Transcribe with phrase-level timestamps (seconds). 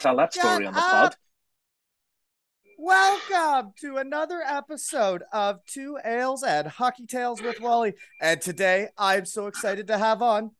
[0.00, 0.90] Can't tell that story Shut on the up.
[0.90, 1.16] pod.
[2.78, 7.92] Welcome to another episode of Two Ales and Hockey Tales with Wally.
[8.22, 10.52] And today I'm so excited to have on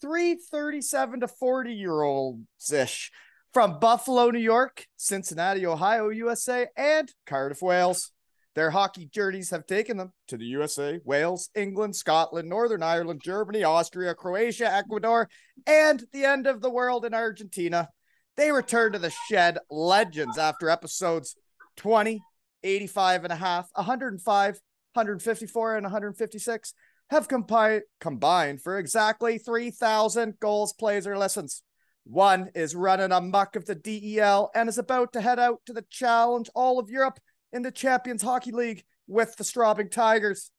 [0.00, 3.10] three 37 to 40 year olds ish
[3.52, 8.12] from Buffalo, New York, Cincinnati, Ohio, USA, and Cardiff, Wales.
[8.54, 13.62] Their hockey journeys have taken them to the USA, Wales, England, Scotland, Northern Ireland, Germany,
[13.62, 15.28] Austria, Croatia, Ecuador,
[15.66, 17.90] and the end of the world in Argentina.
[18.36, 21.36] They return to the shed legends after episodes
[21.78, 22.20] 20,
[22.62, 24.54] 85 and a half, 105,
[24.94, 26.74] 154, and 156
[27.10, 31.62] have compi- combined for exactly 3,000 goals, plays, or listens.
[32.04, 35.84] One is running amok of the DEL and is about to head out to the
[35.90, 37.18] challenge all of Europe
[37.52, 40.50] in the Champions Hockey League with the Straubing Tigers.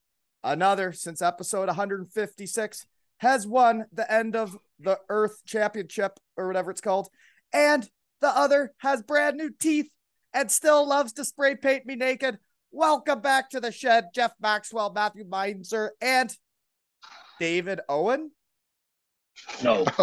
[0.43, 2.85] Another, since episode 156,
[3.19, 7.09] has won the end of the Earth Championship or whatever it's called.
[7.53, 7.89] And
[8.21, 9.89] the other has brand new teeth
[10.33, 12.39] and still loves to spray paint me naked.
[12.71, 16.35] Welcome back to the shed, Jeff Maxwell, Matthew Meinzer, and
[17.39, 18.31] David Owen.
[19.63, 19.85] No,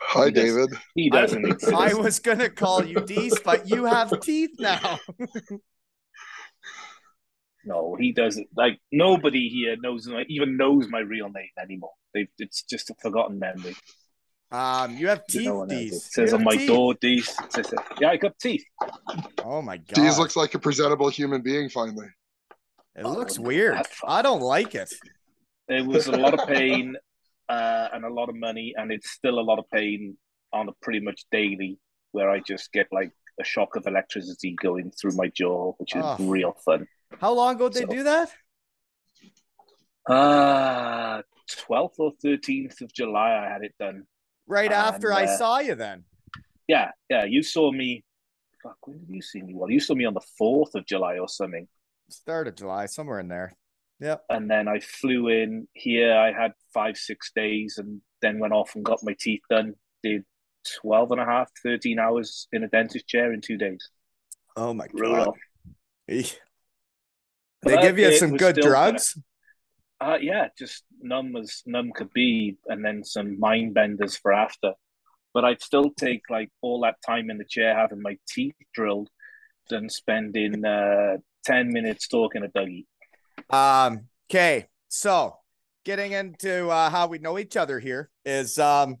[0.00, 0.44] Hi, He does.
[0.44, 0.78] David.
[0.94, 1.72] he doesn't exist.
[1.72, 4.98] I was gonna call you Dees, but you have teeth now.
[7.68, 8.46] No, he doesn't.
[8.56, 11.90] Like nobody here knows even knows my real name anymore.
[12.14, 13.74] They, it's just a forgotten memory.
[14.52, 15.90] Um, you have teeth, no one knows it.
[15.90, 15.94] Dees.
[15.96, 16.68] It says on my teeth.
[16.68, 17.28] door, Dees.
[17.44, 18.64] It says, yeah, I got teeth.
[19.44, 22.06] Oh my god, Deez looks like a presentable human being finally.
[22.94, 23.80] it looks Oh, weird.
[24.06, 24.92] I don't like it.
[25.68, 26.94] It was a lot of pain
[27.48, 30.16] uh, and a lot of money, and it's still a lot of pain
[30.52, 31.78] on a pretty much daily,
[32.12, 36.02] where I just get like a shock of electricity going through my jaw, which is
[36.04, 36.16] Oh.
[36.20, 36.86] real fun.
[37.20, 38.32] How long ago did So- they do that?
[40.08, 44.04] Uh 12th or 13th of July, I had it done.
[44.46, 45.74] Right after And, I uh, saw you.
[45.74, 46.04] Then
[46.68, 47.24] Yeah, yeah.
[47.24, 48.04] You saw me.
[48.62, 49.54] Fuck, when did you see me?
[49.54, 51.68] Well, you saw me on the 4th of July or something.
[52.08, 53.52] start of July, somewhere in there.
[54.00, 54.16] Yeah.
[54.28, 56.14] And then I flew in here.
[56.14, 59.74] I had five, six days and then went off and got my teeth done.
[60.02, 60.24] Did
[60.80, 63.88] 12 and a half, 13 hours in a dentist chair in two days.
[64.56, 65.34] Oh my god!
[66.08, 66.24] They
[67.62, 69.18] But give you some good drugs.
[70.00, 74.72] Uh, yeah, just numb as numb could be, and then some mind benders for after.
[75.32, 79.08] But I'd still take like all that time in the chair having my teeth drilled
[79.68, 82.86] than spending uh, 10 minutes talking to Dougie.
[83.50, 85.36] Um, okay, so
[85.84, 88.96] getting into uh, how we know each other here is um,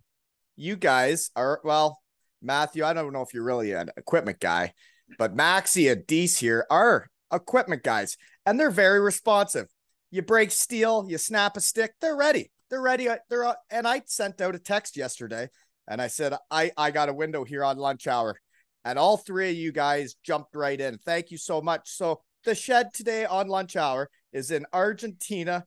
[0.56, 2.00] you guys are well,
[2.40, 2.84] Matthew.
[2.84, 4.72] I don't know if you're really an equipment guy,
[5.18, 9.68] but Maxie and Dees here are equipment guys, and they're very responsive.
[10.16, 12.50] You break steel, you snap a stick, they're ready.
[12.70, 13.06] They're ready.
[13.28, 15.50] They're uh, and I sent out a text yesterday,
[15.86, 18.40] and I said I I got a window here on lunch hour,
[18.82, 20.96] and all three of you guys jumped right in.
[21.04, 21.90] Thank you so much.
[21.90, 25.66] So the shed today on lunch hour is in Argentina,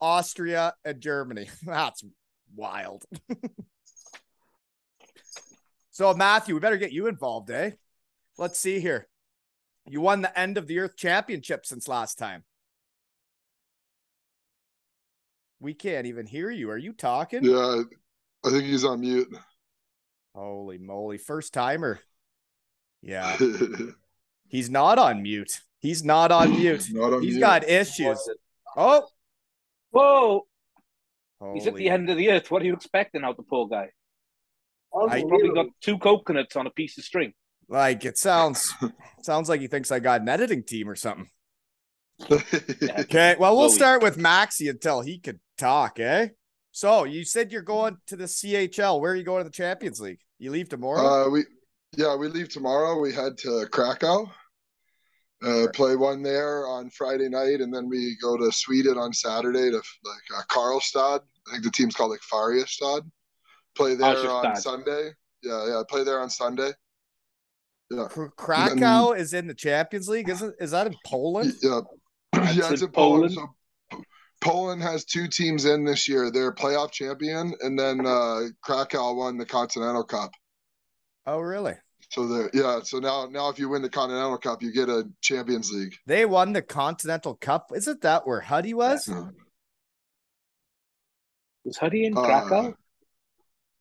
[0.00, 1.50] Austria, and Germany.
[1.66, 2.02] That's
[2.56, 3.04] wild.
[5.90, 7.72] so, Matthew, we better get you involved, eh?
[8.38, 9.08] Let's see here.
[9.86, 12.44] You won the end of the Earth Championship since last time.
[15.60, 16.70] We can't even hear you.
[16.70, 17.44] Are you talking?
[17.44, 17.82] Yeah,
[18.44, 19.28] I think he's on mute.
[20.34, 21.18] Holy moly.
[21.18, 22.00] First timer.
[23.02, 23.36] Yeah.
[24.48, 25.60] He's not on mute.
[25.78, 26.88] He's not on mute.
[26.92, 27.40] Not on He's mute.
[27.40, 28.18] got issues.
[28.76, 29.06] Oh,
[29.90, 30.46] Whoa!
[31.54, 32.50] He's at the end of the earth.
[32.50, 33.88] What are you expecting out the poor guy?
[34.94, 37.32] I- probably got two coconuts on a piece of string.
[37.68, 38.74] Like it sounds
[39.22, 41.28] sounds like he thinks I got an editing team or something.
[43.00, 46.28] Okay, well we'll start with Maxi until he could talk, eh?
[46.72, 49.00] So you said you're going to the CHL.
[49.00, 50.20] Where are you going to the Champions League?
[50.38, 51.26] You leave tomorrow?
[51.26, 51.44] uh, we
[51.96, 53.00] yeah, we leave tomorrow.
[53.00, 54.30] We head to Krakow,
[55.44, 59.70] Uh, play one there on Friday night, and then we go to Sweden on Saturday
[59.70, 61.20] to like uh, Karlstad.
[61.48, 63.02] I think the team's called like Färjestad.
[63.76, 65.10] Play there on Sunday.
[65.42, 65.82] Yeah, yeah.
[65.88, 66.70] Play there on Sunday.
[67.90, 70.54] Yeah, Kr- Krakow is in the Champions League, isn't?
[70.60, 71.54] Is that in Poland?
[71.60, 71.86] yeah, That's
[72.34, 72.70] yeah.
[72.70, 73.34] It's in in Poland.
[73.34, 73.50] Poland.
[73.92, 74.02] So
[74.40, 76.30] Poland has two teams in this year.
[76.30, 80.30] They're playoff champion, and then uh, Krakow won the Continental Cup.
[81.26, 81.74] Oh, really?
[82.10, 82.80] So there, yeah.
[82.82, 85.94] So now, now if you win the Continental Cup, you get a Champions League.
[86.06, 87.70] They won the Continental Cup.
[87.74, 89.06] Isn't that where Huddy was?
[89.06, 89.24] Yeah.
[91.64, 92.74] Was Huddy in Uh, Krakow?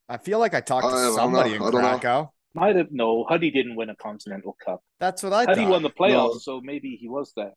[0.09, 1.55] I feel like I talked I to don't somebody know.
[1.55, 1.79] in I know.
[1.99, 2.31] Krakow.
[2.53, 3.23] Might have no.
[3.29, 4.81] Huddy didn't win a Continental Cup.
[4.99, 5.49] That's what I thought.
[5.55, 5.71] Huddy thought.
[5.71, 6.37] won the playoffs, No.
[6.39, 7.53] so maybe he was there.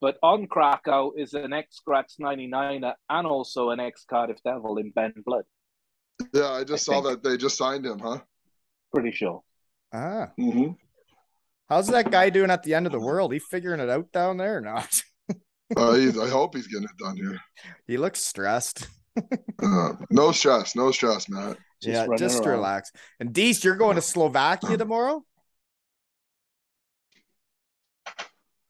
[0.00, 4.90] But on Krakow is an ex Graz 99er and also an ex Cardiff Devil in
[4.90, 5.44] Ben Blood.
[6.32, 7.22] Yeah, I just I saw think.
[7.22, 8.18] that they just signed him, huh?
[8.94, 9.42] Pretty sure.
[9.92, 10.72] ah, Mm-hmm.
[11.68, 13.32] how's that guy doing at the end of the world?
[13.32, 14.88] He figuring it out down there or not?
[15.76, 17.38] Uh, he's, I hope he's getting it done here.
[17.86, 18.88] he looks stressed.
[19.62, 21.58] Uh, no stress, no stress, Matt.
[21.82, 22.48] Just yeah, just around.
[22.50, 22.92] relax.
[23.20, 25.24] And Dees, you're going to Slovakia tomorrow.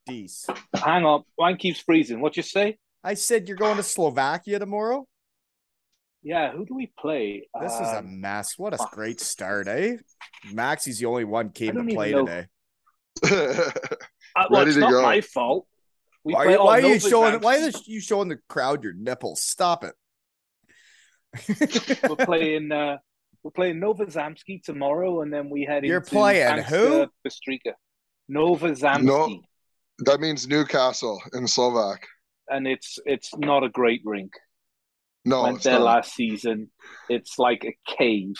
[0.09, 1.23] Dees, Hang on.
[1.37, 2.19] Mine keeps freezing.
[2.21, 2.77] What you say?
[3.03, 5.07] I said you're going to Slovakia tomorrow.
[6.21, 7.47] Yeah, who do we play?
[7.61, 8.57] This is a Um, mess.
[8.57, 8.91] What a fuck.
[8.91, 9.97] great start, eh?
[10.51, 12.47] Maxie's the only one came to play today.
[13.23, 13.71] uh,
[14.49, 15.01] well, ready it's to not go.
[15.01, 15.65] my fault.
[16.25, 17.39] We Why, play- oh, why are you Nova showing?
[17.41, 19.41] Why are you showing the crowd your nipples?
[19.43, 19.95] Stop it.
[22.09, 22.71] we're playing?
[22.71, 22.97] Uh,
[23.43, 27.07] we're playing Nova Zamski tomorrow, and then we head You're into playing Banska who?
[27.25, 27.73] Bystrica.
[28.27, 29.41] Nova Zamski, No.
[30.05, 32.05] That means Newcastle in Slovak.
[32.49, 34.33] and it's it's not a great rink.
[35.25, 35.85] No, Went it's there not.
[35.85, 36.71] last season.
[37.09, 38.35] It's like a cave.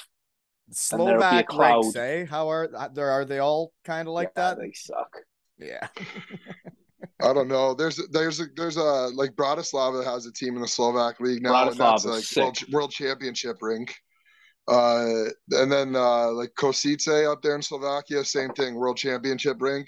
[0.67, 1.83] And a Slovak cloud.
[1.83, 2.25] ranks, eh?
[2.25, 3.09] How are there?
[3.11, 4.57] Are they all kind of like Yeah, that?
[4.59, 5.11] They suck.
[5.57, 5.87] Yeah.
[7.21, 7.73] I don't know.
[7.73, 11.67] There's there's a, there's a like Bratislava has a team in the Slovak league now,
[11.69, 13.93] and that's like world, world championship rink.
[14.67, 19.87] Uh, and then uh, like Kosice up there in Slovakia, same thing, world championship rink.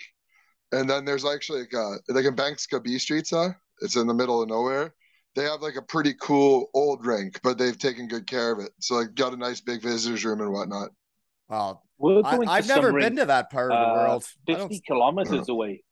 [0.72, 4.50] And then there's actually like uh like in Banska Bystrica, it's in the middle of
[4.50, 4.94] nowhere.
[5.36, 8.72] They have like a pretty cool old rink, but they've taken good care of it.
[8.80, 10.90] So like got a nice big visitors room and whatnot.
[11.50, 13.94] Well, We're I, going to I've never rink, been to that part of the uh,
[13.94, 14.26] world.
[14.46, 15.84] Fifty kilometers away.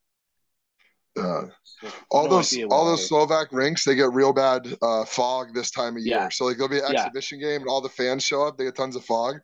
[1.17, 3.07] Uh, So all no those all those.
[3.07, 6.17] Slovak rinks they get real bad uh, fog this time of year.
[6.17, 6.29] Yeah.
[6.29, 7.05] So like there'll be an Yeah.
[7.05, 8.57] exhibition game and all the fans show up.
[8.57, 9.35] They get tons of fog.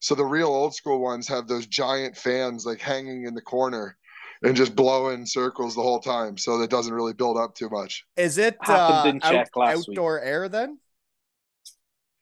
[0.00, 3.96] So the real old school ones have those giant fans like hanging in the corner
[4.42, 6.36] and just blowing circles the whole time.
[6.38, 8.04] So it doesn't really build up too much.
[8.16, 9.98] Is it uh, in out- Czech last week.
[9.98, 10.78] outdoor air then?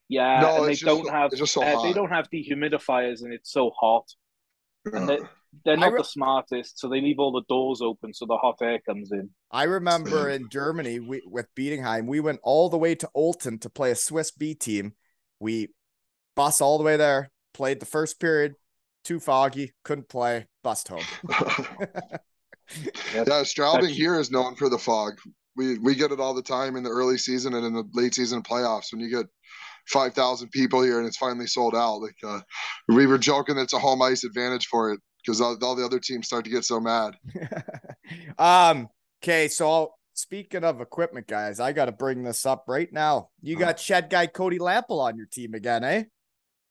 [0.08, 3.22] Yeah, No, and they just don't so- have just so uh, they don't have dehumidifiers,
[3.22, 4.06] and it's so hot.
[4.86, 5.18] And they,
[5.64, 8.56] they're not re- the smartest, so they leave all the doors open so the hot
[8.62, 9.28] air comes in.
[9.50, 13.68] I remember in Germany we, with Bietigheim, we went all the way to Olten to
[13.68, 14.94] play a Swiss B team.
[15.40, 15.68] We
[16.36, 18.54] bus all the way there, played the first period,
[19.08, 21.00] too foggy, couldn't play, bust home.
[23.14, 25.14] yeah, Straubing here is known for the fog.
[25.56, 28.14] We we get it all the time in the early season and in the late
[28.14, 29.24] season playoffs when you get
[29.86, 32.02] five thousand people here and it's finally sold out.
[32.02, 32.40] Like uh,
[32.86, 35.86] we were joking that it's a home ice advantage for it because all, all the
[35.86, 37.16] other teams start to get so mad.
[38.38, 38.88] um,
[39.24, 43.30] okay, so speaking of equipment, guys, I got to bring this up right now.
[43.40, 46.04] You got shed guy Cody Lampl on your team again, eh?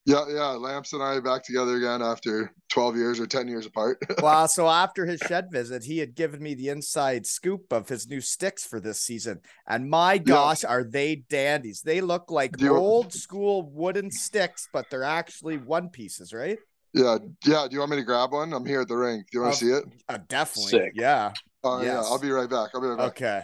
[0.07, 0.47] Yeah, yeah.
[0.51, 4.01] Lamps and I are back together again after twelve years or ten years apart.
[4.23, 8.07] Well, so after his shed visit, he had given me the inside scoop of his
[8.07, 9.41] new sticks for this season.
[9.67, 11.81] And my gosh, are they dandies?
[11.81, 16.57] They look like you- old school wooden sticks, but they're actually one pieces, right?
[16.93, 17.67] yeah, yeah.
[17.67, 18.53] Do you want me to grab one?
[18.53, 19.27] I'm here at the rink.
[19.29, 19.83] Do you want Oh, to see it?
[20.07, 20.71] Uh, definitely.
[20.71, 20.91] Sick.
[20.95, 21.33] Yeah.
[21.65, 22.69] Uh, Yeah, I'll be right back.
[22.73, 23.07] I'll be right back.
[23.09, 23.41] Okay.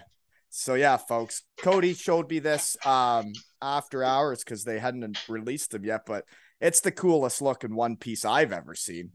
[0.49, 5.83] So yeah, folks, Cody showed me this um after hours because they hadn't released them
[5.83, 6.23] yet, but
[6.63, 9.11] it's the coolest looking one piece I've ever seen.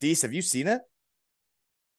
[0.00, 0.80] Dees, have you seen it?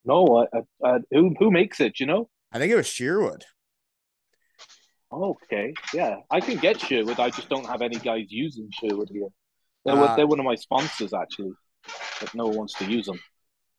[0.06, 2.00] No, I, I, I, who who makes it?
[2.00, 2.30] You know?
[2.52, 3.44] I think it was Sherwood.
[5.12, 7.20] Okay, yeah, I can get Sherwood.
[7.20, 9.28] I just don't have any guys using Sherwood here.
[9.84, 11.54] They're, Uh, they're one of my sponsors actually,
[12.20, 13.20] but no one wants to use them.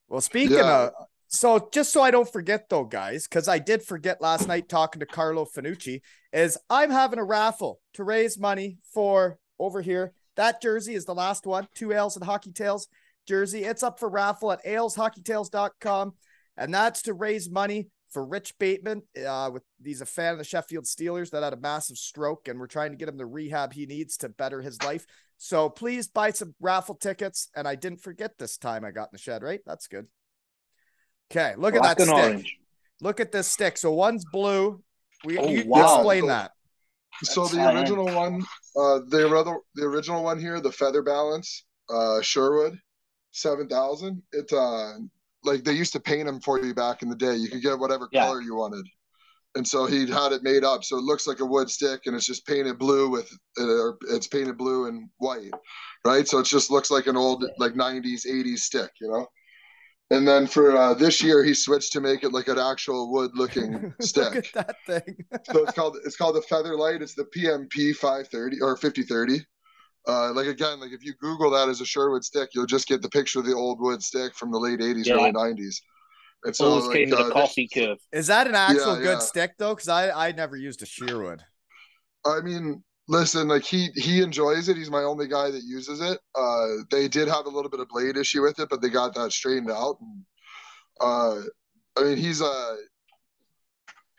[0.08, 0.84] Well, speaking Yeah.
[0.86, 0.92] of,
[1.28, 5.00] so just so I don't forget though, guys, because I did forget last night talking
[5.00, 6.00] to Carlo Finucci,
[6.32, 10.12] is I'm having a raffle to raise money for over here.
[10.36, 12.88] That jersey is the last one, two Ales and Hockey Tales
[13.26, 13.64] jersey.
[13.64, 16.14] It's up for raffle at aleshockeytails.com.
[16.56, 19.02] And that's to raise money for Rich Bateman.
[19.26, 22.58] Uh, with he's a fan of the Sheffield Steelers that had a massive stroke, and
[22.58, 25.04] we're trying to get him the rehab he needs to better his life.
[25.38, 27.48] So please buy some raffle tickets.
[27.54, 29.60] And I didn't forget this time I got in the shed, right?
[29.66, 30.06] That's good.
[31.30, 32.14] Okay, look at that stick.
[32.14, 32.56] orange.
[33.02, 33.76] Look at this stick.
[33.76, 34.82] So one's blue.
[35.24, 35.96] We Oh, you wow.
[35.96, 36.52] explain that.
[37.22, 38.42] So That's the original one,
[38.76, 42.78] uh, the other, the original one here, the Feather Balance, uh, Sherwood,
[43.32, 44.22] seven thousand.
[44.32, 44.92] It uh,
[45.44, 47.34] like they used to paint them for you back in the day.
[47.36, 48.22] You could get whatever Yeah.
[48.24, 48.86] color you wanted,
[49.54, 50.84] and so he had it made up.
[50.84, 54.26] So it looks like a wood stick, and it's just painted blue with, uh, it's
[54.26, 55.52] painted blue and white,
[56.04, 56.28] right?
[56.28, 59.26] So it just looks like an old like '90s, '80s stick, you know.
[60.10, 63.84] And then for uh, this year, he switched to make it like an actual wood-looking
[64.00, 65.16] stick look at that thing.
[65.42, 69.40] so it's called it's called the feather light it's the pmp 530 or 5030
[70.08, 73.02] uh like again like if you google that as a sherwood stick you'll just get
[73.02, 75.14] the picture of the old wood stick from the late 80s Yeah.
[75.16, 75.82] early 90s
[76.44, 77.98] and so Always like, came to uh, the this- Coffey curve.
[78.12, 79.20] Is that an actual Yeah, good yeah.
[79.20, 79.74] stick though?
[79.74, 81.42] Because I I never used a Sherwood.
[82.24, 86.18] i mean listen like he he enjoys it he's my only guy that uses it
[86.34, 89.14] uh they did have a little bit of blade issue with it but they got
[89.14, 90.24] that straightened out and,
[91.00, 91.40] uh
[91.98, 92.76] i mean he's uh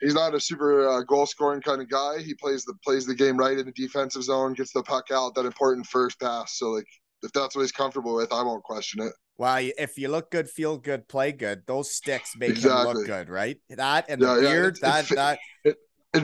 [0.00, 2.18] He's not a super uh, goal scoring kind of guy.
[2.20, 5.34] He plays the plays the game right in the defensive zone, gets the puck out,
[5.34, 6.56] that important first pass.
[6.58, 6.86] So like
[7.22, 9.12] if that's what he's comfortable with, I won't question it.
[9.38, 12.94] Well, if you look good, feel good, play good, those sticks make Exactly.
[12.94, 13.58] look good, right?
[13.70, 15.76] That and the Yeah, yeah, beard, it that that It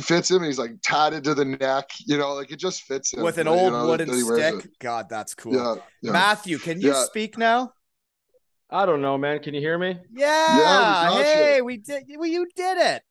[0.02, 0.42] fits him.
[0.42, 3.22] He's like tatted to the neck, you know, like it just fits him.
[3.22, 4.64] with an you old know, wooden that he wears stick.
[4.66, 4.78] it.
[4.78, 5.54] God, that's cool.
[5.54, 6.12] Yeah, yeah.
[6.12, 7.04] Matthew, can you Yeah.
[7.04, 7.72] speak now?
[8.70, 9.40] I don't know, man.
[9.40, 9.98] Can you hear me?
[10.10, 10.46] Yeah.
[10.58, 11.22] got you.
[11.24, 12.04] hey, we did.
[12.16, 13.02] Well, you did it.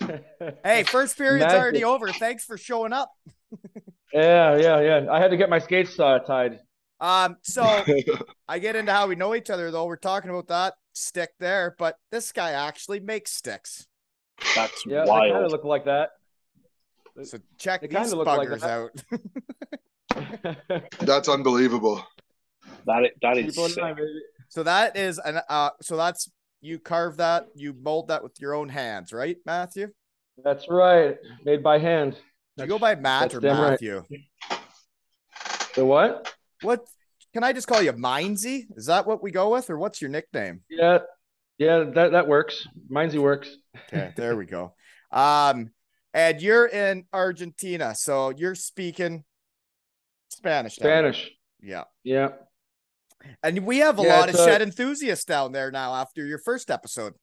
[0.64, 1.60] Hey, first period's Magic.
[1.60, 2.08] already over.
[2.12, 3.10] Thanks for showing up.
[4.14, 5.06] Yeah, yeah, yeah.
[5.10, 6.60] I had to get my skates uh, tied.
[7.00, 7.62] Um, so
[8.48, 9.86] I get into how we know each other though.
[9.86, 13.86] We're talking about that stick there, but this guy actually makes sticks.
[14.54, 15.52] That's Yeah, they kind of wild.
[15.52, 16.10] look like that.
[17.24, 18.70] So check They these kinda look like buggers that.
[18.70, 18.90] out.
[21.00, 22.04] That's unbelievable.
[22.86, 23.78] That is, that is People sick.
[23.78, 24.20] and I, baby.
[24.48, 26.30] So that is an uh so that's
[26.60, 29.88] you carve that, you mold that with your own hands, right, Matthew?
[30.42, 31.16] That's right.
[31.44, 32.16] Made by hand.
[32.56, 33.70] Do you go by Matt that's or damn right.
[33.70, 34.04] Matthew?
[35.74, 36.32] The what?
[36.62, 36.86] What
[37.32, 38.64] can I just call you Mindsy?
[38.76, 40.62] Is that what we go with, or what's your nickname?
[40.68, 40.98] Yeah,
[41.64, 41.84] yeah.
[41.94, 42.66] That that works.
[42.90, 43.48] Minesy works.
[43.88, 44.74] Okay, there we go.
[45.10, 45.70] Um,
[46.14, 49.24] and you're in Argentina, so you're speaking
[50.30, 50.76] Spanish.
[50.76, 51.30] Spanish.
[51.60, 51.84] Yeah.
[52.04, 52.28] Yeah.
[53.42, 56.38] And we have a Yeah, lot of a- shed enthusiasts down there now after your
[56.38, 57.14] first episode.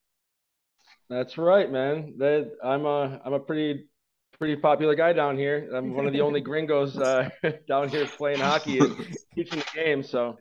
[1.09, 2.13] That's right, man.
[2.17, 3.89] That I'm a I'm a pretty
[4.37, 5.69] pretty popular guy down here.
[5.75, 7.29] I'm one of the only gringos uh,
[7.67, 8.95] down here playing hockey and
[9.35, 10.37] teaching the game, so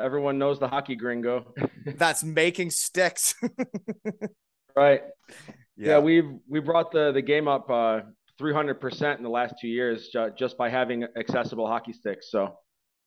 [0.00, 1.52] everyone knows the hockey gringo.
[1.86, 3.34] That's making sticks.
[4.76, 5.02] right.
[5.76, 8.00] Yeah, we've we brought the the game up uh
[8.40, 12.30] 300% in the last 2 years ju- just by having accessible hockey sticks.
[12.30, 12.56] So,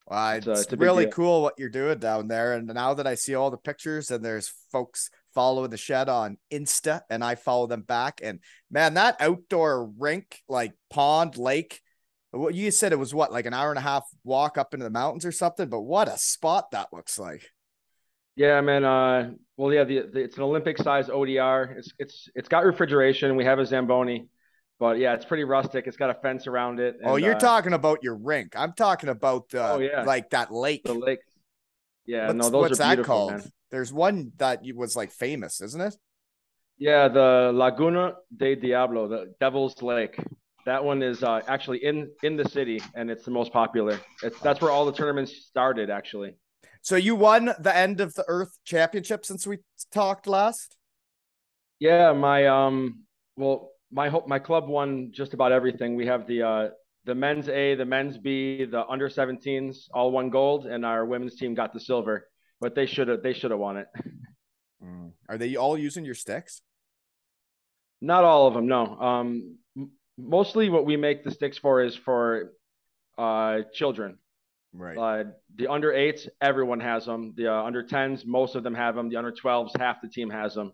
[0.07, 2.53] Wow, It's it's really cool what you're doing down there.
[2.53, 6.37] And now that I see all the pictures and there's folks following the shed on
[6.51, 8.19] Insta and I follow them back.
[8.21, 11.81] And man, that outdoor rink, like pond, lake,
[12.39, 14.83] what you said it was what, like an hour and a half walk up into
[14.83, 17.49] the mountains or something, but what a spot that looks like.
[18.35, 21.77] yeah, man uh well yeah, the, the it's an Olympic size ODR.
[21.77, 23.35] It's it's it's got refrigeration.
[23.35, 24.27] We have a Zamboni.
[24.79, 25.85] But yeah, it's pretty rustic.
[25.87, 26.97] It's got a fence around it.
[27.05, 28.53] oh, you're uh, talking about your rink.
[28.57, 30.01] I'm talking about the Oh, yeah.
[30.01, 30.83] like that lake.
[30.83, 31.19] the lake.
[32.05, 33.31] Yeah, what's no, those what's are that beautiful, called?
[33.31, 33.43] man.
[33.71, 35.95] There's one that was like famous, isn't it?
[36.77, 40.17] Yeah, the Laguna de Diablo, the Devil's Lake.
[40.65, 43.99] That one is uh, actually in in the city, and it's the most popular.
[44.21, 46.35] It's that's where all the tournaments started, actually.
[46.81, 49.57] So you won the end of the Earth Championship since we
[49.91, 50.75] talked last.
[51.79, 53.03] Yeah, my um,
[53.35, 55.95] well, my hope my club won just about everything.
[55.95, 56.69] We have the uh,
[57.05, 61.35] the men's A, the men's B, the under 17s all won gold, and our women's
[61.35, 62.27] team got the silver.
[62.61, 63.87] But they should have they should have won it.
[65.29, 66.61] Are they all using your sticks?
[68.01, 68.99] Not all of them, no.
[68.99, 69.57] Um,
[70.17, 72.53] mostly what we make the sticks for is for
[73.17, 74.17] uh children.
[74.75, 74.97] Right.
[74.97, 75.23] Uh,
[75.55, 77.33] the under eights, everyone has them.
[77.37, 79.09] The uh, under tens, most of them have them.
[79.09, 80.73] The under twelves, half the team has them.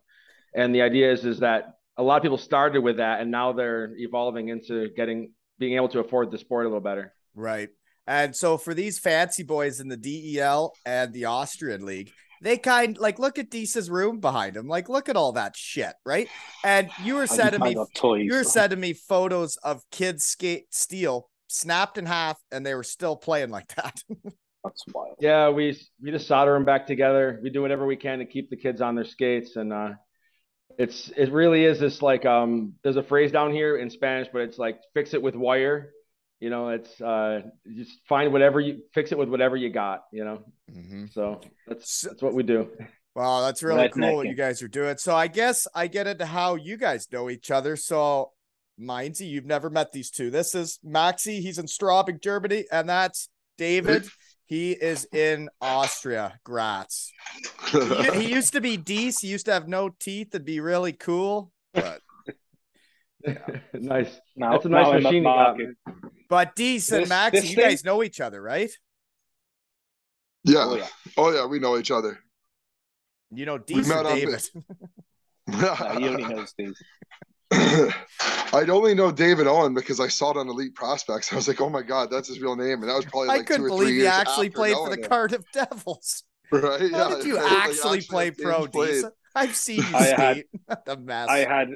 [0.56, 3.52] And the idea is is that a lot of people started with that, and now
[3.52, 7.14] they're evolving into getting being able to afford the sport a little better.
[7.36, 7.70] Right.
[8.08, 12.98] And so for these fancy boys in the DEL and the Austrian league, they kind
[12.98, 14.68] like look at Deesa's room behind him.
[14.68, 16.28] Like, look at all that shit, right?
[16.64, 18.24] And you were I- sending me toys.
[18.26, 22.84] you were sending me photos of kids skate steel snapped in half and they were
[22.84, 24.02] still playing like that.
[24.64, 25.16] That's wild.
[25.20, 27.40] Yeah, we we just solder them back together.
[27.42, 29.92] We do whatever we can to keep the kids on their skates, and uh,
[30.78, 34.42] it's it really is this like um there's a phrase down here in Spanish, but
[34.42, 35.92] it's like fix it with wire.
[36.40, 37.42] You know, it's uh
[37.76, 40.04] just find whatever you fix it with whatever you got.
[40.12, 41.06] You know, mm-hmm.
[41.12, 42.70] so that's that's what we do.
[43.16, 44.98] Wow, that's really cool what you guys are doing.
[44.98, 47.76] So I guess I get into how you guys know each other.
[47.76, 48.32] So
[48.80, 50.30] Mindsy, you've never met these two.
[50.30, 53.28] This is Maxi, he's in Straubing, Germany, and that's
[53.58, 54.08] David.
[54.46, 57.12] He is in Austria, Graz.
[57.72, 59.20] He, he used to be Dees.
[59.20, 61.52] He used to have no teeth and be really cool.
[61.74, 62.02] But
[63.74, 64.20] nice.
[64.36, 65.58] Now, That's a nice now I'm at machine you got,
[66.30, 68.72] but Dees and This- Maxi, this you thing- guys know each other, right?
[70.46, 70.64] yeah.
[70.66, 70.88] Oh, yeah.
[71.18, 72.20] Oh yeah, we know each other.
[73.32, 74.42] You know Dees and up David.
[75.48, 76.82] No, he only knows these.
[78.54, 81.32] I'd only know David Owen because I saw it on Elite Prospects.
[81.32, 83.38] I was like, oh my god, that's his real name, and that was probably I
[83.38, 85.10] like two couldn't or believe you years actually played for the him.
[85.10, 86.24] Cardiff Devils.
[86.52, 86.64] Right?
[86.92, 90.04] How yeah, did you it was, like, actually play pro, games I've seen you I
[90.06, 90.44] had-
[90.86, 91.28] the mess.
[91.30, 91.70] I had,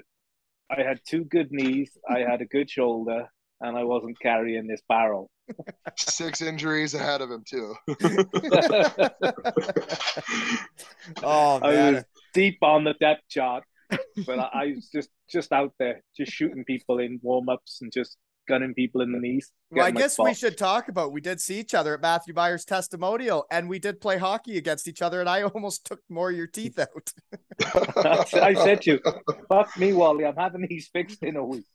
[0.71, 1.91] I had two good knees.
[2.09, 3.27] I had a good shoulder,
[3.61, 5.29] and I wasn't carrying this barrel.
[5.97, 7.75] Six injuries ahead of him too.
[11.23, 11.63] oh man.
[11.63, 12.03] I was
[12.33, 13.63] deep on the depth chart,
[14.25, 17.91] but I, I was just just out there, just shooting people in warm ups and
[17.91, 19.51] just gunning people in the knees.
[19.71, 21.11] Well, I guess we should talk about.
[21.11, 24.87] We did see each other at Matthew Byers' testimonial, and we did play hockey against
[24.87, 27.13] each other, and I almost took more of your teeth out.
[28.33, 28.99] I said to you,
[29.49, 30.25] "Fuck me, Wally.
[30.25, 31.65] I'm having these fixed in a week."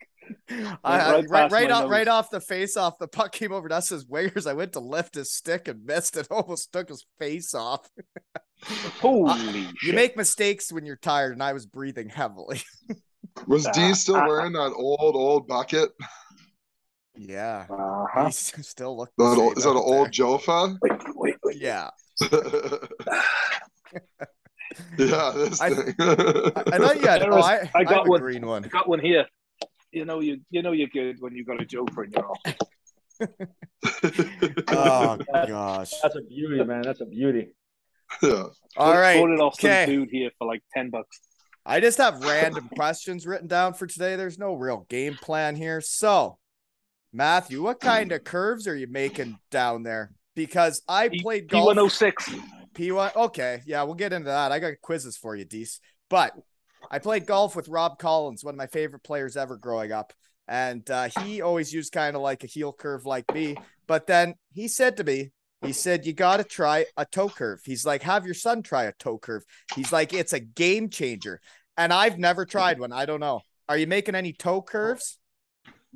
[0.85, 1.91] I, right right, right, off, nose.
[1.91, 4.47] right off the face off, the puck came over to us as wingers.
[4.47, 6.29] I went to lift his stick and missed it.
[6.31, 7.89] Almost took his face off.
[9.01, 9.95] Holy You shit!
[9.95, 12.61] make mistakes when you're tired, and I was breathing heavily.
[13.47, 15.91] Was D still wearing that old old bucket?
[17.19, 18.27] Yeah, Uh-huh.
[18.27, 18.33] he
[18.63, 19.11] still look.
[19.19, 20.77] That old, is that an old Jofa?
[20.81, 21.57] Wait, wait, wait.
[21.57, 21.91] Yeah,
[24.99, 25.95] yeah, this I- thing.
[25.99, 27.21] I, I thought you had.
[27.23, 28.21] There Oh, I, I I got have a one.
[28.21, 28.65] green one.
[28.65, 29.27] I got one here.
[29.91, 32.57] You know you you know you're good when you got a joker in your office.
[34.69, 35.93] Oh gosh.
[36.03, 36.83] That's a beauty, man.
[36.83, 37.55] That's a beauty.
[38.23, 38.45] yeah.
[38.77, 39.19] All right.
[39.19, 39.87] Bought it off some Okay.
[39.87, 41.19] dude here for like ten bucks.
[41.67, 44.17] I just have random questions written down for today.
[44.17, 45.81] There's no real game plan here.
[45.83, 46.39] So,
[47.13, 50.13] Matthew, what kind of curves are you making down there?
[50.35, 51.75] Because I played golf.
[51.75, 52.41] P106.
[52.75, 53.17] P1.
[53.17, 53.63] Okay.
[53.67, 54.53] Yeah, we'll get into that.
[54.53, 55.81] I got quizzes for you, Dees.
[56.11, 56.33] But
[56.91, 60.13] I played golf with Rob Collins, one of my favorite players ever growing up.
[60.47, 63.57] And uh, he always used kind of like a heel curve like me.
[63.87, 65.31] But then he said to me,
[65.63, 67.61] he said, You got to try a toe curve.
[67.65, 69.45] He's like, Have your son try a toe curve.
[69.75, 71.41] He's like, It's a game changer.
[71.77, 72.93] And I've never tried one.
[72.93, 73.41] I don't know.
[73.69, 75.18] Are you making any toe curves?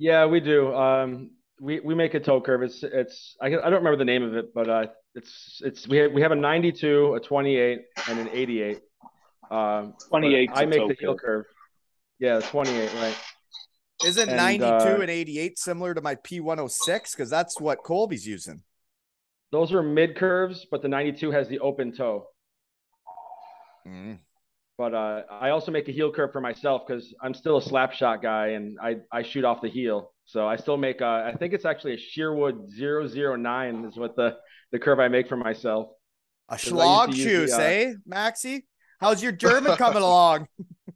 [0.02, 0.74] Yeah, we do.
[0.74, 2.64] Um, we we make a toe curve.
[2.64, 5.98] It's it's I, I don't remember the name of it, but uh, it's it's we
[5.98, 8.80] have, we have a 92, a 28, and an 88.
[9.48, 11.44] Um, but 28 's I a make toe the heel curve.
[11.44, 11.54] curve.
[12.18, 13.16] Yeah, 28, right?
[14.04, 17.12] Isn't And, 92 uh, and 88 similar to my P106?
[17.12, 18.64] Because that's what Colby's using.
[19.52, 22.26] Those are mid curves, but the 92 has the open toe.
[23.86, 24.18] Mm.
[24.82, 27.92] But uh, I also make a heel curve for myself because I'm still a slap
[27.92, 30.10] shot guy and I, I shoot off the heel.
[30.24, 34.38] So I still make a, I think it's actually a Sherwood 009 is what the,
[34.72, 35.90] the curve I make for myself.
[36.48, 38.62] A 'Cause I schlag used to use shoes, the, uh, eh, Maxi?
[39.00, 40.48] How's your German coming along?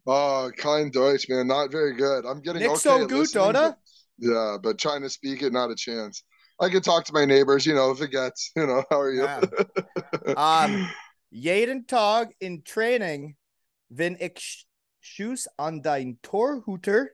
[0.04, 1.46] Oh, kind Deutsch, man.
[1.46, 2.26] Not very good.
[2.26, 3.78] I'm getting Nicht okay so at gut, listening, but-
[4.18, 6.24] Yeah, but trying to speak it, not a chance.
[6.60, 9.12] I can talk to my neighbors, you know, if it gets, you know, how are
[9.12, 9.22] you?
[9.22, 9.42] Yeah.
[10.36, 10.90] Um,
[11.32, 13.36] jeden Tog in Training,
[13.88, 14.66] wenn ich sch-
[15.00, 17.06] Schuss an dein Torhüter,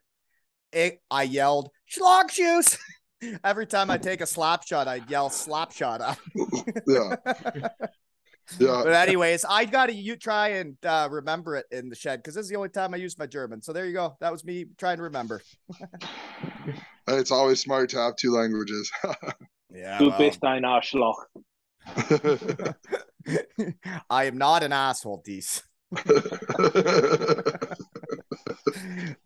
[0.71, 2.79] ich, I yelled, Schlagschuss!
[3.45, 6.01] Every time I take a slap shot, I'd yell slap shot
[6.87, 7.17] yeah.
[8.59, 8.83] Yeah.
[8.83, 12.43] But anyways, I gotta you try and uh, remember it in the shed because this
[12.43, 13.63] is the only time I use my German.
[13.63, 14.17] So there you go.
[14.21, 15.41] That was me trying to remember.
[17.07, 18.91] It's always smart to have two languages.
[19.73, 19.99] Yeah.
[19.99, 21.25] Du bist ein Arschloch.
[24.11, 25.63] I am not an asshole, Dees.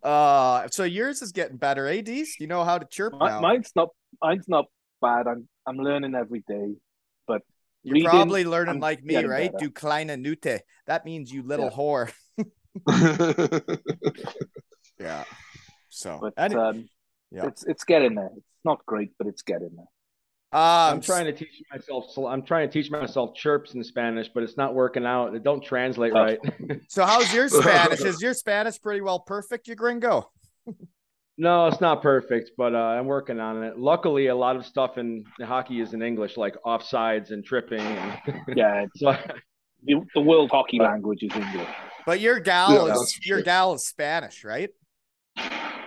[0.03, 2.39] Uh, so yours is getting better, eh, Dees?
[2.39, 3.41] You know how to chirp Mi- now.
[3.41, 3.89] Mine's not
[4.23, 4.65] mine's not
[5.01, 5.27] bad.
[5.27, 6.75] I'm I'm learning every day.
[7.27, 7.41] But
[7.83, 9.51] You're reading, probably learning I'm like me, right?
[9.51, 9.65] better.
[9.65, 10.61] Du kleine Nute.
[10.85, 11.71] That means you little Yeah.
[11.75, 12.11] whore.
[14.99, 15.25] Yeah.
[15.89, 16.89] So, but um,
[17.31, 17.45] yeah.
[17.47, 18.31] it's it's getting there.
[18.35, 19.85] It's not great, but it's getting there.
[20.53, 24.43] Um, I'm trying to teach myself, I'm trying to teach myself chirps in Spanish, but
[24.43, 25.35] it's not working out.
[25.35, 26.37] It don't translate Tough.
[26.69, 26.81] right.
[26.89, 28.01] So, how's your Spanish?
[28.01, 30.31] Is your Spanish pretty well perfect, you gringo?
[31.37, 33.77] No, it's not perfect, but uh, I'm working on it.
[33.77, 37.79] Luckily, a lot of stuff in hockey is in English, like offsides and tripping.
[37.79, 38.17] And
[38.55, 39.15] Yeah, it's, so
[39.83, 41.67] the, the world hockey language is English.
[42.07, 43.43] But your gal Yeah, is your sure.
[43.43, 44.69] gal is Spanish, right?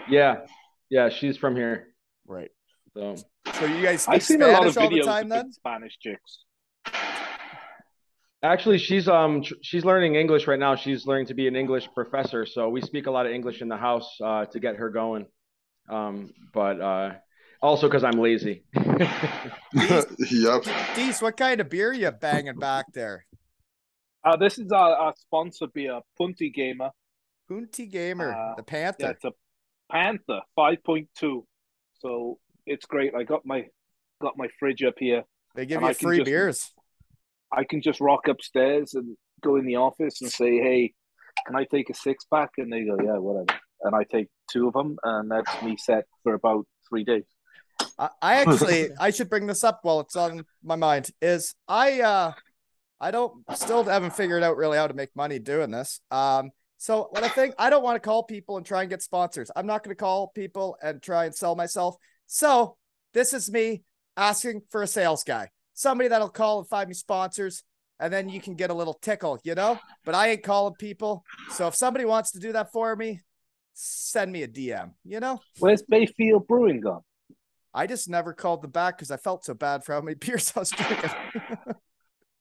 [0.09, 0.43] yeah,
[0.89, 1.89] yeah, she's from here.
[2.27, 2.51] Right.
[2.95, 3.17] So
[3.61, 5.53] So you guys I've speak seen a lot Spanish of all the time then?
[5.53, 6.45] Spanish chicks.
[8.43, 10.77] Actually, she's um tr- she's learning English right now.
[10.77, 13.69] She's learning to be an English professor, so we speak a lot of English in
[13.69, 15.27] the house uh, to get her going.
[15.91, 17.11] Um, but uh,
[17.61, 18.65] also because I'm lazy.
[19.75, 20.65] yep.
[20.95, 23.27] Dees, what kind of beer you banging back there?
[24.25, 26.93] Uh, this is our, our sponsor beer, Puntigamer.
[27.51, 28.97] Punty Gamer, Uh, the Panther.
[29.01, 29.33] Yeah, it's a
[29.91, 31.43] Panther 5.2.
[31.99, 33.15] So it's great.
[33.15, 33.67] I got my
[34.21, 35.25] got my fridge up here.
[35.55, 36.73] they give you I free just- beers.
[37.53, 40.95] I can just rock upstairs and go in the office and say, "Hey,
[41.47, 44.69] can I take a six pack?" And they go, "Yeah, whatever." And I take two
[44.69, 47.25] of them, and that's me set for about three days.
[47.99, 51.11] I, I actually I should bring this up while it's on my mind.
[51.21, 52.33] Is I uh
[53.01, 56.01] I don't still haven't figured out really how to make money doing this.
[56.11, 59.03] Um so what I think I don't want to call people and try and get
[59.03, 59.51] sponsors.
[59.57, 61.97] I'm not gonna call people and try and sell myself.
[62.33, 62.77] So
[63.13, 63.83] this is me
[64.17, 65.49] asking for a sales guy.
[65.75, 67.65] Somebody that'll call and find me sponsors,
[67.99, 69.81] and then you can get a little tickle, you know?
[70.05, 71.25] But I ain't calling people.
[71.51, 73.19] So if somebody wants to do that for me,
[73.75, 75.41] send me a DM, you know?
[75.59, 77.03] Where's Bayfield Brewing gone?
[77.75, 80.53] I just never called them back because I felt so bad for how many beers
[80.55, 81.11] I was drinking.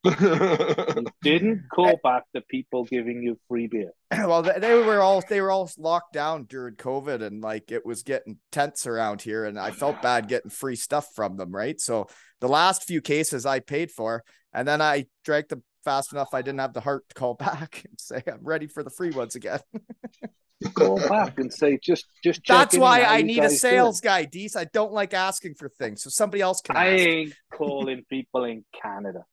[0.04, 3.92] You didn't call back the people giving you free beer.
[4.12, 8.04] well, they, were all they were all locked down during COVID, and like it was
[8.04, 11.80] getting tense around here, and I felt bad getting free stuff from them, right?
[11.82, 12.08] So
[12.40, 16.34] the last few cases I paid for, and then I drank them fast enough.
[16.34, 19.12] I didn't have the heart to call back and say I'm ready for the free
[19.12, 19.60] ones again.
[20.74, 22.42] Call back and say, just, just.
[22.46, 24.58] That's why I need a sales guy, Dees.
[24.58, 26.76] I don't like asking for things, so somebody else can.
[26.76, 27.08] I ask.
[27.08, 29.24] ain't calling people in Canada.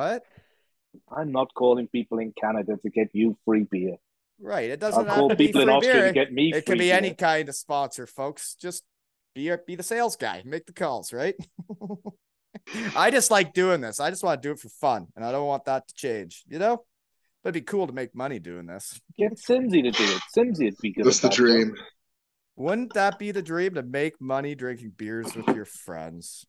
[0.00, 0.22] What?
[1.14, 3.96] I'm not calling people in Canada to get you free beer.
[4.40, 4.70] Right.
[4.70, 6.06] It doesn't have call to be people in Austria beer.
[6.06, 6.52] to get me.
[6.54, 6.96] it can be beer.
[6.96, 8.54] any kind of sponsor, folks.
[8.54, 8.82] Just
[9.34, 11.34] be a, be the sales guy, make the calls, right?
[12.96, 14.00] I just like doing this.
[14.00, 16.44] I just want to do it for fun, and I don't want that to change.
[16.48, 16.82] You know,
[17.42, 18.98] but it'd be cool to make money doing this.
[19.18, 20.22] Get Simsy to do it.
[20.34, 21.04] Simsy would be good.
[21.04, 21.44] That's the that, though.
[21.44, 21.74] dream.
[22.56, 26.46] Wouldn't that be the dream to make money drinking beers with your friends?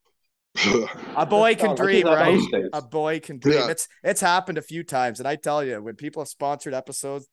[1.16, 2.40] A boy can I do dream, right?
[2.74, 3.56] A boy can dream.
[3.56, 3.70] Yeah.
[3.70, 7.28] It's it's happened a few times, and I tell you, when people have sponsored episodes,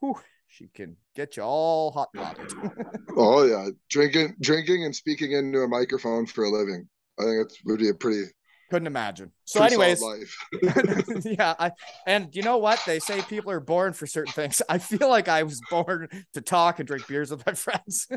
[0.00, 0.16] whew,
[0.48, 2.52] she can get you all hot bottled.
[3.16, 6.88] oh yeah, drinking, drinking, and speaking into a microphone for a living.
[7.18, 8.24] I think it would be a pretty,
[8.70, 9.30] Couldn't imagine.
[9.44, 10.36] So, anyways, life.
[11.24, 11.70] yeah, I
[12.08, 14.60] and you know what they say people are born for certain things.
[14.68, 18.08] I feel like I was born to talk and drink beers with my friends.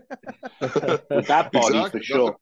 [0.59, 1.99] That body Exactly.
[1.99, 2.37] for sure.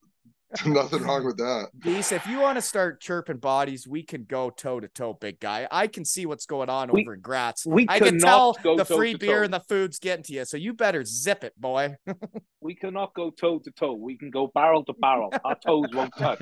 [0.65, 1.69] Nothing wrong with that.
[1.81, 5.39] Geese, if you want to start chirping bodies, we can go toe to toe, big
[5.39, 5.67] guy.
[5.71, 7.63] I can see what's going on We- over in Graz.
[7.65, 10.45] we I can cannot tell go the free beer and the food's getting to you,
[10.45, 11.95] so you better zip it, boy.
[12.62, 13.93] We cannot go toe to toe.
[13.93, 15.31] We can go barrel to barrel.
[15.43, 16.39] Our toes won't touch.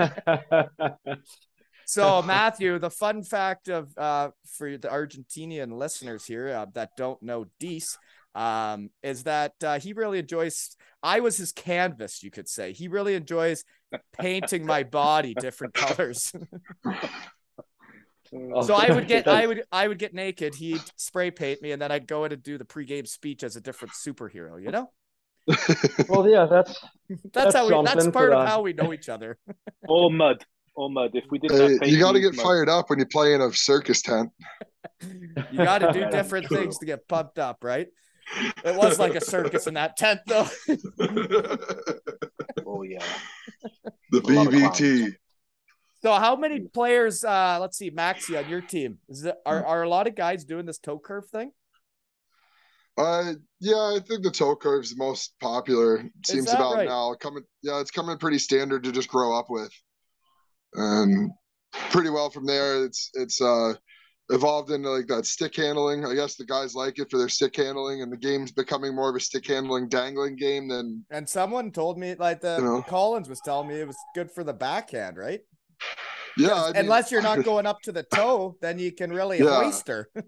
[1.85, 7.21] So, Matthew, the fun fact of uh, for the Argentinian listeners here uh, that don't
[7.21, 7.97] know Dees
[8.35, 10.75] um, is that uh, he really enjoys.
[11.01, 12.71] I was his canvas, you could say.
[12.73, 13.63] He really enjoys
[14.19, 16.33] painting my body different colors.
[18.63, 20.55] so I would get, I would, I would get naked.
[20.55, 23.55] He'd spray paint me, and then I'd go in and do the pregame speech as
[23.55, 24.61] a different superhero.
[24.61, 24.89] You know,
[26.09, 27.85] well, yeah, that's that's, That's how we.
[27.85, 29.37] That's part for of the- how we know each other.
[29.87, 30.43] Or mud.
[30.75, 31.11] Or mud.
[31.13, 32.43] If we didn't Hey, you got to get mud.
[32.43, 34.31] fired up when you play in a circus tent.
[35.01, 37.87] You got to do different things to get pumped up, right?
[38.65, 40.47] It was like a circus in that tent, though.
[42.65, 43.03] Oh yeah.
[44.11, 45.13] The BBT.
[46.01, 47.23] So, how many players?
[47.23, 48.97] uh Let's see, Maxi on your team.
[49.09, 51.51] Is it are are a lot of guys doing this toe curve thing?
[52.97, 56.03] Uh, yeah, I think the toe curve's the most popular.
[56.25, 56.87] Seems about right?
[56.87, 57.15] now.
[57.15, 59.71] Coming, yeah, it's coming pretty standard to just grow up with,
[60.73, 61.31] and
[61.89, 62.83] pretty well from there.
[62.83, 63.73] It's it's uh
[64.29, 66.05] evolved into like that stick handling.
[66.05, 69.09] I guess the guys like it for their stick handling, and the game's becoming more
[69.09, 72.81] of a stick handling dangling game than And someone told me, like the You know.
[72.83, 75.41] Collins was telling me, it was good for the backhand, right?
[76.37, 76.53] Yeah.
[76.53, 79.63] I mean- Unless you're not going up to the toe, then you can really Yeah.
[79.63, 80.09] hoist her.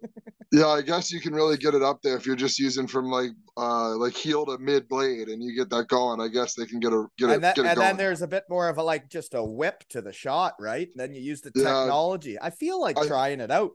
[0.52, 3.08] Yeah, I guess you can really get it up there if you're just using from
[3.08, 6.22] like uh like heel to mid blade, and you get that going.
[6.22, 7.88] I guess they can get a get it and then, get it and going.
[7.88, 10.88] then there's a bit more of a like just a whip to the shot, right?
[10.96, 11.64] Then you use the Yeah.
[11.64, 12.38] technology.
[12.40, 13.72] I feel like I- trying it out.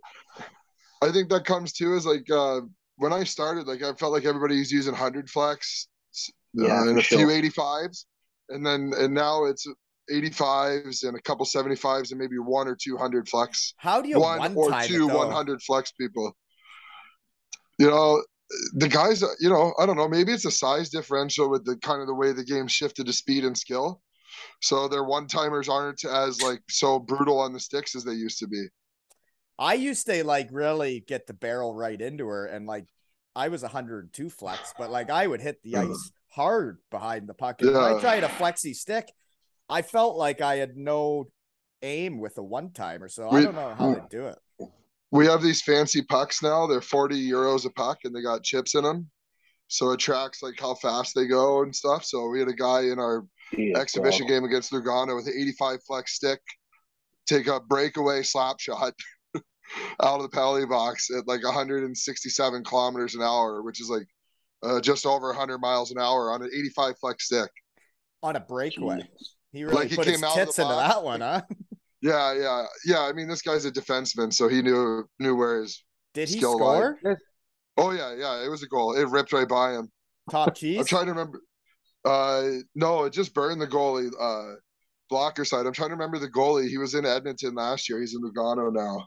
[1.03, 2.61] I think that comes too is like uh
[2.97, 5.89] when I started, like I felt like everybody was using hundred flex
[6.55, 8.07] Yeah, uh, and for a few eighty fives,
[8.49, 9.67] and then and now it's
[10.11, 14.01] eighty fives and a couple seventy fives and maybe one or two hundred flex, How
[14.01, 16.37] do you one, or two one hundred flex people.
[17.79, 18.23] You know,
[18.75, 19.23] the guys.
[19.41, 20.09] You know, I don't know.
[20.09, 23.13] Maybe it's a size differential with the kind of the way the game shifted to
[23.13, 24.01] speed and skill.
[24.61, 28.39] So their one timers aren't as like so brutal on the sticks as they used
[28.41, 28.67] to be.
[29.59, 32.87] I used to like really get the barrel right into her, and like
[33.37, 37.61] I was 102 flex, but like I would hit the ice hard behind the puck.
[37.61, 39.13] And when I tried a flexi stick,
[39.71, 41.31] I felt like I had no
[41.83, 44.39] aim with a one timer, so I don't know how to do it.
[45.13, 46.67] We have these fancy pucks now.
[46.67, 49.11] They're 40 euros a puck and they got chips in them.
[49.69, 52.05] So it tracks like how fast they go and stuff.
[52.05, 54.35] So we had a guy in our Dear exhibition God.
[54.35, 56.41] game against Lugano with an 85 flex stick,
[57.27, 58.93] take a breakaway slap shot
[60.03, 64.07] out of the penalty box at like 167 kilometers an hour, which is like
[64.65, 67.51] uh, just over 100 miles an hour on an 85 flex stick.
[68.23, 68.97] On a breakaway.
[68.97, 69.37] Jesus.
[69.53, 71.43] He really Like, he put his came out tits into that one, huh?
[72.03, 73.01] Yeah, yeah, yeah.
[73.01, 75.85] I mean, this guy's a defenseman, so he knew knew where his.
[76.15, 76.99] Did he Skill score?
[77.77, 78.43] Oh yeah, yeah.
[78.43, 78.95] It was a goal.
[78.95, 79.91] It ripped right by him.
[80.31, 80.79] Top cheese.
[80.79, 81.43] I'm trying to remember.
[82.03, 84.11] Uh, no, it just burned the goalie.
[84.19, 84.55] Uh,
[85.11, 85.67] blocker side.
[85.67, 86.69] I'm trying to remember the goalie.
[86.69, 88.01] He was in Edmonton last year.
[88.01, 89.07] He's in Lugano now.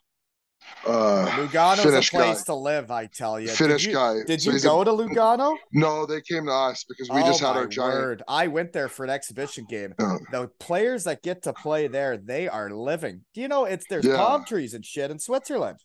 [0.85, 2.45] Uh, Lugano's a place guy.
[2.47, 3.47] to live, I tell you.
[3.47, 4.15] Finnish did you, guy.
[4.27, 5.55] Did So you a- go to Lugano?
[5.71, 7.93] no, they came to us because we oh just had our giant.
[7.95, 8.23] word!
[8.27, 9.93] I went there for an exhibition game.
[9.99, 10.17] Yeah.
[10.31, 13.21] The players that get to play there, they are living.
[13.33, 14.17] Do you know it's there's Yeah.
[14.17, 15.79] palm trees and shit in Switzerland?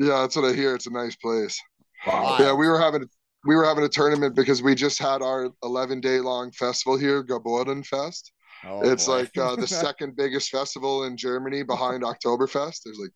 [0.00, 0.74] Yeah, that's what I hear.
[0.74, 1.60] It's a nice place.
[2.06, 2.36] Wow.
[2.40, 3.04] Yeah, we were having
[3.46, 7.22] we were having a tournament because we just had our 11 day long festival here,
[7.24, 8.32] Gäuboden Fest.
[8.66, 9.12] Oh, it's boy.
[9.20, 12.80] like uh, the second biggest festival in Germany behind Oktoberfest.
[12.84, 13.12] There's like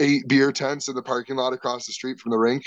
[0.00, 2.64] eight beer tents in the parking lot across the street from the rink.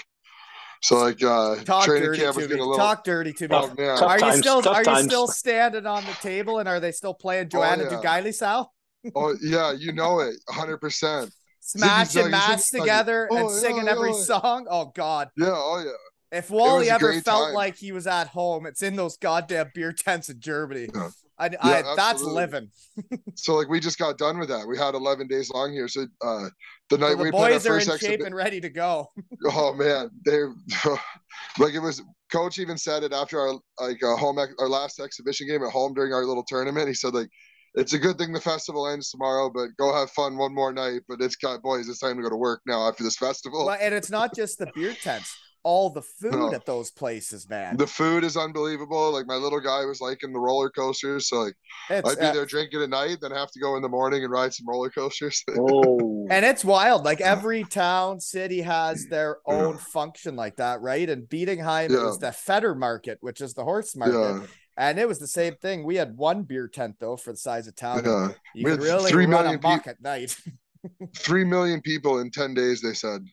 [0.82, 2.50] So like uh talk training dirty camp to was me.
[2.50, 3.56] getting a little Talk dirty to me.
[3.56, 3.98] oh man.
[3.98, 6.92] Tough Are you still tough are you still standing on the table and are they
[6.92, 7.90] still playing Joanna yeah.
[7.90, 8.74] Dugaili Sal?
[9.16, 11.32] Oh yeah, you know it, hundred percent.
[11.60, 14.24] Smashing Ziggy, mats ziggy, together and oh, yeah, singing every yeah.
[14.24, 14.68] song.
[14.70, 15.30] Oh God.
[15.38, 16.38] Yeah, oh yeah.
[16.38, 17.54] If Wally ever felt time.
[17.54, 20.88] like he was at home, it's in those goddamn beer tents in Germany.
[20.94, 21.10] Yeah.
[21.42, 22.70] I, I, that's living.
[23.36, 24.68] So like we just got done with that.
[24.68, 25.88] We had eleven days long here.
[25.88, 26.50] So uh
[26.90, 29.08] the night So the we played our boys are in shape and ready to go.
[29.46, 30.54] Oh man, they're
[31.60, 32.02] like it was.
[32.32, 35.94] Coach even said it after our like uh, home our last exhibition game at home
[35.94, 36.88] during our little tournament.
[36.88, 37.28] He said like,
[37.74, 41.02] it's a good thing the festival ends tomorrow, but go have fun one more night.
[41.10, 43.66] But it's got boys, it's time to go to work now after this festival.
[43.66, 46.54] Well, and it's not just the beer tents, all the food No.
[46.54, 47.78] at those places, man.
[47.78, 49.12] The food is unbelievable.
[49.12, 51.54] Like my little guy was liking the roller coasters, so like
[51.90, 54.24] It's, I'd be uh, there drinking at night, then have to go in the morning
[54.24, 55.44] and ride some roller coasters.
[55.58, 57.04] Oh, and it's wild.
[57.04, 61.10] Like every town, city has their own function like that, right?
[61.10, 62.06] And Bietigheim it Yeah.
[62.06, 64.18] was the Fetter Market, which is the horse market.
[64.18, 64.48] yeah,
[64.78, 65.84] And it was the same thing.
[65.84, 68.04] We had one beer tent though for the size of town.
[68.06, 68.30] yeah.
[68.56, 70.36] You We could really three run million amok at night.
[71.18, 72.82] Three million people in ten days.
[72.82, 73.24] They said.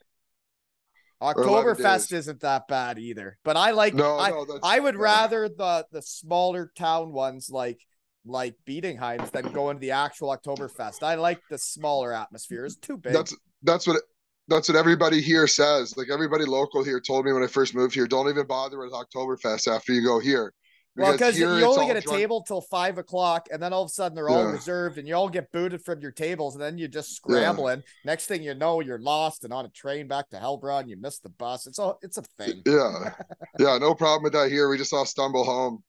[1.20, 3.38] 11 Oktoberfest isn't that bad either.
[3.44, 7.80] But I like No, I, no, I would rather the the smaller town ones like
[8.24, 11.02] like Bietigheim than going to the actual Oktoberfest.
[11.02, 12.64] I like the smaller atmosphere.
[12.66, 13.12] It's too big.
[13.12, 14.00] That's that's what
[14.48, 15.96] that's what everybody here says.
[15.96, 18.92] Like everybody local here told me when I first moved here, don't even bother with
[18.92, 20.52] Oktoberfest after you go here.
[20.98, 23.92] Well, because you only get a table till five o'clock, and then all of a
[23.92, 26.88] sudden they're all reserved, and you all get booted from your tables, and then you're
[26.88, 27.82] just scrambling.
[28.04, 30.88] Next thing you know, you're lost and on a train back to Heilbronn.
[30.88, 31.66] You missed the bus.
[31.66, 32.62] It's all it's a thing.
[32.66, 33.14] Yeah,
[33.58, 34.68] yeah, no problem with that here.
[34.68, 35.82] We just all stumble home.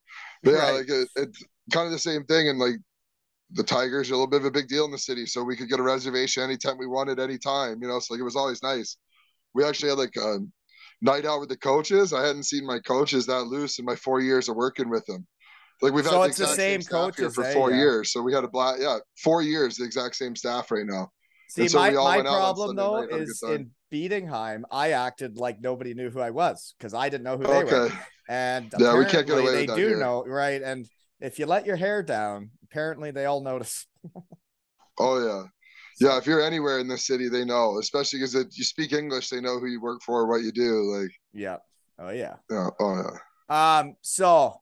[0.44, 0.74] But yeah, Right.
[0.76, 1.44] like it, it's
[1.74, 2.50] kind of the same thing.
[2.50, 2.76] And like
[3.52, 5.56] the Tigers are a little bit of a big deal in the city, so we
[5.56, 7.82] could get a reservation anytime we wanted, anytime.
[7.82, 8.98] You know, so like it was always nice.
[9.56, 10.38] We actually had like a
[11.02, 12.14] night out with the coaches.
[12.14, 15.26] I hadn't seen my coaches that loose in my four years of working with them.
[15.82, 17.54] Like we've So had it's the exact same staff here coaches, for eh?
[17.54, 17.78] four Yeah.
[17.78, 18.12] years.
[18.12, 21.10] So we had a black, yeah, four years, the exact same staff right now.
[21.50, 23.72] See, so my, my went out on problem though night, had a good is in
[23.92, 27.64] Bietigheim, I acted like nobody knew who I was because I didn't know who they
[27.64, 27.92] were.
[28.28, 29.98] And Yeah, we can't get away they do here.
[30.00, 30.62] know, right?
[30.62, 30.86] And
[31.20, 33.86] if you let your hair down, apparently they all notice.
[35.02, 35.44] Oh yeah.
[36.00, 39.42] Yeah, if you're anywhere in this city, they know, especially because you speak English, they
[39.42, 40.98] know who you work for, what you do.
[40.98, 41.58] Like, Yeah.
[41.98, 42.36] Oh yeah.
[42.50, 43.04] yeah, oh
[43.50, 43.80] yeah.
[43.80, 44.62] Um, so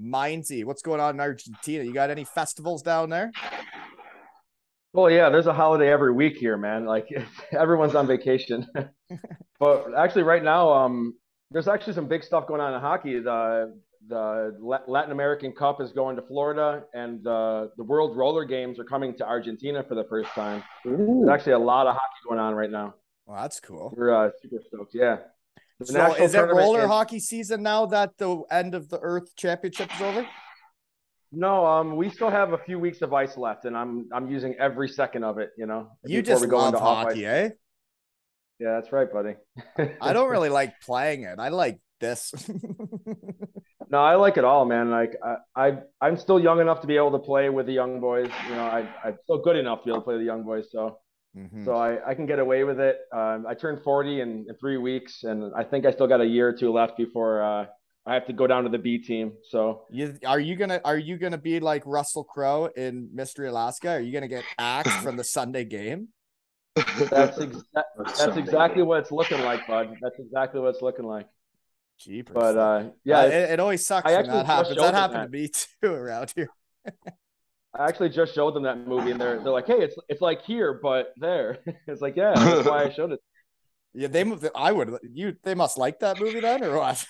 [0.00, 1.84] Mindsy, what's going on in Argentina?
[1.84, 3.30] You got any festivals down there?
[4.94, 6.86] Well, yeah, there's a holiday every week here, man.
[6.86, 7.08] Like
[7.52, 8.66] everyone's on vacation.
[9.60, 11.14] but actually, right now, um,
[11.50, 13.18] there's actually some big stuff going on in hockey.
[13.20, 18.78] The the Latin American Cup is going to Florida, and the the World Roller Games
[18.78, 20.62] are coming to Argentina for the first time.
[20.86, 21.22] Ooh.
[21.24, 22.94] There's actually a lot of hockey going on right now.
[23.26, 23.92] Well, that's cool.
[23.96, 24.94] We're uh, super stoked.
[24.94, 25.16] Yeah.
[25.80, 29.36] The So is it roller is- hockey season now that the end of the Earth
[29.36, 30.26] Championship is over?
[31.30, 34.54] No, um, we still have a few weeks of ice left, and I'm I'm using
[34.58, 35.50] every second of it.
[35.58, 37.50] You know, You just we go love into hockey, eh?
[38.58, 39.34] Yeah, that's right, buddy.
[40.00, 41.38] I don't really like playing it.
[41.38, 42.32] I like this.
[43.90, 44.90] No, I like it all, man.
[44.90, 45.36] Like I,
[45.68, 48.30] I, I'm still young enough to be able to play with the young boys.
[48.48, 50.44] You know, I, I'm still good enough to be able to play with the young
[50.44, 50.66] boys.
[50.70, 50.98] So
[51.36, 51.62] Mhm.
[51.64, 52.96] So I, I can get away with it.
[53.12, 56.26] Um, I turned 40 in, in three weeks, and I think I still got a
[56.26, 57.66] year or two left before uh,
[58.06, 59.34] I have to go down to the B team.
[59.50, 63.90] So You are you gonna are you gonna be like Russell Crowe in Mystery Alaska?
[63.90, 66.08] Are you gonna get axed from the Sunday game?
[66.74, 67.86] that's ex- that-
[68.18, 69.96] that's exactly what it's looking like, bud.
[70.00, 71.26] That's exactly what it's looking like.
[71.98, 72.34] Jeepers.
[72.34, 74.76] But uh, yeah, yeah, it, it always sucks I when that happens.
[74.76, 75.48] That happened to me
[75.82, 76.48] too around here.
[77.74, 80.42] I actually just showed them that movie, and they're they're like, "Hey, it's it's like
[80.42, 83.20] here, but there." it's like, yeah, that's why I showed it.
[83.94, 84.46] Yeah, they moved.
[84.54, 84.96] I would.
[85.02, 85.34] You.
[85.42, 87.04] They must like that movie then, or what?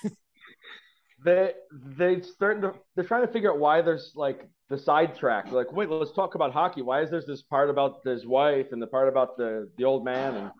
[1.24, 5.50] They they starting to they're trying to figure out why there's like the sidetrack.
[5.50, 6.82] Like, wait, let's talk about hockey.
[6.82, 10.04] Why is there this part about his wife and the part about the the old
[10.04, 10.50] man and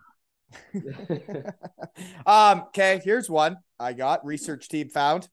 [2.27, 2.63] um.
[2.69, 3.01] Okay.
[3.05, 4.25] Here's one I got.
[4.25, 5.29] Research team found.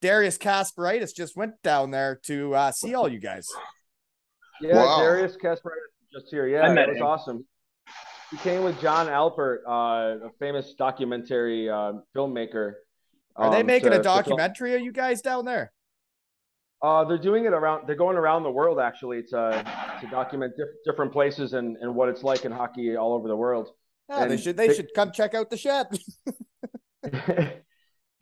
[0.00, 3.46] Darius Kasparaitis just went down there to uh, see all you guys.
[4.60, 4.98] Yeah, Wow.
[5.00, 6.46] Darius Kasparaitis just here.
[6.48, 7.02] Yeah, I that met was him.
[7.04, 7.46] awesome.
[8.30, 12.72] He came with John Alpert, uh, a famous documentary uh, filmmaker.
[13.36, 15.72] Are they um, making to- a documentary of you guys down there?
[16.82, 17.86] Uh, they're doing it around.
[17.86, 19.64] They're going around the world actually to
[20.00, 23.36] to document diff- different places and, and what it's like in hockey all over the
[23.36, 23.70] world.
[24.08, 24.56] Yeah, they should.
[24.56, 25.86] They they- should come check out the shed.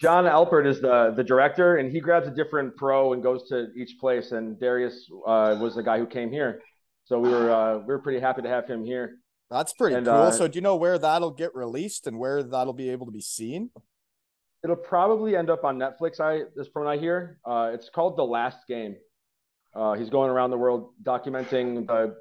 [0.00, 3.68] John Alpert is the the director, and he grabs a different pro and goes to
[3.76, 4.32] each place.
[4.32, 6.62] And Darius uh, was the guy who came here,
[7.04, 9.16] so we were uh, we were pretty happy to have him here.
[9.50, 10.14] That's pretty And, cool.
[10.14, 13.12] uh, so, do you know where that'll get released and where that'll be able to
[13.12, 13.70] be seen?
[14.62, 16.20] It'll probably end up on Netflix.
[16.20, 17.38] I this from what I hear.
[17.44, 18.94] Uh, it's called The Last Game.
[19.74, 22.14] Uh, he's going around the world documenting the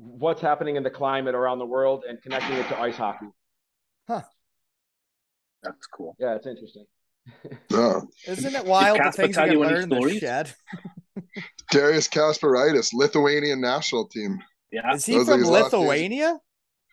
[0.00, 3.26] what's happening in the climate around the world and connecting it to ice hockey.
[4.06, 4.22] Huh.
[5.62, 6.16] That's cool.
[6.18, 6.86] Yeah, it's interesting.
[7.70, 8.00] Yeah.
[8.26, 10.50] Isn't it wild the Casper things you tell can you learn in the shed?
[11.70, 14.38] Darius Kasparaitis, Lithuanian national team.
[14.72, 14.94] Yeah.
[14.94, 15.72] Is he Those from his last names.
[15.74, 16.38] Lithuania?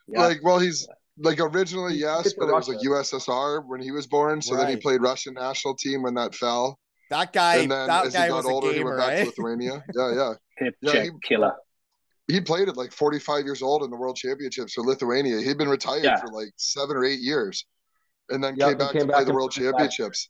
[0.09, 0.19] yeah.
[0.25, 0.85] Like, well, he's
[1.19, 4.41] like originally yes, played for but it was like USSR when he was born.
[4.41, 6.79] So then he played Russian national team when that fell,
[7.11, 7.57] That guy.
[7.57, 9.15] and then That as guy he got was a older, he gamer, went back right?
[9.15, 9.25] to eh?
[9.25, 9.83] Lithuania.
[9.95, 10.33] Yeah, yeah.
[10.57, 11.53] Hip Yeah, check he- killer.
[12.27, 15.41] He played at like 45 years old in the World Championships for Lithuania.
[15.41, 16.19] He'd been retired Yeah.
[16.19, 17.65] for like seven or eight years,
[18.29, 19.51] and then Yep, came back came to back play the World.
[19.51, 20.29] Championships.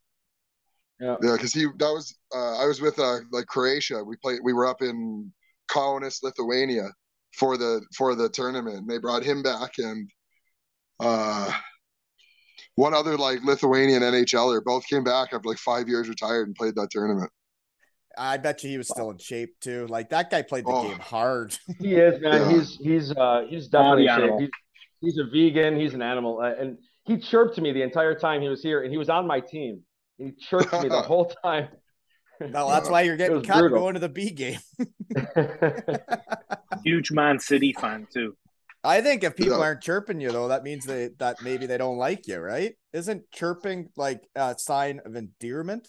[0.99, 1.15] Yeah.
[1.21, 4.03] Yeah, because he that was uh, I was with uh, like Croatia.
[4.03, 4.39] We played.
[4.43, 5.31] We were up in
[5.69, 6.89] Kaunas, Lithuania,
[7.33, 8.77] for the for the tournament.
[8.77, 10.09] And they brought him back and
[10.99, 11.51] uh,
[12.75, 14.63] one other like Lithuanian NHLer.
[14.63, 17.31] Both came back after like five years retired and played that tournament.
[18.17, 19.87] I bet you he was still in shape too.
[19.87, 20.87] Like that guy played the Oh.
[20.87, 21.55] game hard.
[21.79, 22.49] He is man.
[22.49, 24.31] He's he's uh he's definitely in shape.
[24.39, 24.49] He's,
[25.01, 25.79] he's a vegan.
[25.79, 28.81] He's an animal, uh, and he chirped to me the entire time he was here,
[28.83, 29.81] and he was on my team.
[30.17, 31.67] He chirped to me the whole time.
[32.39, 33.79] No, that's why you're getting was cut brutal.
[33.79, 34.59] going to the B game.
[36.83, 38.35] Huge Man City fan too.
[38.83, 41.97] I think if people aren't chirping you though, that means they that maybe they don't
[41.97, 42.73] like you, right?
[42.93, 45.87] Isn't chirping like a sign of endearment?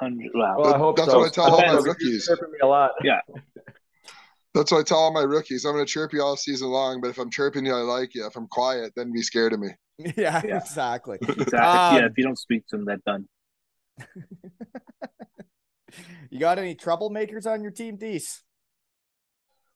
[0.00, 0.30] Hundred.
[0.34, 0.56] Wow.
[0.58, 1.18] well, I hope That's so.
[1.18, 2.26] what I tell all my rookies.
[2.26, 2.90] chirping me a lot.
[3.02, 3.20] Yeah.
[4.54, 5.64] That's what I tell all my rookies.
[5.64, 8.14] I'm going to chirp you all season long, but if I'm chirping you, I like
[8.14, 8.26] you.
[8.26, 9.68] If I'm quiet, then be scared of me.
[10.16, 10.56] yeah, Yeah.
[10.58, 11.18] exactly.
[11.20, 11.58] Exactly.
[11.58, 12.06] Um, yeah.
[12.06, 13.28] If you don't speak to them, they're done.
[16.30, 18.42] You got any troublemakers on your team, Dees?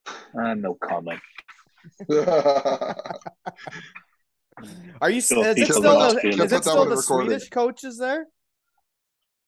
[0.06, 1.20] Uh, no comment.
[5.00, 5.18] Are you?
[5.18, 7.02] Is it still the, is it still the recorded.
[7.30, 8.26] Swedish coaches there?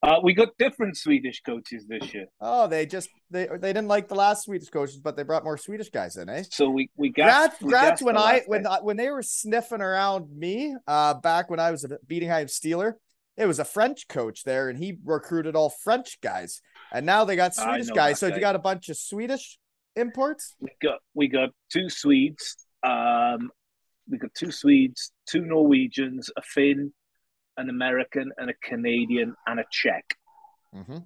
[0.02, 4.08] Uh, we got different Swedish coaches this year, Oh, they just they they didn't like
[4.08, 6.42] the last Swedish coaches, but they brought more Swedish guys in, eh?
[6.50, 7.52] so we we got.
[7.52, 8.66] Grats, we grats when I when.
[8.66, 12.94] I, when they were sniffing around me, uh, back when I was a Bietigheim Steeler,
[13.36, 16.60] it was a French coach there, and he recruited all French guys,
[16.92, 18.18] and now they got Swedish guys.
[18.18, 18.34] So guy.
[18.34, 19.58] you got a bunch of Swedish
[19.94, 20.56] imports.
[20.60, 22.56] we got we got two Swedes.
[22.82, 23.50] Um,
[24.10, 26.92] we got two Swedes, two Norwegians, a Finn,
[27.56, 30.04] an American, and a Canadian, and a Czech.
[30.74, 30.98] Mm-hmm.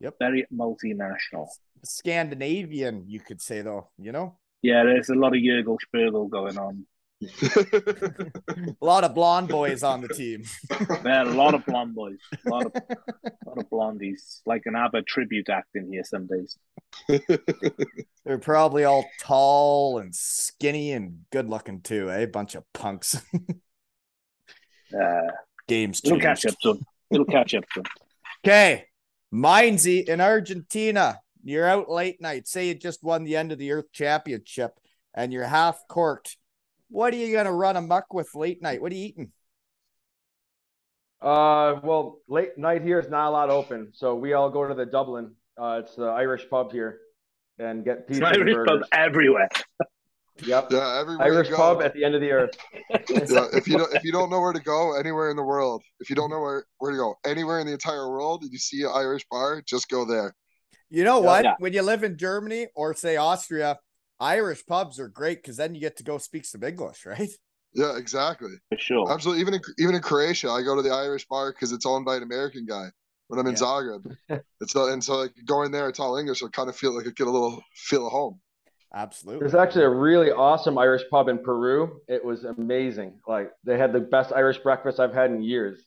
[0.00, 0.14] Yep.
[0.18, 1.46] Very multinational.
[1.84, 3.88] Scandinavian, you could say though.
[3.98, 6.86] You know, Yeah, there's a lot of Jurgel Spurgel going on.
[7.22, 10.44] a lot of blonde boys on the team.
[11.02, 14.42] There are a lot of blonde boys, a lot of, a lot of blondies.
[14.44, 16.58] Like an ABBA tribute act in here some days.
[18.24, 22.26] They're probably all tall and skinny and good looking too, eh?
[22.26, 23.22] Bunch of punks.
[24.94, 25.20] Uh,
[25.68, 26.42] Games it'll changed.
[26.42, 26.84] catch up soon.
[27.10, 27.84] It'll catch up soon.
[28.46, 28.84] Okay.
[29.34, 31.18] Mindsy in Argentina.
[31.42, 32.46] You're out late night.
[32.46, 34.78] Say you just won the end of the earth championship
[35.14, 36.36] and you're half corked.
[36.88, 38.80] What are you gonna run amuck with late night?
[38.80, 39.32] What are you eating?
[41.20, 44.74] Uh, well, late night here is not a lot open, so we all go to
[44.74, 45.32] the Dublin.
[45.60, 47.00] Uh, it's the Irish pub here,
[47.58, 48.82] and get pizza and Irish burgers.
[48.82, 49.48] pub everywhere.
[50.44, 50.68] Yep.
[50.70, 51.56] Yeah, everywhere Irish go.
[51.56, 52.56] pub at the end of the earth.
[52.90, 55.82] yeah, if you don't if you don't know where to go anywhere in the world,
[56.00, 58.58] if you don't know where where to go anywhere in the entire world, and you
[58.58, 60.34] see an Irish bar, just go there.
[60.90, 61.44] You know what?
[61.44, 61.54] Yeah.
[61.58, 63.78] When you live in Germany or say Austria,
[64.20, 67.30] Irish pubs are great because then you get to go speak some English, right?
[67.74, 68.52] Yeah, exactly.
[68.70, 69.12] For sure.
[69.12, 69.40] Absolutely.
[69.40, 72.16] Even in even in Croatia, I go to the Irish bar because it's owned by
[72.16, 72.86] an American guy.
[73.28, 73.58] When I'm in Yeah.
[73.58, 74.16] Zagreb,
[74.60, 76.40] it's uh, and so like going there, it's all English.
[76.40, 78.40] So I kind of feel like I get a little feel at home.
[78.96, 79.40] Absolutely.
[79.40, 82.00] There's actually a really awesome Irish pub in Peru.
[82.08, 83.20] It was amazing.
[83.28, 85.84] Like they had the best Irish breakfast I've had in years.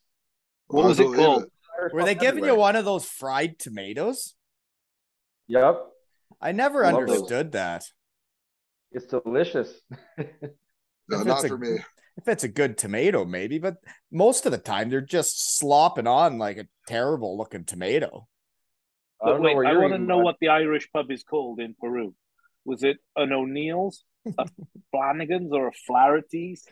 [0.67, 1.45] What was it called?
[1.91, 4.35] Were they giving you one of those fried tomatoes?
[5.47, 5.79] Yep.
[6.39, 7.09] I never Love those.
[7.17, 7.85] understood that.
[8.91, 9.73] It's delicious.
[11.11, 11.79] No, If not it's a- for me.
[12.17, 13.77] If it's a good tomato, maybe, but
[14.11, 18.27] most of the time they're just slopping on like a terrible looking tomato.
[19.19, 20.23] I don't know wait, where I you're want to know bud.
[20.25, 22.13] what the Irish pub is called in Peru.
[22.69, 24.03] Was it an O'Neill's,
[24.37, 24.45] a
[24.91, 26.65] Flanagan's, or a Flaherty's,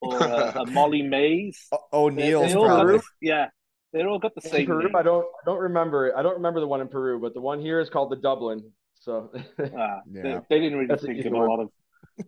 [0.00, 1.66] or a, a Molly Mays?
[1.70, 3.46] O- They, O'Neill's they all got yeah,
[3.92, 4.84] they all got the in same Peru.
[4.84, 4.96] name.
[4.96, 6.14] I don't I don't remember it.
[6.16, 8.72] I don't remember the one in Peru, but the one here is called the Dublin.
[9.00, 9.30] So
[9.60, 10.22] Ah, Yeah.
[10.22, 11.48] they, they didn't really That's think easy of a one.
[11.48, 11.68] lot of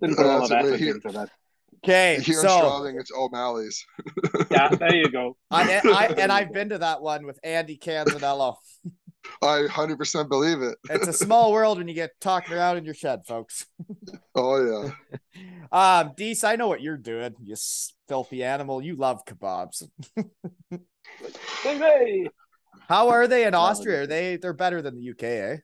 [0.00, 1.30] didn't put a lot of effort here- into that.
[1.84, 3.84] Okay, Here in so Straubing, it's O'Malley's.
[4.50, 5.36] Yeah, there you go.
[5.50, 8.54] I, I and I've been to that one with Andy Canzanello.
[9.42, 10.76] I hundred percent believe it.
[10.90, 13.66] It's a small world when you get talking around in your shed, folks.
[14.36, 15.40] Oh yeah.
[15.70, 17.54] Um, Dees, I know what you're doing, you
[18.08, 18.82] filthy animal.
[18.82, 19.84] You love kebabs.
[21.62, 22.28] Hey, hey.
[22.88, 24.02] How are they in Austria?
[24.02, 25.56] Are they they're better than the UK, eh?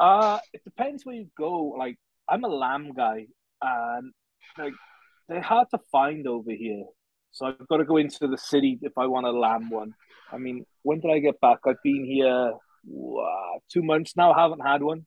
[0.00, 1.74] Uh, it depends where you go.
[1.78, 1.96] Like,
[2.28, 3.26] I'm a lamb guy,
[3.62, 4.12] and
[4.58, 4.72] like
[5.28, 6.84] they're hard to find over here.
[7.30, 9.94] So I've got to go into the city if I want a lamb one.
[10.32, 11.58] I mean, when did I get back?
[11.66, 12.52] I've been here
[12.86, 14.32] wow, two months now.
[14.34, 15.06] Haven't had one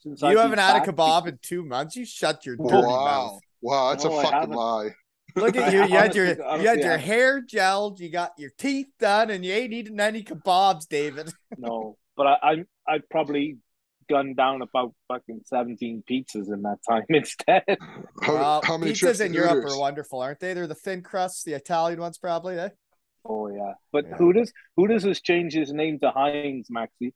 [0.00, 1.96] since I've You haven't had a kebab in two months.
[1.96, 3.04] You shut your dirty Wow.
[3.04, 3.40] mouth.
[3.60, 4.90] Wow, that's No, a I fucking lie.
[5.36, 5.78] Look at I you.
[5.82, 9.44] You had honestly- your you had your hair gelled, you got your teeth done, and
[9.44, 11.32] you ain't eating any kebabs, David.
[11.58, 13.56] No, but I, I'm I've probably
[14.08, 17.62] gone down about fucking seventeen pizzas in that time instead.
[18.22, 19.74] How, Well, how many pizzas in Europe Hooters?
[19.74, 20.54] are wonderful, aren't they?
[20.54, 22.58] They're the thin crusts, the Italian ones, probably.
[22.58, 22.68] Eh?
[23.24, 24.16] Oh yeah, but Yeah.
[24.16, 27.12] Hooters Hooters has changed his name to Heinz, Maxi.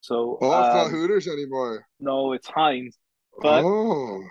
[0.00, 1.86] So Oh, it's not um, Hooters anymore.
[2.00, 2.96] no, it's Heinz.
[3.40, 4.22] But- oh,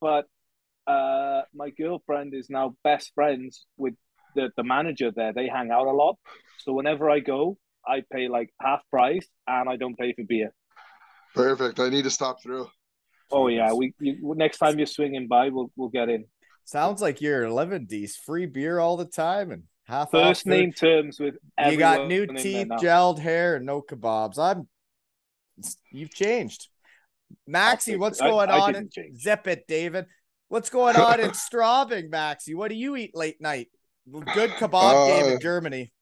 [0.00, 0.26] But
[0.86, 3.94] uh, my girlfriend is now best friends with
[4.34, 5.32] the the manager there.
[5.32, 6.16] They hang out a lot,
[6.58, 10.52] so whenever I go, I pay like half price, and I don't pay for beer.
[11.34, 11.78] perfect.
[11.80, 12.68] I need to stop through.
[13.30, 16.24] Oh yeah, we you, next time you're swinging by, we'll we'll get in.
[16.64, 20.72] Sounds like you're living these free beer all the time and half First off name
[20.72, 21.34] terms with
[21.68, 24.38] You got new teeth, gelled hair, and no kebabs.
[24.38, 24.68] I'm.
[25.92, 26.68] You've changed,
[27.46, 27.96] Maxie.
[27.96, 28.24] What's it.
[28.24, 28.72] I- going I on?
[28.72, 29.20] didn't in- change.
[29.20, 30.06] Zip it, David.
[30.48, 32.54] What's going on in Straubing, Maxie?
[32.54, 33.68] What do you eat late night?
[34.10, 35.92] Good kebab game Uh, in Germany.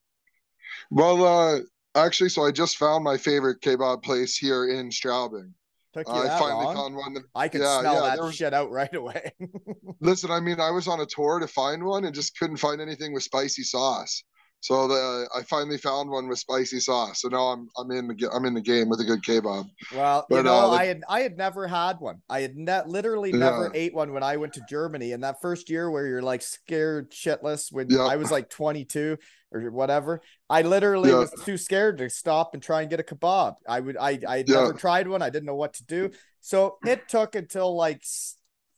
[0.90, 1.58] Well, uh,
[1.94, 5.52] actually, so I just found my favorite kebab place here in Straubing.
[5.94, 6.74] Took you I finally long?
[6.76, 9.32] found one that I could yeah, smell yeah, that was- shit out right away.
[10.00, 12.80] Listen, I mean, I was on a tour to find one and just couldn't find
[12.80, 14.22] anything with spicy sauce.
[14.60, 17.20] So the, I finally found one with spicy sauce.
[17.22, 19.70] So now I'm I'm in the I'm in the game with a good kebab.
[19.94, 22.22] Well, you know, uh, like- I had I had never had one.
[22.28, 23.80] I had ne- literally never Yeah.
[23.80, 25.12] ate one when I went to Germany.
[25.12, 28.00] And that first year where you're like scared shitless when Yeah.
[28.00, 29.16] I was like 22
[29.52, 31.18] or whatever, I literally Yeah.
[31.20, 33.54] was too scared to stop and try and get a kebab.
[33.68, 35.22] I would I I never tried one.
[35.22, 36.10] I didn't know what to do.
[36.40, 38.02] So it took until like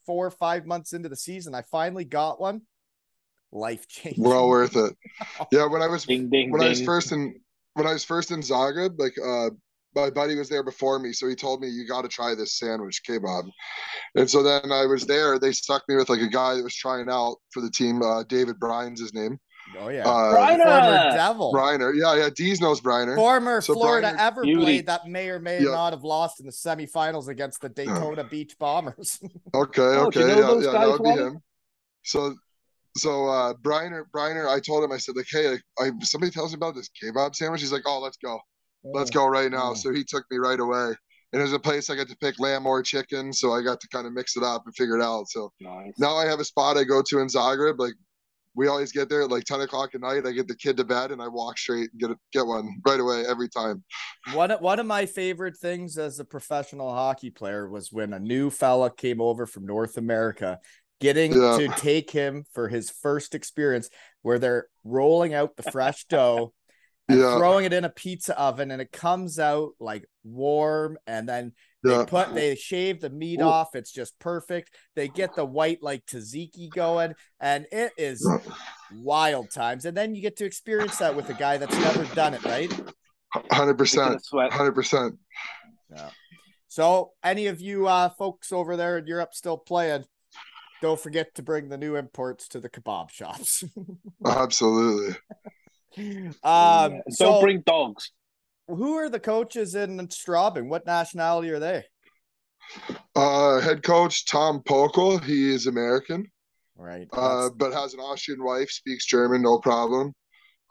[0.04, 1.54] four or five months into the season.
[1.54, 2.62] I finally got one.
[3.52, 4.22] Life changing.
[4.24, 4.96] Well worth it.
[5.52, 7.34] Yeah, when I was Ding ding when I was first in
[7.74, 9.50] when I was first in Zagreb, like uh
[9.96, 12.56] my buddy was there before me, so he told me you got to try this
[12.58, 13.50] sandwich kebab.
[14.14, 15.36] And so then I was there.
[15.40, 18.00] They stuck me with like a guy that was trying out for the team.
[18.00, 19.36] Uh, David Bryan's his name.
[19.80, 20.08] Oh yeah.
[20.08, 20.62] Uh, Briner!
[20.64, 21.52] Former devil.
[21.52, 21.92] Briner.
[21.96, 22.30] Yeah, yeah.
[22.34, 23.16] Dees knows Briner.
[23.16, 24.62] Former So Florida Briner- Beauty.
[24.82, 25.70] Everblade that may or may Yeah.
[25.70, 29.18] not have lost in the semifinals against the Daytona Beach Bombers.
[29.54, 31.40] Okay, Oh, okay, you know yeah, those yeah, that would be him.
[32.04, 32.36] So,
[32.96, 36.52] so uh, Briner, Briner, I told him, I said, like, hey, like, I somebody tells
[36.52, 37.60] me about this kebab sandwich.
[37.60, 38.38] He's like, oh, let's go,
[38.84, 39.74] let's go right now.
[39.74, 40.94] So he took me right away.
[41.32, 43.88] And there's a place I got to pick lamb or chicken, so I got to
[43.88, 45.28] kind of mix it up and figure it out.
[45.28, 45.92] So Nice.
[45.96, 47.78] now I have a spot I go to in Zagreb.
[47.78, 47.94] Like
[48.56, 50.26] we always get there at like 10 o'clock at night.
[50.26, 52.80] I get the kid to bed and I walk straight and get it, get one
[52.84, 53.84] right away every time.
[54.32, 58.50] One one of my favorite things as a professional hockey player was when a new
[58.50, 60.58] fella came over from North America,
[61.00, 61.56] getting Yeah.
[61.58, 63.88] to take him for his first experience
[64.22, 66.52] where they're rolling out the fresh dough
[67.08, 67.36] and Yeah.
[67.38, 71.92] throwing it in a pizza oven and it comes out like warm and then They
[71.92, 72.04] Yeah.
[72.04, 73.44] put they shave the meat Ooh.
[73.44, 73.74] off.
[73.74, 74.74] It's just perfect.
[74.96, 78.20] They get the white like tzatziki going, and it is
[78.96, 79.86] wild times.
[79.86, 82.70] And then you get to experience that with a guy that's never done it, right?
[83.50, 84.52] 100% sweat.
[84.52, 85.18] Hundred percent.
[85.90, 86.10] Yeah.
[86.68, 90.04] so, any of you uh, folks over there in Europe still playing,
[90.80, 93.64] don't forget to bring the new imports to the kebab shops.
[94.26, 95.16] Absolutely.
[96.42, 98.12] um, Don't so bring dogs.
[98.68, 100.68] who are the coaches in Straubing?
[100.68, 101.84] What nationality are they?
[103.16, 105.22] Uh, head coach Tom Pokel.
[105.24, 106.30] He is American,
[106.76, 107.08] Right.
[107.12, 108.70] uh, but has an Austrian wife.
[108.70, 110.12] Speaks German, no problem.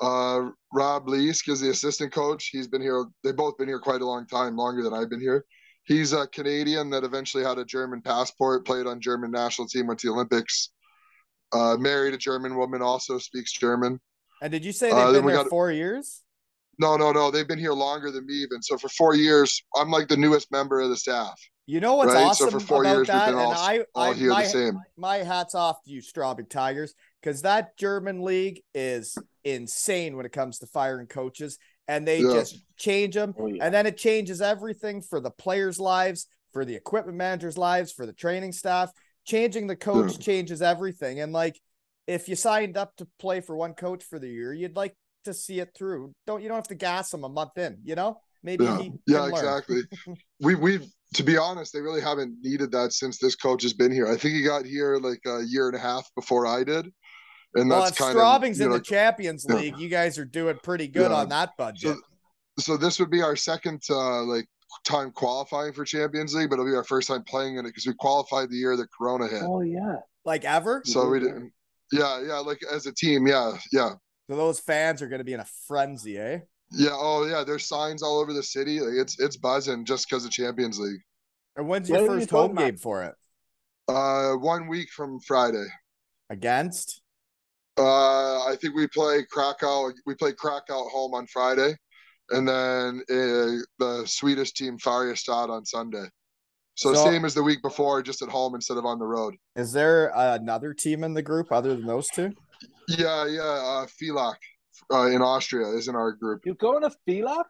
[0.01, 2.49] Uh, Rob Leask is the assistant coach.
[2.53, 3.03] He's been here.
[3.23, 5.43] They've both been here quite a long time, longer than I've been here.
[5.89, 9.99] He's a Canadian that eventually had a German passport, played on German national team, went
[10.01, 10.69] to the Olympics.
[11.51, 13.99] Uh, married a German woman, also speaks German.
[14.43, 16.21] and did you say they've uh, been we there got- four years?
[16.77, 17.31] No, no, no.
[17.31, 18.61] They've been here longer than me even.
[18.61, 21.37] So for four years, I'm like the newest member of the staff.
[21.65, 23.51] You know what's Right, so awesome for four about years, we've that, been and all-
[23.53, 24.79] I, All I here my, the same.
[24.95, 30.31] my hats off to you, Straubing Tigers, because that German league is insane when it
[30.31, 31.57] comes to firing coaches,
[31.89, 32.31] and they Yeah.
[32.31, 33.65] just change them, Oh, yeah.
[33.65, 38.05] and then it changes everything for the players' lives, for the equipment managers' lives, for
[38.05, 38.91] the training staff.
[39.25, 41.59] Changing the coach changes everything, and like
[42.07, 45.33] if you signed up to play for one coach for the year, you'd like to
[45.33, 46.13] see it through.
[46.25, 48.21] Don't you don't have to gas him a month in, you know?
[48.41, 49.81] Maybe Yeah, yeah, exactly.
[50.39, 53.91] we we've to be honest, they really haven't needed that since this coach has been
[53.91, 54.07] here.
[54.07, 56.91] I think he got here like a year and a half before I did,
[57.55, 59.55] and Well, that's if kind Straubing's of in know, the Champions yeah.
[59.55, 61.17] League, you guys are doing pretty good Yeah.
[61.17, 61.97] on that budget.
[62.59, 64.45] so this would be our second uh, like
[64.85, 67.87] time qualifying for Champions League, but it'll be our first time playing in it because
[67.87, 69.41] we qualified the year that Corona hit.
[69.43, 69.97] Oh yeah.
[70.25, 70.81] like ever.
[70.85, 71.51] so we didn't.
[71.91, 73.91] Yeah, yeah, like as a team, yeah, yeah.
[74.29, 76.39] So those fans are going to be in a frenzy, eh?
[76.71, 76.91] Yeah.
[76.93, 77.43] Oh, yeah.
[77.43, 78.79] There's signs all over the city.
[78.79, 80.99] Like it's it's buzzing just because of Champions League.
[81.55, 82.65] And when's your are you first going, home Matt?
[82.65, 83.15] game for it?
[83.87, 85.65] Uh, one week from Friday.
[86.29, 87.01] Against?
[87.79, 89.91] Uh, I think we play Krakow.
[90.05, 91.75] We play Krakow at home on Friday,
[92.31, 96.05] and then uh, the Swedish team Färjestad on Sunday.
[96.75, 99.35] So, So- same as the week before, just at home instead of on the road.
[99.55, 102.31] Is there another team in the group other than those two?
[102.89, 103.41] Yeah, yeah.
[103.41, 104.35] Uh, Villach
[104.93, 106.41] uh, in Austria is in our group.
[106.45, 107.45] You're going to Villach?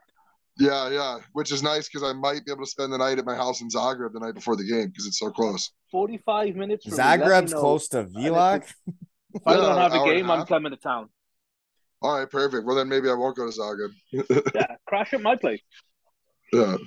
[0.59, 1.19] Yeah, yeah.
[1.33, 3.61] Which is nice because I might be able to spend the night at my house
[3.61, 5.71] in Zagreb the night before the game because it's so close.
[5.91, 6.97] 45 minutes from me.
[6.97, 7.59] Me Zagreb's know.
[7.61, 8.65] close to Villach.
[9.33, 11.09] If I don't have a hour and a game, I'm coming to town.
[12.01, 12.65] All right, perfect.
[12.65, 13.89] Well, then maybe I won't go to Zagreb.
[14.55, 15.61] Yeah, crash at my place.
[16.53, 16.77] yeah,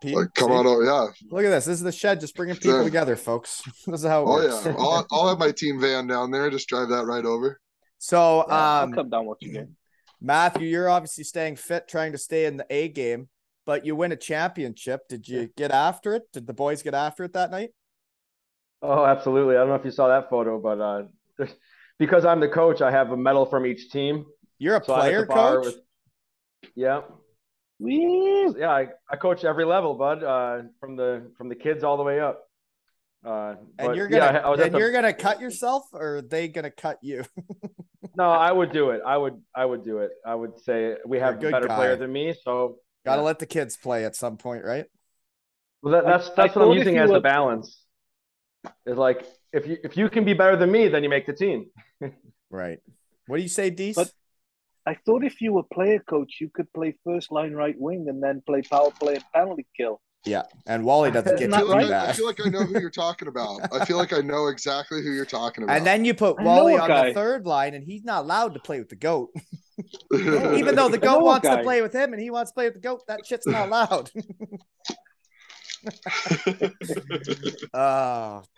[0.00, 0.54] Pete, like come see?
[0.56, 0.84] on over.
[0.84, 1.06] Yeah.
[1.30, 1.64] Look at this.
[1.66, 2.84] This is the shed just bringing people Yeah.
[2.84, 3.62] together, folks.
[3.86, 4.64] This is how it Oh works.
[4.66, 4.74] yeah.
[4.78, 6.48] I'll, I'll have my team van down there.
[6.48, 7.60] Just drive that right over.
[7.98, 9.76] So, Yeah, I'll um, come down watch a game.
[10.20, 13.28] Matthew, you're obviously staying fit, trying to stay in the A game,
[13.66, 15.02] but you win a championship.
[15.08, 16.22] Did you get after it?
[16.32, 17.70] Did the boys get after it that night?
[18.80, 19.56] Oh, absolutely.
[19.56, 21.10] I don't know if you saw that photo, but uh, there's,
[21.98, 24.26] because I'm the coach, I have a medal from each team.
[24.58, 25.26] You're a So I'm at the player
[25.62, 25.64] coach.
[25.66, 25.80] with-
[26.74, 27.02] yeah,
[27.78, 28.56] Woo!
[28.58, 28.70] yeah.
[28.70, 30.24] I, I coach every level, bud.
[30.24, 32.44] Uh, from the from the kids all the way up.
[33.24, 36.22] Uh, And you're gonna I- I was and the- you're gonna cut yourself, or are
[36.22, 37.24] they gonna cut you?
[38.16, 39.00] No, I would do it.
[39.06, 39.40] I would.
[39.54, 40.10] I would do it.
[40.26, 41.76] I would say we have a good better guy.
[41.76, 43.26] player than me, so Gotta Yeah.
[43.26, 44.86] let the kids play at some point, right?
[45.82, 47.84] well, that, I- that's I that's what thought I'm using you as the balance.
[48.86, 51.32] Is like if you if you can be better than me, then you make the
[51.34, 51.66] team.
[52.50, 52.78] Right.
[53.26, 53.94] What do you say, Dees?
[53.96, 54.10] But-
[54.86, 58.22] I thought if you were player coach, you could play first line right wing and
[58.22, 60.00] then play power play and penalty kill.
[60.24, 62.48] yeah, and Wally doesn't Isn't get I to feel, do like, I feel like I
[62.48, 63.60] know who you're talking about.
[63.70, 65.76] I feel like I know exactly who you're talking about.
[65.76, 67.08] And then you put I Wally on guy.
[67.08, 69.28] the third line, and he's not allowed to play with the goat.
[70.14, 72.64] Even though the goat a wants to play with him, and he wants to play
[72.64, 74.10] with the goat, that shit's not allowed.
[77.74, 78.42] Oh,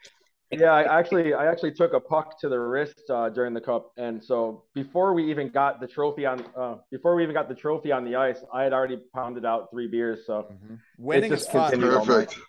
[0.53, 3.93] Yeah, I actually I actually took a puck to the wrist uh, during the cup,
[3.97, 7.55] and so before we even got the trophy on uh, before we even got the
[7.55, 10.27] trophy on the ice, I had already pounded out three beers.
[10.27, 10.53] So
[10.99, 11.71] winning is fun.
[11.71, 12.29] continued all night.
[12.29, 12.41] Perfect.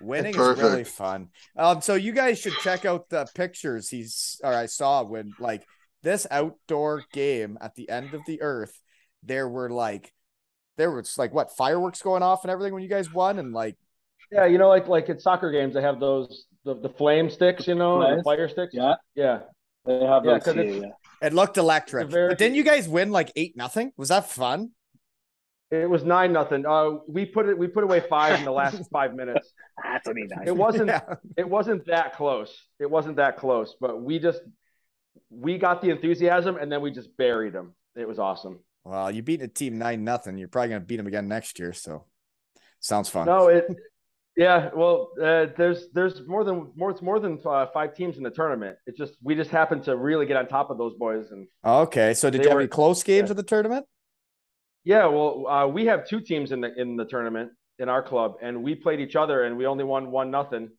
[0.00, 1.28] Winning is really fun.
[1.56, 5.64] Um, so you guys should check out the pictures he's or I saw when like
[6.02, 8.76] this outdoor game at the end of the earth.
[9.22, 10.12] There were like
[10.76, 13.76] there was like what fireworks going off and everything when you guys won, and like
[14.32, 17.66] yeah, you know, like like at soccer games, they have those the, the flame sticks,
[17.66, 18.74] you know, the fire sticks.
[18.74, 19.40] Yeah, yeah.
[19.86, 21.26] they have Yeah, those 'cause here, yeah.
[21.26, 22.08] it looked electric.
[22.08, 23.92] Very- But didn't you guys win like eight nothing?
[23.96, 24.70] Was that fun?
[25.70, 26.66] It was nine nothing.
[26.66, 29.52] Uh, we put it we put away five in the last five minutes.
[29.84, 30.48] That's only nice.
[30.48, 31.14] It wasn't Yeah.
[31.36, 32.52] it wasn't that close.
[32.80, 34.40] It wasn't that close, but we just
[35.30, 37.74] we got the enthusiasm and then we just buried them.
[37.96, 38.58] It was awesome.
[38.84, 40.38] Well, you beat a team nine nothing.
[40.38, 41.72] You're probably gonna beat them again next year.
[41.72, 42.04] So
[42.82, 43.26] Sounds fun.
[43.26, 43.66] No, it.
[44.40, 48.22] Yeah, well, uh, there's there's more than more it's more than uh, five teams in
[48.22, 48.78] the tournament.
[48.86, 52.14] It's just we just happened to really get on top of those boys, and Okay,
[52.14, 53.32] so did you have were- any close games yeah.
[53.32, 53.84] in the tournament?
[54.84, 58.36] yeah, well, uh, we have two teams in the in the tournament in our club,
[58.40, 60.70] and we played each other, and we only won one nothing.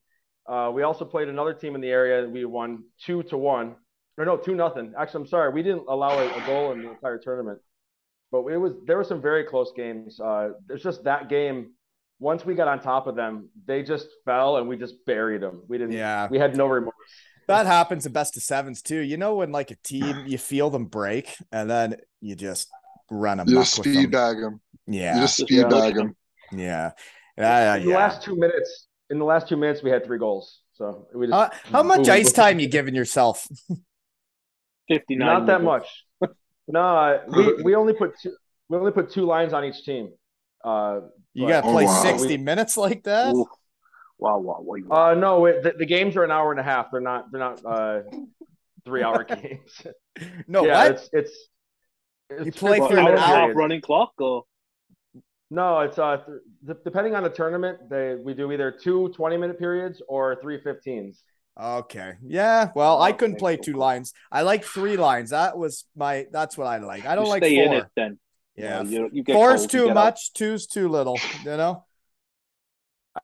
[0.49, 3.75] Uh, we also played another team in the area, and we won two to one,
[4.17, 4.91] or no, two nothing.
[4.97, 7.59] Actually, I'm sorry, we didn't allow a, a goal in the entire tournament,
[8.31, 10.19] but it was there were some very close games.
[10.19, 11.73] Uh, there's just that game.
[12.21, 15.63] Once we got on top of them, they just fell, and we just buried them.
[15.67, 15.93] We didn't.
[15.93, 16.27] Yeah.
[16.29, 16.93] We had no remorse.
[17.47, 18.99] That happens in best of sevens too.
[18.99, 22.69] You know when like a team you feel them break and then you just
[23.09, 23.49] run them.
[23.49, 24.61] You just speed bag them.
[24.87, 26.15] Yeah, You just Just speed push bag them.
[26.51, 26.59] them.
[26.59, 26.91] yeah,
[27.37, 27.97] yeah, in the yeah.
[27.97, 30.61] last two minutes, in the last two minutes, we had three goals.
[30.73, 32.43] So we just Uh, how much boom, ice boom.
[32.45, 33.47] time you giving yourself?
[34.87, 35.17] 59.
[35.27, 35.89] Not that minutes.
[36.21, 36.31] much.
[36.67, 38.33] no, we we only put two.
[38.69, 40.11] We only put two lines on each team.
[40.63, 41.01] Uh,
[41.33, 42.03] You got to Oh, play wow.
[42.03, 43.33] sixty minutes like that?
[43.35, 43.47] Ooh.
[44.19, 44.75] Wow, wow, wow.
[44.85, 45.11] wow.
[45.11, 46.91] uh, no, it, the, the games are an hour and a half.
[46.91, 47.31] They're not.
[47.31, 48.01] They're not uh,
[48.85, 49.81] three hour games.
[50.47, 50.91] No, yeah, what?
[50.91, 51.31] it's it's.
[52.29, 54.43] it's You play What, for an hour and a half running clock or
[55.49, 56.17] No, it's uh,
[56.65, 60.59] th- depending on the tournament, they we do either two 20 minute periods or three
[60.61, 61.17] 15s.
[61.59, 62.13] Okay.
[62.25, 62.69] Yeah.
[62.75, 64.13] Well, I couldn't play two lines.
[64.31, 65.31] I like three lines.
[65.31, 66.25] That was my.
[66.31, 67.05] That's what I like.
[67.05, 67.91] I don't you like stay in it four.
[67.95, 68.19] then.
[68.55, 68.83] Yeah.
[68.83, 70.03] You, know, you, you get Four's cold, you too get out.
[70.05, 70.33] much.
[70.33, 71.17] Two's too little.
[71.43, 71.85] You know.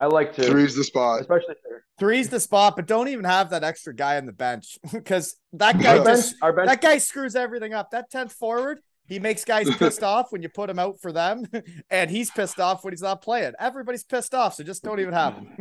[0.02, 1.22] I like to, Three's the spot.
[1.22, 4.78] especially if Three's the spot, but don't even have that extra guy on the bench
[4.94, 6.04] because that guy Yeah.
[6.04, 7.92] bench, just our bench that guy screws everything up.
[7.92, 11.43] That tenth forward, he makes guys pissed off when you put him out for them,
[11.89, 13.53] and he's pissed off when he's not playing.
[13.60, 15.58] Everybody's pissed off, so just don't even have him.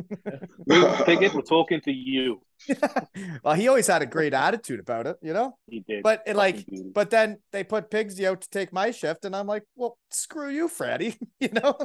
[1.05, 2.41] Pickett, we're talking to you.
[3.43, 5.57] well, he always had a great attitude about it, you know.
[5.69, 6.03] He did.
[6.03, 6.91] But it, like, Fucking beauty.
[6.95, 10.51] but then they put Pigsy out to take my shift, and I'm like, well, screw
[10.51, 11.17] you, Freddie.
[11.41, 11.77] you know,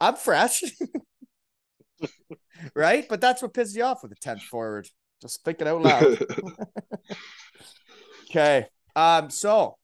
[0.00, 0.62] I'm fresh,
[2.74, 3.06] right?
[3.08, 4.88] But that's what pisses you off with the tenth forward.
[5.22, 6.18] Just think it out loud.
[8.28, 8.66] Okay.
[8.96, 9.30] Um.
[9.30, 9.76] So,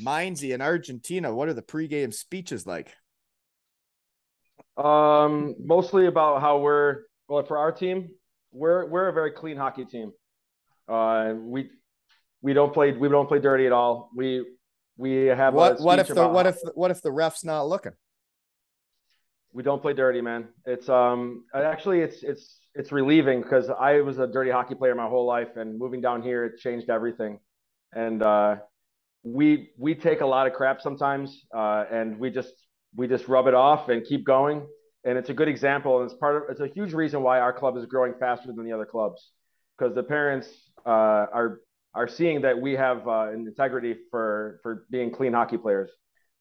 [0.00, 1.34] Mindsy in Argentina.
[1.34, 2.94] What are the pregame speeches like?
[4.76, 8.10] Um, mostly about how we're well for our team.
[8.52, 10.12] We're we're a very clean hockey team.
[10.88, 11.70] Uh, we
[12.40, 14.10] we don't play we don't play dirty at all.
[14.16, 14.46] We
[14.96, 17.92] we have What a What if the What if What if the ref's not looking?
[19.52, 20.48] we don't play dirty, man?
[20.64, 25.08] It's um actually it's it's it's relieving because I was a dirty hockey player my
[25.08, 27.38] whole life, and moving down here it changed everything.
[27.94, 28.56] And uh,
[29.22, 32.52] we we take a lot of crap sometimes, uh, and we just
[32.96, 34.66] we just rub it off and keep going.
[35.04, 37.52] And it's a good example, and it's part of it's a huge reason why our
[37.52, 39.30] club is growing faster than the other clubs
[39.78, 40.48] because the parents
[40.86, 41.60] uh, are
[41.94, 45.90] are seeing that we have uh, an integrity for for being clean hockey players,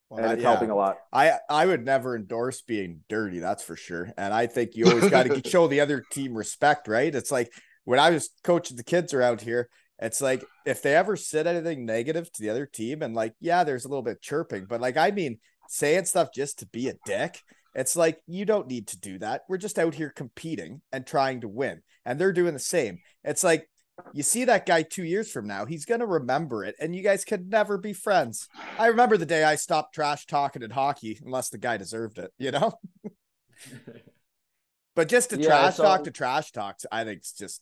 [0.10, 0.50] Well, and it's yeah.
[0.50, 0.98] helping a lot.
[1.12, 4.12] I I would never endorse being dirty, that's for sure.
[4.18, 7.14] And I think you always got to show the other team respect, right?
[7.14, 7.52] It's like
[7.84, 9.70] when I was coaching the kids around here,
[10.02, 13.64] it's like if they ever said anything negative to the other team, and like, yeah,
[13.64, 16.96] there's a little bit chirping, but like, I mean, saying stuff just to be a
[17.06, 17.40] dick,
[17.76, 19.44] it's like you don't need to do that.
[19.48, 23.00] We're just out here competing and trying to win, and they're doing the same.
[23.24, 23.70] It's like
[24.14, 27.24] you see that guy two years from now, he's gonna remember it, and you guys
[27.24, 28.50] could never be friends.
[28.80, 32.32] I remember the day I stopped trash talking in hockey, unless the guy deserved it,
[32.40, 32.74] you know.
[34.96, 37.62] but just to Yeah, trash talk to trash talks, I think it's just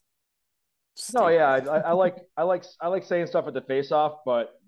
[1.13, 4.19] No, yeah, I, I like I like I like saying stuff at the face off,
[4.25, 4.59] but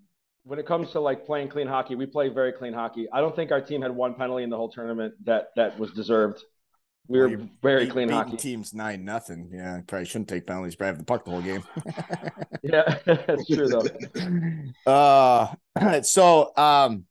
[0.44, 3.08] when it comes to like playing clean hockey, we play very clean hockey.
[3.12, 5.92] I don't think our team had one penalty in the whole tournament that that was
[5.92, 6.42] deserved.
[7.08, 8.38] We were you very Beat- clean hockey.
[8.38, 9.50] teams nine nothing.
[9.54, 11.64] Yeah, probably shouldn't take penalties, but have the puck the whole game.
[12.64, 13.84] Yeah, that's true though.
[14.92, 17.06] uh, so um,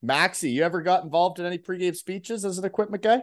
[0.00, 3.22] Maxie, you ever got involved in any pregame speeches as an equipment guy?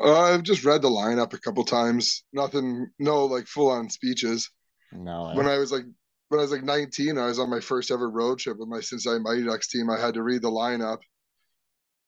[0.00, 2.24] Uh, I've just read the lineup a couple times.
[2.32, 4.50] Nothing, no like full on speeches.
[4.92, 5.32] No.
[5.34, 5.84] When I was like
[6.28, 8.80] when I was like 19, I was on my first ever road trip with my
[8.80, 9.90] Cincinnati Mighty Ducks team.
[9.90, 10.98] I had to read the lineup.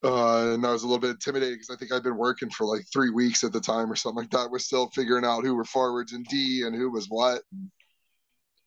[0.03, 2.67] Uh, and I was a little bit intimidated because I think I'd been working for
[2.67, 4.51] like three weeks at the time or something like that.
[4.51, 7.43] We're still figuring out who were forwards and D and who was what.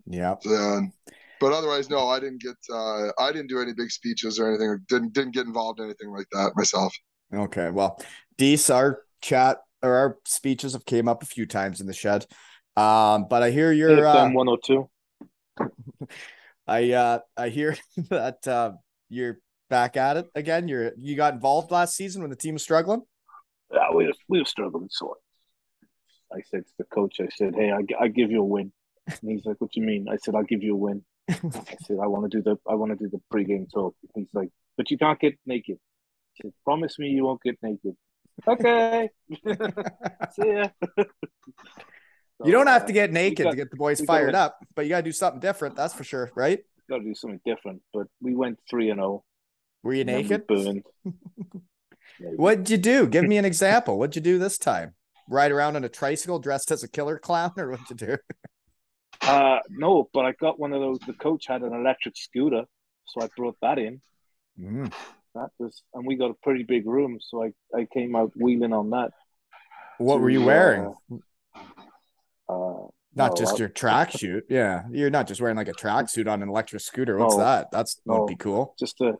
[0.05, 0.35] yeah.
[0.45, 0.91] And,
[1.39, 2.55] but otherwise, no, I didn't get.
[2.71, 4.77] Uh, I didn't do any big speeches or anything.
[4.87, 6.93] Didn't didn't get involved in anything like that myself.
[7.33, 7.69] Okay.
[7.71, 7.99] Well,
[8.37, 12.27] Dees, our chat or our speeches have came up a few times in the shed.
[12.75, 14.89] Um, but I hear you're uh, AFM 102.
[16.67, 17.75] I uh I hear
[18.09, 18.73] that uh
[19.09, 20.67] you're back at it again.
[20.67, 23.01] You're you got involved last season when the team was struggling.
[23.71, 25.17] Yeah, we were, we were struggling sore.
[26.31, 28.71] I said to the coach, I said, "Hey, I, I give you a win."
[29.07, 31.77] And he's like, "What do you mean?" I said, "I'll give you a win." I
[31.85, 34.49] said, "I want to do the I want to do the pregame talk." He's like,
[34.77, 35.77] "But you can't get naked."
[36.35, 37.95] She said, Promise me you won't get naked.
[38.47, 39.09] Okay.
[40.31, 40.67] See ya.
[42.43, 44.57] You don't have to get naked got- to get the boys we got fired up,
[44.75, 45.75] but you got to do something different.
[45.75, 46.59] That's for sure, right?
[46.89, 47.81] Got to do something different.
[47.93, 49.23] But we went three and zero.
[49.83, 50.47] Were you naked?
[50.47, 50.83] Burned.
[52.19, 53.07] What'd you do?
[53.07, 53.97] Give me an example.
[53.97, 54.93] What'd you do this time?
[55.29, 58.17] Ride around on a tricycle dressed as a killer clown, or what'd you do?
[59.21, 60.99] Uh, no, but I got one of those.
[60.99, 62.63] The coach had an electric scooter,
[63.05, 64.01] so I brought that in.
[64.59, 64.91] Mm.
[65.35, 68.73] That was, and we got a pretty big room, so I I came out wheeling
[68.73, 69.11] on that.
[69.97, 70.93] What were you wearing?
[72.49, 74.41] Uh, Not no, just I- your tracksuit.
[74.49, 77.17] Yeah, you're not just wearing like a tracksuit on an electric scooter.
[77.17, 77.43] What's No.
[77.43, 77.71] that?
[77.71, 78.25] That's would No.
[78.25, 78.75] be cool.
[78.79, 79.13] just a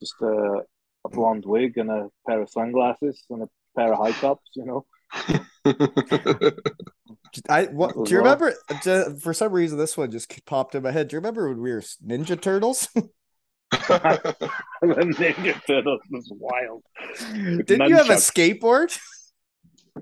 [0.00, 0.62] just a,
[1.04, 4.48] a blonde wig and a pair of sunglasses and a pair of high tops.
[4.54, 4.86] You know,
[7.48, 8.54] I what, do you remember?
[8.82, 11.08] ju- For some reason, this one just popped in my head.
[11.08, 12.88] Do you remember when we were Ninja Turtles?
[14.82, 16.82] the Ninja Turtles was wild.
[17.66, 18.98] Didn't you have a skateboard?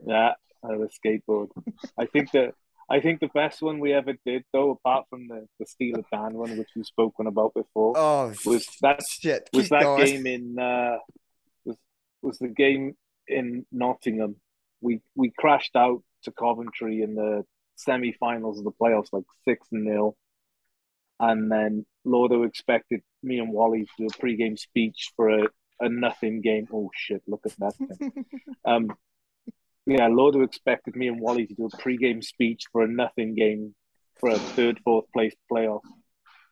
[0.06, 1.48] Yeah, I had a skateboard.
[1.98, 2.52] I think the
[2.88, 6.34] I think the best one we ever did, though, apart from the the Steeler Dan
[6.34, 9.48] one, which we've spoken about before, Oh, was that shit.
[9.52, 10.06] was Keep that going.
[10.06, 10.98] game in uh,
[11.64, 11.76] was
[12.22, 12.94] was the game
[13.26, 14.36] in Nottingham.
[14.80, 17.44] We we crashed out to Coventry in the
[17.74, 20.16] semi-finals of the playoffs, like six nil,
[21.20, 25.46] and then Lordo expected me and Wally to do a pre-game speech for a,
[25.80, 26.66] a nothing game.
[26.72, 27.22] Oh shit!
[27.26, 28.24] Look at that thing.
[28.64, 28.88] um,
[29.86, 33.74] yeah, Lordo expected me and Wally to do a pre-game speech for a nothing game
[34.18, 35.80] for a third, fourth place playoff.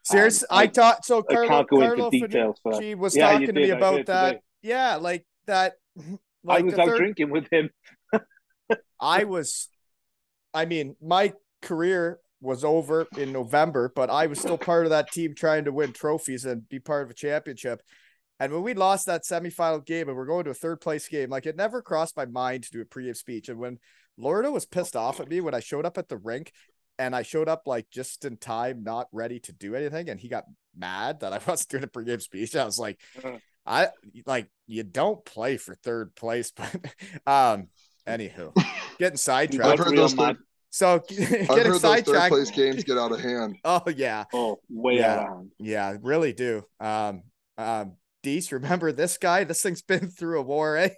[0.03, 0.43] Serious?
[0.45, 1.25] Um, I, I- thought so.
[1.29, 2.81] I can't go Carlo into details for.
[2.81, 4.27] She was Yeah, talking to me did, about that.
[4.29, 4.41] today.
[4.63, 5.75] Yeah, like that.
[6.49, 7.71] I was out third, drinking with him.
[9.01, 9.69] I was,
[10.55, 15.11] I mean, my career was over in November, but I was still part of that
[15.11, 17.83] team trying to win trophies and be part of a championship.
[18.41, 21.31] And when we lost that semifinal game and we're going to a third place game,
[21.31, 23.49] like it never crossed my mind to do a pregame speech.
[23.49, 23.79] And when
[24.17, 26.53] Lordo was pissed off at me when I showed up at the rink
[26.99, 30.29] and I showed up like just in time, not ready to do anything, and he
[30.29, 30.45] got
[30.77, 33.39] mad that I wasn't doing a pregame speech, I was like, Uh.
[33.67, 33.89] I
[34.25, 36.75] like you don't play for third place, but
[37.27, 37.69] um
[38.07, 38.53] anywho,
[38.99, 39.81] getting sidetracked.
[39.81, 40.39] I've heard those third,
[40.71, 43.57] So I've getting heard those third place games get out of hand.
[43.65, 45.13] Oh yeah, Oh, way Yeah.
[45.15, 45.51] out of hand.
[45.59, 46.65] yeah, really do.
[46.81, 47.23] Um,
[47.57, 49.45] um, Dees, remember this guy?
[49.45, 50.91] This thing's been through a war, eh?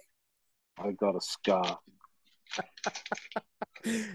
[0.77, 1.77] I got a scar.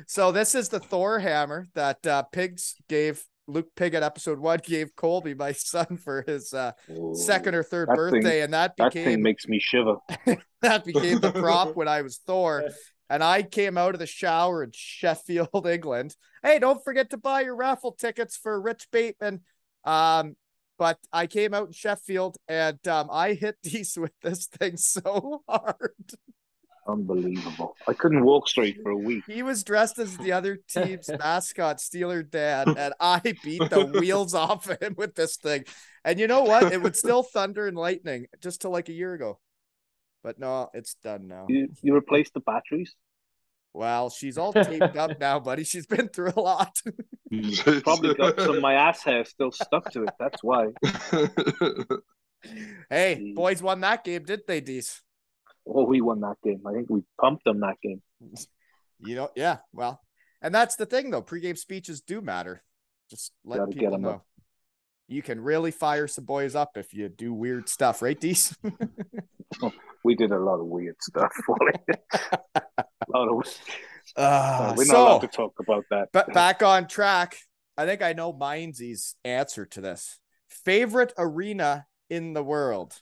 [0.07, 4.61] So this is the Thor hammer that uh, Pigs gave Luke Pig at episode one
[4.63, 6.73] gave Colby, my son, for his uh,
[7.15, 9.97] second or third that thing- birthday, and that That thing became makes me shiver.
[10.63, 12.69] that became the prop when I was Thor.
[13.09, 16.17] And I came out of the shower in Sheffield, England.
[16.43, 19.43] Hey, don't forget to buy your raffle tickets for Rich Bateman.
[19.85, 20.37] Um,
[20.79, 25.43] but I came out in Sheffield and um, I hit these with this thing so
[25.49, 25.93] hard.
[26.89, 27.75] Unbelievable.
[27.89, 29.25] I couldn't walk straight for a week.
[29.27, 34.35] He was dressed as the other team's mascot, Steeler Dan, and I beat the wheels
[34.35, 35.65] off of him with this thing.
[36.05, 36.73] And you know what?
[36.73, 39.41] It would still thunder and lightning just till like a year ago.
[40.23, 41.47] But no, it's done now.
[41.49, 42.95] You, you replaced the batteries?
[43.73, 45.63] Well, she's all taped up now, buddy.
[45.65, 46.77] She's been through a lot.
[47.83, 50.11] Probably got some of my ass hair still stuck to it.
[50.19, 50.69] That's why.
[52.91, 53.35] hey, Jeez.
[53.35, 55.03] boys won that game, didn't they, Dees?
[55.67, 56.63] Oh, we won that game.
[56.67, 58.01] I think we pumped them that game.
[59.01, 59.59] You know, yeah.
[59.73, 60.01] Well,
[60.41, 61.23] and that's the thing, though.
[61.23, 62.63] Pre-game speeches do matter.
[63.11, 64.09] Just let Gotta get people 'em know.
[64.11, 64.27] up.
[65.09, 68.57] You can really fire some boys up if you do weird stuff, right, Dees?
[70.05, 71.33] We did a lot of weird stuff.
[71.49, 71.73] Wally.
[72.55, 73.61] a lot of.
[74.15, 76.11] Uh, we're not so, allowed to talk about that.
[76.13, 77.37] but back on track.
[77.77, 80.21] I think I know Mindsy's answer to this.
[80.49, 83.01] Favorite arena in the world?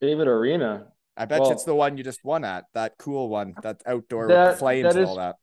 [0.00, 0.92] Favorite arena.
[1.16, 2.66] I bet you it's the one you just won at.
[2.74, 3.54] That cool one.
[3.64, 5.36] That outdoor That- with flames that and all that.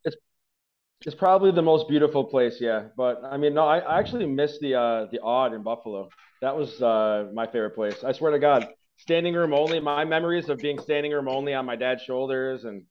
[1.04, 2.84] It's probably the most beautiful place, yeah.
[2.96, 6.08] But I mean, no, I, I actually missed the uh the Aud in Buffalo.
[6.40, 8.02] That was uh my favorite place.
[8.02, 9.80] I swear to God, standing room only.
[9.80, 12.84] My memories of being standing room only on my dad's shoulders and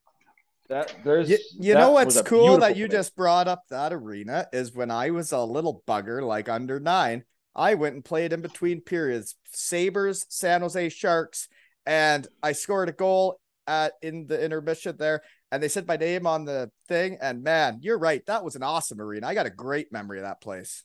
[0.68, 2.98] that there's You, you that know what's cool that you place.
[2.98, 7.24] just brought up that arena is when I was a little bugger, like under nine,
[7.54, 11.48] I went and played in between periods, Sabres, San Jose Sharks,
[11.86, 16.26] and I scored a goal at in the intermission there, and they said my name
[16.26, 17.18] on the thing.
[17.20, 19.26] And man, you're right, that was an awesome arena.
[19.26, 20.84] I got a great memory of that place.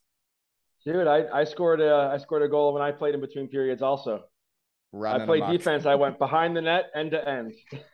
[0.85, 3.81] Dude, I, I scored a I scored a goal when I played in between periods
[3.81, 4.23] also.
[4.91, 5.57] Running I played amok.
[5.57, 5.85] defense.
[5.85, 7.53] I went behind the net, end to end.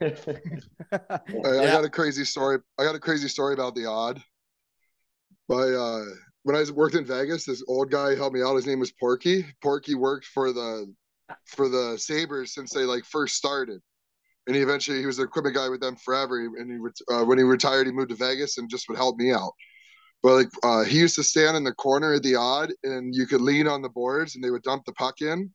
[0.92, 0.98] I,
[1.44, 1.72] I Yeah.
[1.72, 2.58] got a crazy story.
[2.78, 4.22] I got a crazy story about the Aud.
[5.48, 6.04] My uh,
[6.44, 8.56] when I was worked in Vegas, this old guy helped me out.
[8.56, 9.44] His name was Porky.
[9.62, 10.92] Porky worked for the
[11.44, 13.80] for the Sabres since they like first started.
[14.46, 16.38] And he eventually he was the equipment guy with them forever.
[16.38, 19.32] And he uh, when he retired, he moved to Vegas and just would help me
[19.32, 19.52] out.
[20.22, 23.26] But like uh, he used to stand in the corner of the Aud, and you
[23.26, 25.52] could lean on the boards, and they would dump the puck in,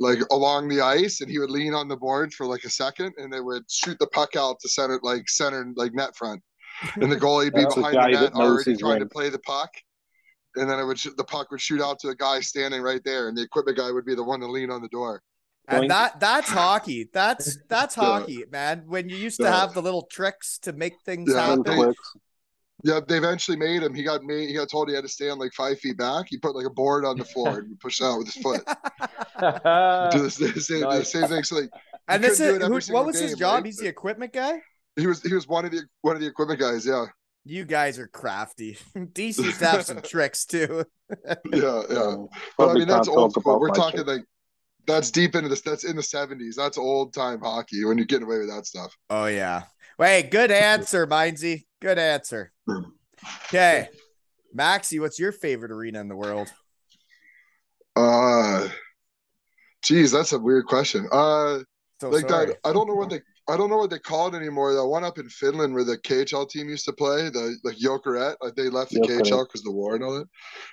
[0.00, 3.12] like along the ice, and he would lean on the board for like a second,
[3.18, 6.42] and they would shoot the puck out to center, like center, like net front,
[7.00, 9.38] and the goalie would be behind guy the net already his trying to play the
[9.40, 9.70] puck,
[10.56, 13.02] and then it would sh- the puck would shoot out to a guy standing right
[13.04, 15.22] there, and the equipment guy would be the one to lean on the door.
[15.68, 17.08] And that that's hockey.
[17.12, 18.84] That's that's hockey, man.
[18.86, 21.94] When you used to have the little tricks to make things Yeah, happen.
[22.84, 23.94] They- Yeah, they eventually made him.
[23.94, 24.48] He got made.
[24.48, 26.26] He got told he had to stand like five feet back.
[26.28, 28.62] He put like a board on the floor and pushed it out with his foot.
[29.40, 31.42] Do the, same- same, the same thing.
[31.44, 31.70] So like,
[32.08, 33.54] and this is do it every who, what was his job?
[33.56, 33.66] right?
[33.66, 34.60] He's the equipment guy.
[34.96, 36.84] he was he was one of the one of the equipment guys.
[36.86, 37.06] Yeah,
[37.44, 38.76] You guys are crafty.
[38.96, 40.84] DC used to have some tricks too.
[41.52, 42.16] yeah, yeah.
[42.58, 43.60] But I mean, that's old school.
[43.60, 44.06] We're talking shit.
[44.06, 44.22] like
[44.86, 45.60] that's deep into this.
[45.60, 46.56] That's in the seventies.
[46.56, 48.92] That's old time hockey when you're getting away with that stuff.
[49.08, 49.62] Oh yeah.
[49.98, 51.64] Wait, good answer, Mindsy.
[51.80, 52.52] Good answer.
[53.46, 53.88] Okay.
[54.52, 56.48] Maxie, what's your favorite arena in the world?
[57.96, 58.68] Uh,
[59.82, 61.06] geez, that's a weird question.
[61.12, 61.60] Uh,
[62.00, 62.46] So like sorry.
[62.46, 62.58] that.
[62.64, 63.20] I don't know what they.
[63.48, 64.72] I don't know what they call it anymore.
[64.74, 68.36] The one up in Finland where the KHL team used to play, the like Jokerit,
[68.40, 69.22] like they left the Jokerit.
[69.22, 70.28] KHL because the war and all that.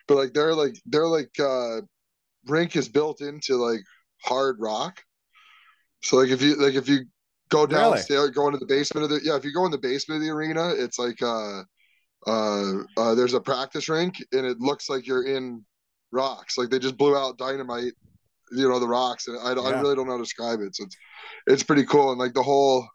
[0.08, 1.82] But like they're like they're like uh
[2.46, 3.82] rink is built into like
[4.24, 5.02] hard rock.
[6.04, 7.06] So like if you like if you
[7.50, 7.76] go Really?
[7.76, 10.28] downstairs, go into the basement of the yeah, if you go in the basement of
[10.28, 11.64] the arena, it's like uh
[12.26, 15.64] uh uh there's a practice rink and it looks like you're in
[16.12, 16.58] rocks.
[16.58, 17.94] Like they just blew out dynamite,
[18.52, 19.28] you know, the rocks.
[19.28, 20.76] And I, I really don't know how to describe it.
[20.76, 20.98] So it's
[21.48, 22.12] it's pretty cool.
[22.12, 22.88] And like the whole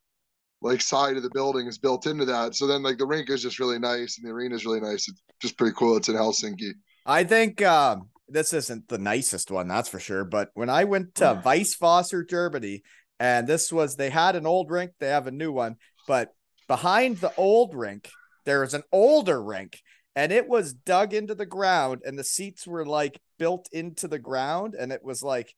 [0.61, 2.55] like side of the building is built into that.
[2.55, 5.09] So then like the rink is just really nice and the arena is really nice.
[5.09, 5.97] It's just pretty cool.
[5.97, 6.73] It's in Helsinki.
[7.05, 10.25] I think um, this isn't the nicest one, that's for sure.
[10.25, 12.83] But when I went to Weisswasser, Germany,
[13.19, 16.33] and this was they had an old rink, they have a new one, but
[16.69, 18.09] behind the old rink,
[18.45, 19.81] there was an older rink,
[20.17, 24.19] and it was dug into the ground, and the seats were like built into the
[24.19, 25.55] ground, and it was like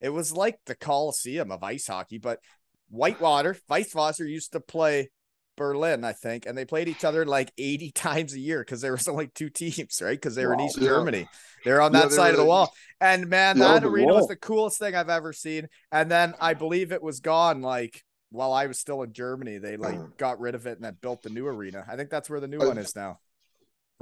[0.00, 2.40] it was like the Coliseum of ice hockey, but
[2.90, 5.10] Whitewater, Weisswasser used to play
[5.56, 8.92] Berlin, I think, and they played each other like 80 times a year because there
[8.92, 10.12] was only two teams, right?
[10.12, 10.88] Because they were in East Yeah.
[10.88, 11.26] Germany.
[11.64, 12.72] They're on Yeah, that they side of the wall.
[13.00, 15.68] And man, that arena was the coolest thing I've ever seen.
[15.90, 19.58] And then I believe it was gone like while I was still in Germany.
[19.58, 20.06] They like uh-huh.
[20.16, 21.84] got rid of it and then built the new arena.
[21.88, 23.18] I think that's where the new I- one is now.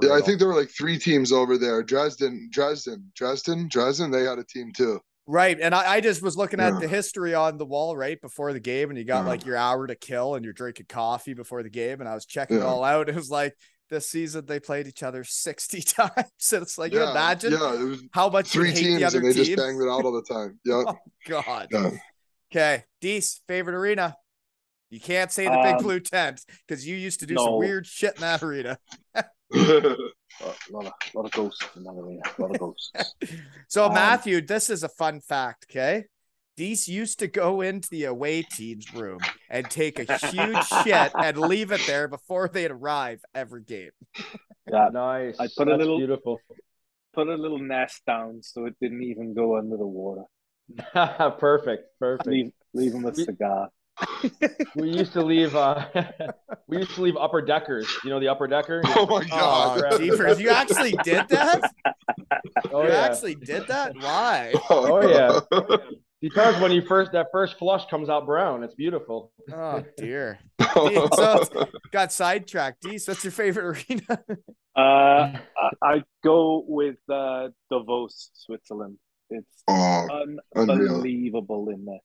[0.03, 1.83] Yeah, I think there were like three teams over there.
[1.83, 4.11] Dresden, Dresden, Dresden, Dresden.
[4.11, 5.01] They had a team too.
[5.27, 5.59] Right.
[5.59, 6.81] And I, I just was looking at Yeah.
[6.81, 9.29] the history on the wall right before the game, and you got Yeah.
[9.31, 12.01] like your hour to kill and you're drinking coffee before the game.
[12.01, 13.09] And I was checking it all out.
[13.09, 13.57] It was like
[13.89, 16.53] this season they played each other 60 times.
[16.53, 19.18] And it's like, you yeah, imagine Yeah, how much you three hate teams the other
[19.20, 19.45] and they team.
[19.45, 20.61] just banged it out all the time.
[20.66, 20.83] Yeah.
[20.87, 20.97] Oh,
[21.27, 21.68] God.
[22.51, 22.61] Yeah.
[22.77, 22.85] Okay.
[23.03, 24.15] Deece, favorite arena.
[24.91, 27.87] You can't say the big Um, blue tent because you used to do some weird
[27.87, 28.79] shit in that arena.
[29.15, 29.25] A
[30.71, 32.23] lot of, lot of ghosts in that arena.
[32.39, 32.93] A lot of ghosts.
[33.69, 36.05] So Um, Matthew, this is a fun fact, okay?
[36.57, 39.19] Deece used to go into the away team's room
[39.51, 43.91] and take a huge shit and leave it there before they'd arrive every game.
[44.71, 45.37] Yeah, Nice.
[45.39, 46.41] I put a little- beautiful.
[47.13, 50.23] put a little nest down so it didn't even go under the water.
[51.39, 51.85] perfect.
[51.99, 52.29] Perfect.
[52.29, 53.69] Leave, leave him a cigar.
[54.75, 55.57] We used to leave.
[55.57, 55.87] Uh,
[56.67, 57.89] we used to leave upper deckers.
[58.05, 58.83] You know the upper decker.
[58.89, 59.83] oh my god.
[59.91, 61.73] Oh, jeepers, you actually did that?
[62.71, 63.01] Oh you yeah.
[63.01, 63.95] actually did that?
[63.97, 64.53] Why?
[64.69, 65.41] Oh, yeah.
[66.21, 69.33] Because when you first that first flush comes out brown, it's beautiful.
[69.53, 70.41] Oh dear.
[70.75, 71.49] So
[71.91, 72.83] got sidetracked.
[72.83, 74.25] Deece, what's your favorite arena?
[74.77, 78.99] Uh, I, I go with uh, Davos, Switzerland.
[79.31, 80.07] It's oh,
[80.55, 80.95] unreal.
[80.95, 81.99] unbelievable in there.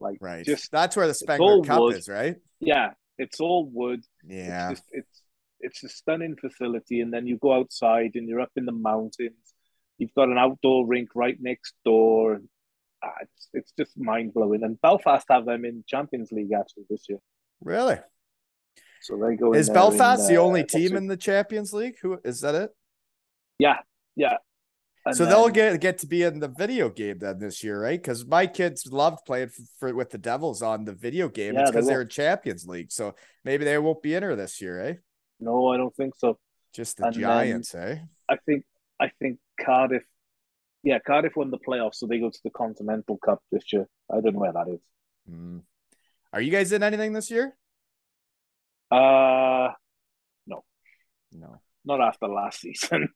[0.00, 0.44] Like, Right.
[0.44, 1.96] just That's where the all Spengler Cup wood.
[1.96, 2.36] is, right?
[2.60, 4.04] yeah, it's all wood.
[4.26, 4.70] Yeah.
[4.70, 5.22] It's just it's
[5.60, 9.54] it's a stunning facility, and then you go outside and you're up in the mountains.
[9.98, 12.40] You've got an outdoor rink right next door.
[13.02, 14.62] Ah, it's it's just mind blowing.
[14.62, 17.18] And Belfast have them in Champions League actually this year,
[17.60, 17.98] Really?
[19.02, 19.52] so they go.
[19.52, 21.96] Is there Belfast in, the uh, only team in the Champions League?
[22.02, 22.70] Who is that it?
[23.58, 23.78] Yeah,
[24.14, 24.36] yeah.
[25.08, 28.00] And so they'll get get to be in the video game then this year, right?
[28.00, 31.54] Because my kids loved playing for, for with the Devils on the video game.
[31.54, 31.90] Yeah, it's because will.
[31.90, 34.94] they're in Champions League, so maybe they won't be in her this year, eh?
[35.40, 36.38] No, I don't think so.
[36.74, 37.98] Just the And then- Giants, eh?
[38.28, 38.64] I think
[39.00, 40.02] I think Cardiff.
[40.82, 43.88] Yeah, Cardiff won the playoffs, so they go to the Continental Cup this year.
[44.10, 44.80] I don't know where that is.
[45.28, 45.58] Hmm.
[46.32, 47.56] Are you guys in anything this year?
[48.90, 49.70] Uh,
[50.46, 50.64] no,
[51.32, 51.60] No.
[51.84, 53.08] not after last season.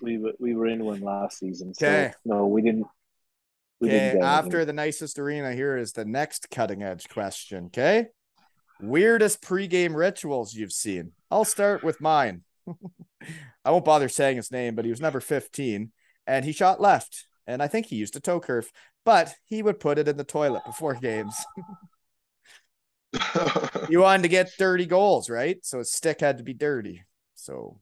[0.00, 1.74] We were we were in one last season.
[1.74, 2.12] So Okay.
[2.24, 2.86] no, we didn't.
[3.80, 4.66] We Okay, didn't after anything.
[4.68, 7.66] the nicest arena, here is the next cutting edge question.
[7.66, 8.06] Okay.
[8.80, 11.12] Weirdest pregame rituals you've seen.
[11.30, 12.42] I'll start with mine.
[13.64, 15.92] I won't bother saying his name, but he was number 15
[16.26, 17.26] and he shot left.
[17.46, 18.70] And I think he used a toe curve,
[19.04, 21.34] but he would put it in the toilet before games.
[23.88, 25.58] You wanted to get dirty goals, right?
[25.62, 27.04] So his stick had to be dirty.
[27.36, 27.78] So,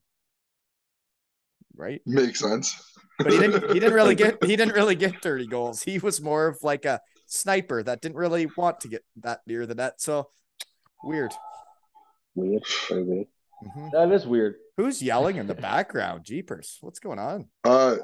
[1.77, 2.03] right?
[2.07, 2.75] Makes sense.
[3.19, 5.83] but he didn't he didn't really get he didn't really get dirty goals.
[5.83, 9.67] He was more of like a sniper that didn't really want to get that near
[9.67, 9.95] the net.
[10.01, 10.29] So
[11.03, 11.33] weird.
[12.35, 13.27] weird, very weird.
[13.65, 13.91] Mhm.
[13.93, 14.57] That is weird.
[14.77, 16.25] Who's yelling in the background?
[16.25, 16.79] Jeepers.
[16.83, 17.49] What's going on?
[17.65, 17.97] Uh,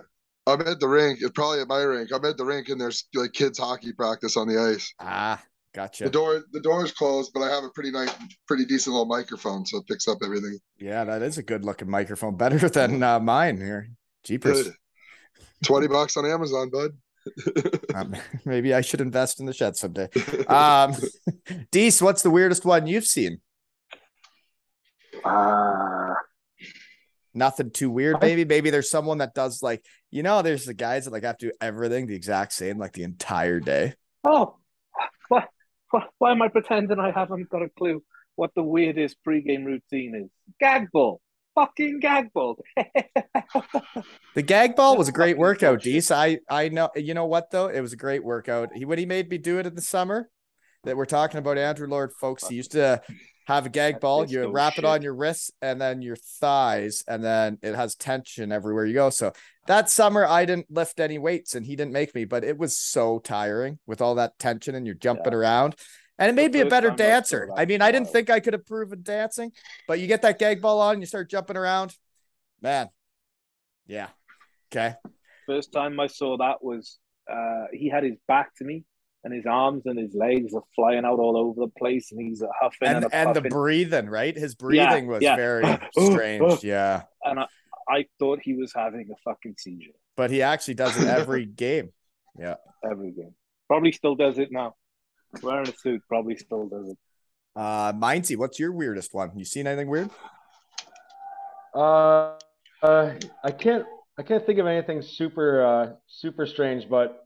[0.46, 1.18] I'm at the rink.
[1.20, 2.10] It's probably at my rink.
[2.14, 4.94] I'm at the rink and there's like kids hockey practice on the ice.
[5.00, 5.42] Ah,
[5.74, 6.04] gotcha.
[6.04, 8.10] The door the door is closed, but I have a pretty nice,
[8.46, 10.58] pretty decent little microphone, so it picks up everything.
[10.78, 12.36] Yeah, that is a good looking microphone.
[12.36, 13.90] Better than uh, mine here.
[14.24, 14.64] Jeepers.
[14.64, 14.74] Good.
[15.64, 16.92] Twenty bucks on Amazon, bud.
[17.94, 18.14] Um,
[18.44, 20.08] maybe I should invest in the shed someday.
[20.46, 20.94] Um
[21.70, 23.40] Dees, what's the weirdest one you've seen?
[25.24, 26.14] Ah,
[27.34, 28.44] Nothing too weird, maybe.
[28.44, 31.46] Maybe there's someone that does like, you know, there's the guys that like have to
[31.48, 33.94] do everything the exact same, like the entire day.
[34.24, 34.56] oh,
[36.18, 38.02] why, am I pretending I haven't got a clue
[38.36, 40.30] what the weirdest pregame routine is?
[40.60, 41.20] Gag ball,
[41.54, 42.58] fucking gag ball.
[44.34, 45.82] The gag ball was a great workout.
[45.82, 46.12] Dees.
[46.12, 47.66] I I know you know what though?
[47.66, 48.70] It was a great workout.
[48.74, 50.30] He when he made me do it in the summer
[50.84, 52.46] that we're talking about Andrew Lord, folks.
[52.46, 53.02] He used to
[53.50, 57.04] have a gag That ball, you wrap it on your wrists and then your thighs,
[57.06, 59.10] and then it has tension everywhere you go.
[59.10, 59.32] So
[59.66, 62.76] that summer I didn't lift any weights and he didn't make me, but it was
[62.76, 65.76] so tiring with all that tension and you're jumping around.
[66.18, 67.50] And it made me a better time I saw dancer.
[67.56, 69.52] I mean, I didn't think I could improve in dancing,
[69.88, 71.96] but you get that gag ball on and you start jumping around.
[72.60, 72.88] Man.
[73.86, 74.08] Yeah.
[74.70, 74.94] Okay.
[75.46, 76.98] First time I saw that was
[77.30, 78.84] uh, he had his back to me
[79.24, 82.42] and his arms and his legs are flying out all over the place and he's
[82.60, 84.36] huffing and, and and the breathing, right?
[84.36, 85.36] His Yeah, breathing was yeah.
[85.36, 86.64] very strange.
[86.64, 87.02] Yeah.
[87.24, 87.46] and I,
[87.88, 91.92] I thought he was having a fucking seizure But he actually does it every game.
[92.38, 93.34] Yeah, every game.
[93.68, 94.74] Probably still does it now.
[95.42, 96.98] Wearing a suit, probably still does it.
[97.56, 99.36] Uh Mindsy, what's your weirdest one?
[99.36, 100.10] You seen anything weird?
[101.74, 102.36] Uh,
[102.82, 103.14] uh,
[103.44, 103.86] I can't
[104.18, 107.24] I can't think of anything super uh super strange, but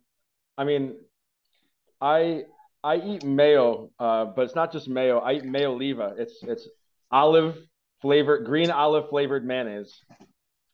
[0.59, 0.97] I mean,
[2.05, 2.45] I
[2.83, 5.19] I eat mayo, uh, but it's not just mayo.
[5.21, 6.15] I eat mayo leva.
[6.19, 6.69] It's it's
[7.11, 7.57] olive
[8.03, 9.93] flavored, green olive flavored mayonnaise,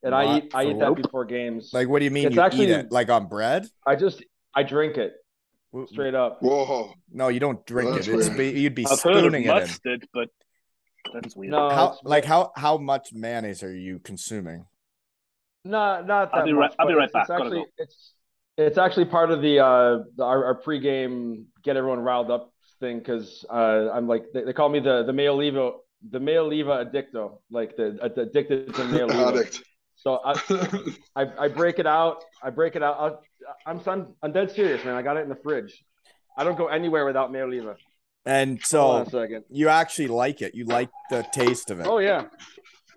[0.03, 0.97] and I eat I eat Nope.
[0.97, 1.71] that before games.
[1.73, 2.91] Like what do you mean It's you actually- eat it?
[2.93, 3.67] Like on bread?
[3.87, 4.25] I just
[4.55, 5.13] I drink it
[5.87, 6.43] straight up.
[6.43, 6.93] Whoa.
[7.13, 8.15] No, you don't drink That's it.
[8.19, 9.55] It's be, you'd be I've heard of spooning it in.
[9.55, 10.29] mustard, but
[11.15, 11.53] that's weird.
[11.53, 14.67] No, How it's- like how how much mayonnaise are you consuming?
[15.65, 17.23] No, not that I'll be right- much, I'll be right it's- back.
[17.25, 17.67] It's actually go.
[17.79, 18.15] it's
[18.61, 22.99] it's actually part of the uh the, our, our pregame get everyone riled up thing
[22.99, 25.73] because uh I'm like they, they call me the the Mayo Leva
[26.11, 29.29] the Mayo Leva addicto like the, the addicted to Mayo Leva.
[29.29, 29.63] Addict.
[29.97, 30.33] So I,
[31.15, 32.25] I I break it out.
[32.43, 32.97] I break it out.
[32.99, 33.23] I'll,
[33.67, 34.95] I'm I'm I'm dead serious, man.
[34.95, 35.85] I got it in the fridge.
[36.39, 37.77] I don't go anywhere without Mayo Leva.
[38.25, 39.45] And Hold on so a second.
[39.51, 40.55] you actually like it.
[40.55, 41.87] You like the taste of it.
[41.87, 42.25] Oh yeah,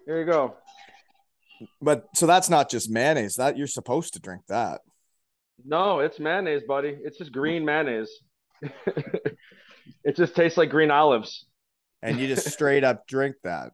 [0.06, 0.56] here you go.
[1.82, 3.36] But so that's not just mayonnaise.
[3.36, 4.80] That you're supposed to drink that.
[5.66, 6.98] No, it's mayonnaise, buddy.
[7.04, 8.10] It's just green mayonnaise.
[10.04, 11.46] it just tastes like green olives.
[12.02, 13.72] And you just straight up drink that.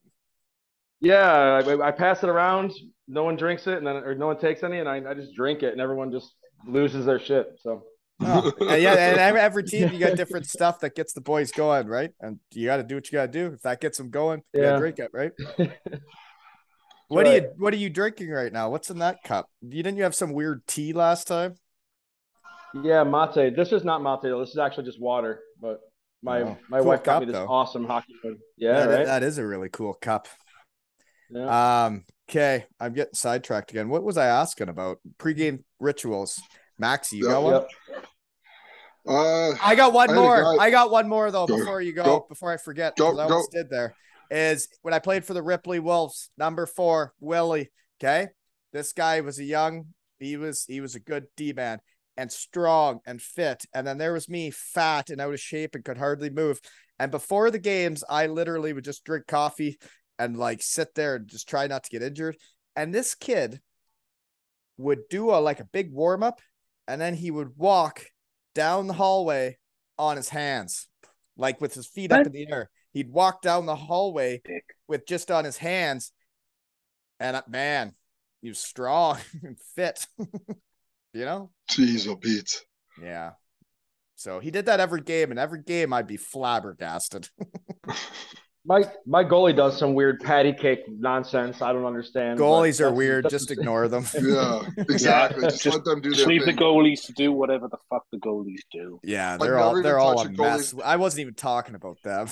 [1.01, 2.73] Yeah, I, I pass it around.
[3.07, 5.33] No one drinks it, and then or no one takes any, and I, I just
[5.33, 6.31] drink it, and everyone just
[6.67, 7.47] loses their shit.
[7.61, 7.83] So
[8.21, 11.87] Oh, and yeah, and every, team you got different stuff that gets the boys going,
[11.87, 12.11] right?
[12.19, 13.53] And you got to do what you got to do.
[13.53, 14.79] If that gets them going, you got to Yeah.
[14.79, 15.31] drink it, right?
[17.07, 17.49] What are you.
[17.57, 18.69] What are you drinking right now?
[18.69, 19.49] What's in that cup?
[19.61, 21.55] You didn't you have some weird tea last time?
[22.83, 23.55] Yeah, mate.
[23.55, 24.19] This is not mate.
[24.21, 25.41] This is actually just water.
[25.61, 25.79] But
[26.21, 27.47] my Oh, my cool wife got me this though.
[27.47, 28.35] awesome hockey mug.
[28.57, 29.05] Yeah, that- right.
[29.05, 30.27] that is a really cool cup.
[31.29, 31.85] yeah.
[31.85, 33.89] Um, okay, I'm getting sidetracked again.
[33.89, 34.99] What was I asking about?
[35.17, 36.39] Pregame rituals.
[36.81, 37.53] Maxi, you Yep, got one?
[37.53, 38.05] Yep.
[39.07, 40.57] Uh, I got one I more.
[40.57, 41.57] guy- I got one more though Go.
[41.57, 42.25] before you go, Go.
[42.29, 42.95] before I forget.
[42.97, 43.95] Go, 'cause I almost did there.
[44.29, 47.71] Is when I played for the Ripley Wolves, number four, Willie.
[47.99, 48.27] Okay.
[48.71, 49.87] This guy was a young,
[50.19, 51.79] he was he was a good D man
[52.19, 53.65] and strong and fit.
[53.73, 56.59] And then there was me, fat and out of shape and could hardly move.
[56.99, 59.79] And before the games, I literally would just drink coffee
[60.19, 62.35] and like sit there and just try not to get injured.
[62.75, 63.61] And this kid
[64.77, 66.41] would do a like a big warm up
[66.87, 68.05] and then he would walk
[68.55, 69.57] down the hallway
[69.97, 70.87] on his hands,
[71.37, 72.69] like with his feet up in the air.
[72.93, 74.41] He'd walk down the hallway
[74.87, 76.11] with just on his hands
[77.19, 77.93] And uh, man,
[78.41, 80.05] he was strong and fit.
[81.13, 81.51] you know?
[81.69, 82.63] Jeez, oh Pete.
[83.01, 83.31] Yeah.
[84.15, 87.29] So he did that every game, and every game I'd be flabbergasted.
[88.65, 91.61] My my goalie does some weird patty cake nonsense.
[91.61, 92.37] I don't understand.
[92.37, 93.27] Goalies are weird.
[93.29, 94.05] Just ignore them.
[94.21, 95.43] Yeah, exactly.
[95.43, 98.03] just, just- let them do Just their leave the goalies to do whatever the fuck
[98.11, 98.99] the goalies do.
[99.01, 100.75] Yeah, they're all they're all a a mess.
[100.83, 102.27] I wasn't even talking about them.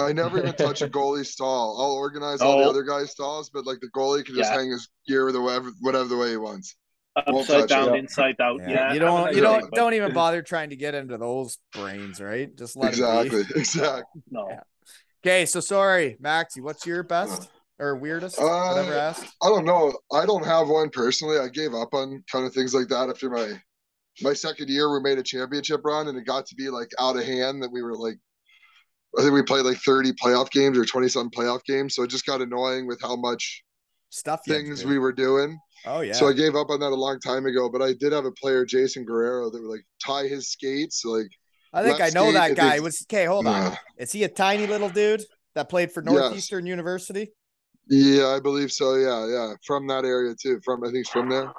[0.00, 1.76] I never even touch a goalie stall.
[1.78, 2.70] I'll organize all the oh.
[2.70, 4.58] other guys' stalls, but like the goalie can just Yeah.
[4.58, 6.76] hang his gear with whatever whatever the way he wants.
[7.14, 7.98] Won't Upside down, Yeah.
[8.00, 8.60] inside out.
[8.60, 8.70] Yeah.
[8.70, 9.76] Yeah, you have don't nice you don't bud.
[9.76, 12.56] don't even bother trying to get into those brains, right?
[12.56, 13.60] Just let exactly, it be.
[13.60, 14.22] exactly.
[14.30, 14.48] No.
[14.48, 14.60] Yeah.
[15.24, 18.38] Okay, so sorry, Maxie, what's your best or weirdest?
[18.40, 19.26] Uh, whatever asked.
[19.42, 19.92] I don't know.
[20.12, 21.38] I don't have one personally.
[21.38, 23.60] I gave up on kind of things like that after my
[24.22, 24.90] my second year.
[24.92, 27.70] We made a championship run, and it got to be like out of hand that
[27.70, 28.16] we were like.
[29.18, 31.94] I think we played like 30 playoff games or 20 something playoff games.
[31.94, 33.62] So it just got annoying with how much
[34.08, 35.58] Stuff you had to things we were doing.
[35.86, 36.12] Oh yeah.
[36.12, 37.68] So I gave up on that a long time ago.
[37.68, 41.04] But I did have a player, Jason Guerrero, that would like tie his skates.
[41.04, 41.28] Like,
[41.72, 42.80] I think I know skate, that guy.
[42.80, 43.72] Was okay, hold on.
[43.72, 45.22] uh, Is he a tiny little dude
[45.54, 46.12] that played for Yes.
[46.12, 47.32] Northeastern University?
[47.88, 48.94] yeah, I believe so.
[48.94, 50.60] Yeah, yeah, from that area too.
[50.64, 51.52] From I think he's from there.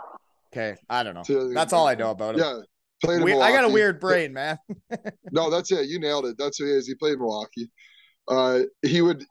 [0.54, 1.50] Okay, I don't know.
[1.50, 2.42] I That's all I know about him.
[2.42, 2.60] Yeah,
[3.04, 4.58] played We- I got a weird brain, man.
[5.32, 5.88] No, that's it.
[5.90, 6.36] You nailed it.
[6.38, 6.86] That's who he is.
[6.88, 7.70] He played Milwaukee.
[8.28, 9.26] Uh, he would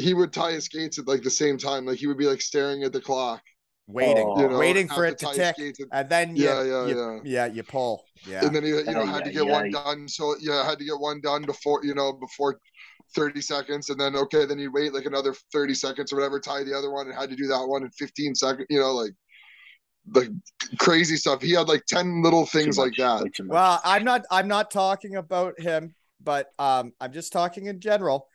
[0.00, 1.84] he would tie his skates at like the same time.
[1.84, 3.42] Like he would be like staring at the clock,
[3.88, 4.40] Waiting, Oh.
[4.40, 6.96] you know, waiting for it to tick, skates and, and then you, Yeah, yeah, you,
[6.98, 7.20] yeah.
[7.24, 8.04] yeah, you pull.
[8.26, 8.44] Yeah.
[8.44, 10.08] and then he you know Ay, had to ay, get one done.
[10.08, 12.58] So yeah, had to get one done before you know before.
[13.16, 16.62] 30 seconds and then okay then you wait like another 30 seconds or whatever tie
[16.62, 19.12] the other one and had to do that one in 15 seconds you know like
[20.14, 20.28] like
[20.78, 23.54] crazy stuff he had like 10 little things Too like that way too much.
[23.54, 28.26] Well, I'm not I'm not talking about him, but um I'm just talking in general.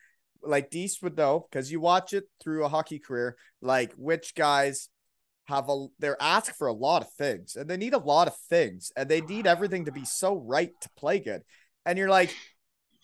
[0.42, 4.90] Like Dees would know because you watch it through a hockey career, like which guys
[5.48, 8.36] have a they're asked for a lot of things and they need a lot of
[8.50, 11.42] things and they need everything to be so right to play good.
[11.86, 12.34] And you're like,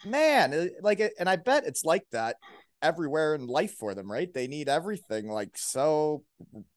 [0.05, 2.37] man, uh, like it- and I bet it's like that
[2.81, 4.33] everywhere in life for them, right?
[4.33, 6.23] They need everything like so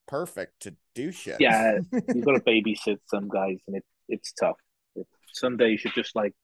[0.08, 1.40] perfect to do shit.
[1.40, 1.78] yeah,
[2.12, 4.56] you've got to babysit some guys, and it it's tough.
[4.96, 6.34] It, some days you're just like,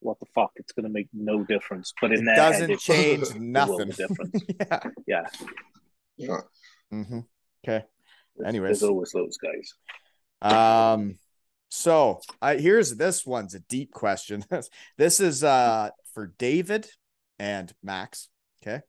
[0.00, 0.50] what the fuck?
[0.56, 1.92] It's going to make no difference.
[2.00, 3.90] But in it their doesn't head, change the nothing.
[3.90, 4.42] of difference.
[4.60, 4.80] yeah.
[5.06, 5.22] Yeah.
[6.16, 6.40] yeah
[6.90, 7.20] hmm
[7.64, 7.84] Okay.
[8.38, 8.80] There's- Anyways.
[8.80, 9.74] there's always those guys.
[10.40, 11.18] Um,
[11.68, 14.44] so I here's this one's a deep question.
[14.96, 16.88] this is uh for David
[17.38, 18.28] and Max.
[18.62, 18.80] Okay.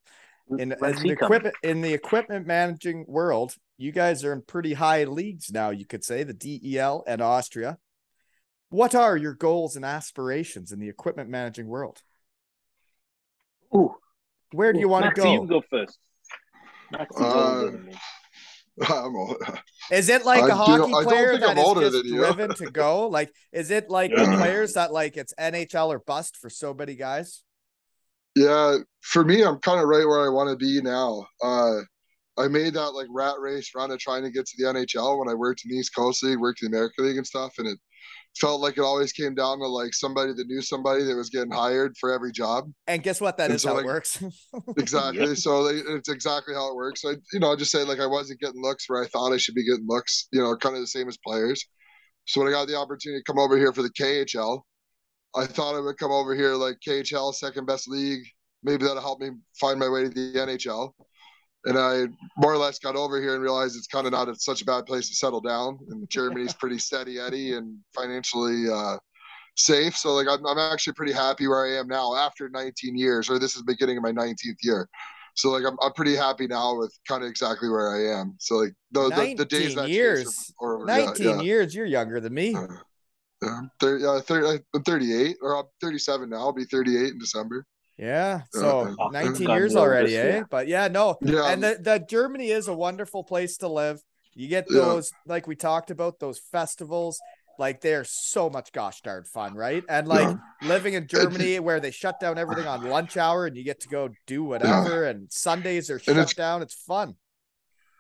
[0.51, 5.03] In, in the equipment in the equipment managing world, you guys are in pretty high
[5.03, 7.77] leagues now, you could say, the DEL and Austria.
[8.69, 12.01] What are your goals and aspirations in the equipment managing world?
[13.75, 13.95] Ooh,
[14.51, 15.33] Where do you want to go?
[15.33, 15.97] You go first.
[16.91, 17.71] Maxie's Uh,
[19.91, 23.07] Is it like I a hockey player that I'm is just driven to go?
[23.09, 24.37] Like, is it like the Yeah.
[24.37, 27.43] players that like it's NHL or bust for so many guys?
[28.35, 31.25] Yeah, for me, I'm kind of right where I want to be now.
[31.41, 31.79] Uh,
[32.37, 35.27] I made that like rat race run of trying to get to the NHL when
[35.27, 37.67] I worked in the East Coast League, worked in the American League and stuff, and
[37.67, 37.77] it
[38.37, 41.51] felt like it always came down to like somebody that knew somebody that was getting
[41.51, 42.71] hired for every job.
[42.87, 43.37] And guess what?
[43.37, 44.21] That And is so, how it works.
[44.77, 45.35] Exactly.
[45.35, 47.03] So like, it's exactly how it works.
[47.05, 49.37] I, you know, I just say like I wasn't getting looks where I thought I
[49.37, 50.27] should be getting looks.
[50.31, 51.65] You know, kind of the same as players.
[52.27, 54.65] So when I got the opportunity to come over here for the KHL,
[55.35, 58.23] I thought I would come over here like KHL, second best league.
[58.63, 60.93] Maybe that'll help me find my way to the NHL.
[61.65, 62.05] And I
[62.37, 64.65] more or less got over here and realized it's kind of not a, such a
[64.65, 65.77] bad place to settle down.
[65.89, 68.97] And Germany's pretty steady Eddie and financially uh,
[69.57, 69.97] safe.
[69.97, 73.39] So like I'm, I'm actually pretty happy where I am now after 19 years, or
[73.39, 74.87] this is the beginning of my 19th year.
[75.35, 78.35] So like I'm, I'm pretty happy now with kind of exactly where I am.
[78.39, 80.53] So like the the, the days 19 that years.
[80.61, 81.41] are- are- 19 yeah.
[81.41, 81.75] years.
[81.75, 82.55] You're younger than me.
[82.55, 82.67] Uh,
[83.41, 86.37] yeah, thir- yeah, thir- I'm 38 or I'm 37 now.
[86.37, 87.65] I'll be 38 in December.
[87.99, 88.41] Yeah.
[88.53, 89.21] Yeah, So yeah.
[89.23, 90.37] 19 years already, eh?
[90.37, 90.43] yeah.
[90.49, 91.17] But yeah, no.
[91.21, 94.01] Yeah, And the, the Germany is a wonderful place to live.
[94.33, 94.79] You get Yeah.
[94.81, 97.19] those, like we talked about, those festivals.
[97.57, 99.83] Like they're so much gosh darn fun, right?
[99.89, 103.65] And like living in Germany where they shut down everything on lunch hour and you
[103.65, 106.61] get to go do whatever and Sundays are shut it's- down.
[106.61, 107.15] It's fun.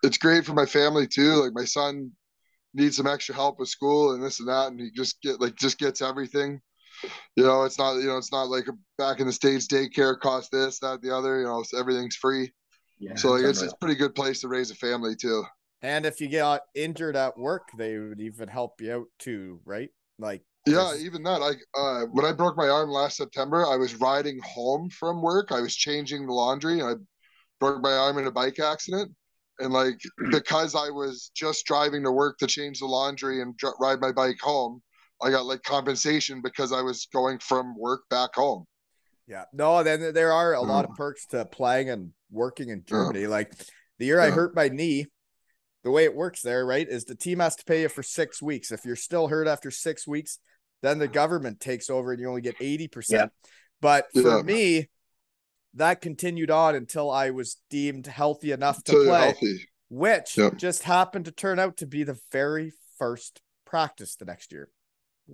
[0.01, 1.43] it's great for my family too.
[1.43, 2.11] Like my son
[2.73, 5.55] needs some extra help with school and this and that, and he just get like
[5.57, 6.61] just gets everything.
[7.35, 8.65] You know, it's not you know it's not like
[8.97, 11.39] back in the states daycare costs this that the other.
[11.39, 12.51] You know, so everything's free.
[12.99, 15.43] Yeah, So like it's it's a pretty good place to raise a family too.
[15.81, 19.89] And if you got injured at work, they would even help you out too, right?
[20.17, 21.41] Like Yeah, even that.
[21.41, 25.51] I uh, when I broke my arm last September, I was riding home from work.
[25.51, 26.93] I was changing the laundry, and I
[27.59, 29.13] broke my arm in a bike accident.
[29.59, 29.99] and like
[30.31, 34.11] because I was just driving to work to change the laundry and dr- ride my
[34.13, 34.81] bike home,
[35.21, 38.65] I got like compensation because I was going from work back home.
[39.27, 39.45] Yeah.
[39.53, 40.91] No, then there are a lot Mm.
[40.91, 42.83] of perks to playing and working in Yeah.
[42.85, 43.27] Germany.
[43.27, 43.53] Like
[43.97, 45.07] the year I hurt my knee,
[45.83, 48.41] the way it works there, right, is the team has to pay you for six
[48.41, 48.71] weeks.
[48.71, 50.39] If you're still hurt after six weeks,
[50.81, 53.31] then the government takes over and you only get 80%.
[53.81, 54.41] But for Yeah.
[54.41, 54.89] me,
[55.75, 59.69] that continued on until I was deemed healthy enough to So play, healthy.
[59.89, 60.57] which Yep.
[60.57, 64.69] just happened to turn out to be the very first practice the next year.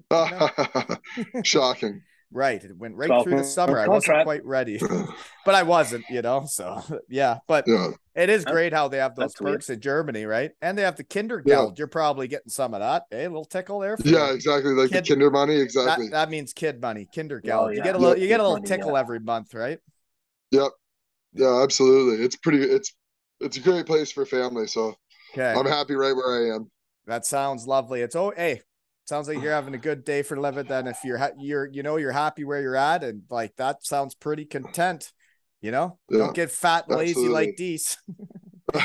[1.43, 2.01] Shocking.
[2.31, 2.61] Right.
[2.61, 3.79] It went right Well, through the summer.
[3.79, 4.77] I wasn't quite ready,
[5.45, 6.45] but I wasn't, you know.
[6.47, 7.91] So yeah, but Yeah.
[8.15, 9.55] it is great how they have those that's weird.
[9.59, 10.51] perks in Germany, right?
[10.61, 11.77] And they have the Kindergeld.
[11.77, 13.03] You're probably getting some of that.
[13.09, 13.95] Hey, a little tickle there.
[13.95, 14.33] For Yeah, you.
[14.35, 14.73] exactly.
[14.73, 16.09] Like Kid- the kinder money, exactly.
[16.09, 17.67] that means kid money, Kindergeld.
[17.67, 18.21] Oh, You get a little, Yep.
[18.23, 18.99] you get a little money, tickle yeah.
[18.99, 19.79] every month, right?
[20.51, 20.71] Yep.
[21.33, 22.25] Yeah, absolutely.
[22.25, 22.93] It's pretty it's
[23.39, 24.67] it's a great place for family.
[24.67, 24.95] So
[25.33, 26.69] Okay, I'm happy right where I am.
[27.07, 28.01] that sounds lovely.
[28.01, 28.61] It's oh, hey,
[29.05, 30.67] sounds like you're having a good day for living.
[30.67, 33.85] Then if you're ha- you're you know you're happy where you're at, and like that
[33.85, 35.11] sounds pretty content.
[35.61, 37.55] You know, Yeah, don't get fat and lazy like absolutely.
[37.55, 37.97] Dees.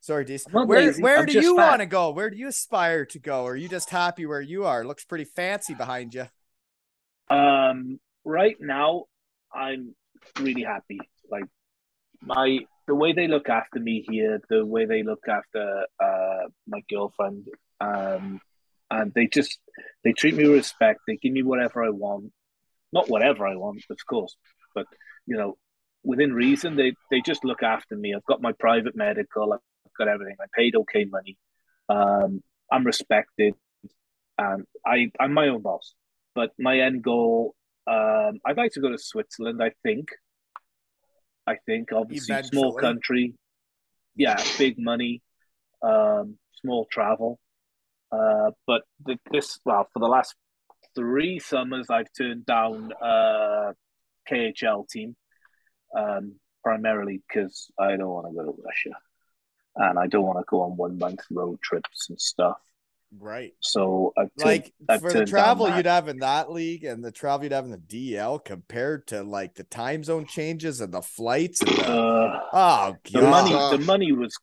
[0.00, 0.46] Sorry, Dees.
[0.50, 2.10] Where lazy, where I'm do you want to go?
[2.10, 3.46] Where do you aspire to go?
[3.46, 4.84] Are you just happy where you are?
[4.84, 6.26] Looks pretty fancy behind you.
[7.28, 9.04] Um, right now,
[9.52, 9.94] I'm
[10.40, 11.00] really happy.
[11.30, 11.44] Like
[12.22, 16.82] my the way they look after me here, the way they look after uh my
[16.90, 17.48] girlfriend,
[17.80, 18.40] um,
[18.90, 19.58] and they just
[20.04, 21.00] they treat me with respect.
[21.06, 22.32] They give me whatever I want,
[22.92, 24.36] not whatever I want, of course,
[24.74, 24.86] but
[25.26, 25.56] you know,
[26.04, 26.76] within reason.
[26.76, 28.14] They they just look after me.
[28.14, 29.52] I've got my private medical.
[29.52, 29.60] I've
[29.98, 30.36] got everything.
[30.40, 31.36] I paid okay money.
[31.88, 33.54] Um, I'm respected,
[34.38, 35.94] and I I'm my own boss.
[36.34, 37.54] But my end goal,
[37.86, 39.62] um, I'd like to go to Switzerland.
[39.62, 40.10] I think.
[41.46, 43.34] I think obviously small country,
[44.16, 45.22] yeah, big money,
[45.80, 47.38] um, small travel.
[48.12, 50.34] Uh, but the, this well for the last
[50.94, 53.72] three summers I've turned down uh
[54.30, 55.16] KHL team,
[55.96, 58.96] um, primarily because I don't want to go to Russia,
[59.76, 62.58] and I don't want to go on one month road trips and stuff.
[63.18, 63.54] Right.
[63.60, 67.12] So I've turned, Like I've for the travel you'd have in that league and the
[67.12, 71.02] travel you'd have in the DL compared to like the time zone changes and the
[71.02, 74.36] flights and the Uh, oh the money the money was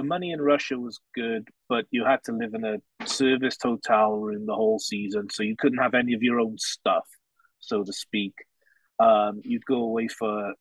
[0.00, 4.12] the money in Russia was good, but you had to live in a serviced hotel
[4.12, 7.06] room the whole season, so you couldn't have any of your own stuff,
[7.58, 8.32] so to speak.
[8.98, 10.54] Um, you'd go away for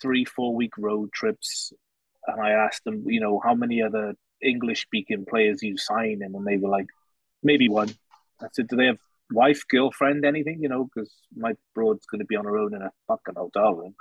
[0.00, 1.74] three, four week road trips,
[2.26, 6.34] and I asked them, you know, how many other English speaking players you sign in,
[6.34, 6.88] and they were like,
[7.42, 7.90] maybe one.
[8.40, 8.98] I said, do they have
[9.30, 10.62] wife, girlfriend, anything?
[10.62, 13.74] You know, because my broad's going to be on her own in a fucking hotel
[13.74, 13.94] room,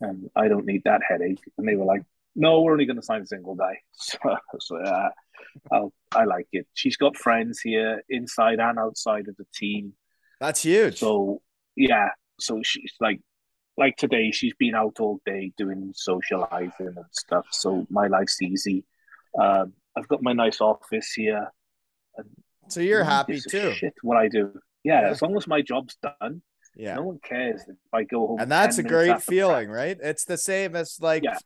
[0.00, 1.42] and I don't need that headache.
[1.58, 2.04] And they were like,
[2.36, 3.78] no, we're only going to sign a single guy.
[3.92, 4.18] So,
[4.60, 5.08] so uh,
[5.72, 6.66] I'll, I like it.
[6.74, 9.94] She's got friends here, inside and outside of the team.
[10.40, 10.98] That's huge.
[10.98, 11.42] So
[11.76, 13.20] yeah, so she's like,
[13.76, 17.46] like today, she's been out all day doing socializing and stuff.
[17.50, 18.84] So my life's easy.
[19.40, 21.50] Um, I've got my nice office here.
[22.16, 22.26] And
[22.68, 23.72] So you're happy too.
[23.72, 24.52] Shit, what I do.
[24.84, 25.10] Yeah, Yeah.
[25.10, 26.42] as long as my job's done,
[26.76, 26.94] Yeah.
[26.96, 28.40] no one cares if I go home.
[28.40, 29.76] and that's a great feeling, practice.
[29.76, 30.10] right?
[30.10, 31.38] It's the same as like Yeah.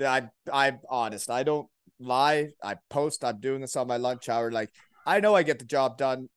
[0.00, 1.30] I I'm honest.
[1.30, 1.68] I don't
[1.98, 2.48] lie.
[2.62, 3.24] I post.
[3.24, 4.50] I'm doing this on my lunch hour.
[4.50, 4.70] Like
[5.06, 6.28] I know I get the job done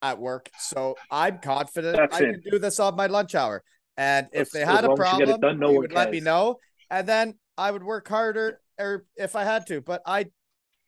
[0.00, 2.32] at work, so I'm confident That's I it.
[2.32, 3.62] can do this on my lunch hour.
[3.96, 6.56] And if they had a problem, done, no they would let me know,
[6.90, 9.80] and then I would work harder, or if I had to.
[9.80, 10.26] But I,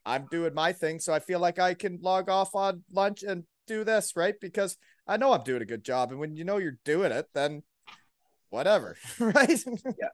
[0.07, 3.45] I'm doing my thing, so I feel like I can log off on lunch and
[3.67, 4.77] do this right because
[5.07, 6.11] I know I'm doing a good job.
[6.11, 7.63] And when you know you're doing it, then
[8.51, 9.65] whatever, right?
[9.67, 10.09] Yeah.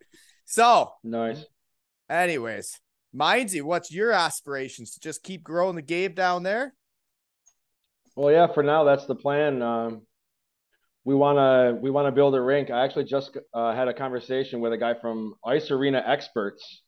[0.44, 1.44] So, Nice.
[2.10, 2.80] Anyways,
[3.14, 6.74] Mindsy, what's your aspirations to just keep growing the game down there?
[8.16, 9.62] Well, yeah, for now that's the plan.
[9.62, 10.02] Um,
[11.04, 12.70] we wanna we wanna build a rink.
[12.70, 16.82] I actually just uh, had a conversation with a guy from Ice Arena Experts,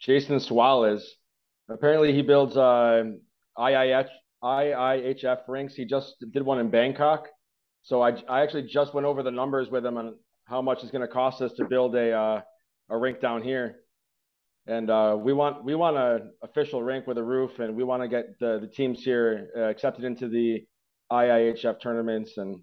[0.00, 1.06] Jason Suarez.
[1.68, 3.04] Apparently, he builds uh,
[3.56, 4.08] IIH
[4.42, 5.74] IIHF rinks.
[5.74, 7.28] He just did one in Bangkok.
[7.82, 10.90] So I I actually just went over the numbers with him on how much it's
[10.90, 12.40] going to cost us to build a uh,
[12.90, 13.76] a rink down here.
[14.66, 18.02] And uh, we want we want a official rink with a roof, and we want
[18.02, 20.64] to get the, the teams here uh, accepted into the
[21.10, 22.36] IIHF tournaments.
[22.36, 22.62] And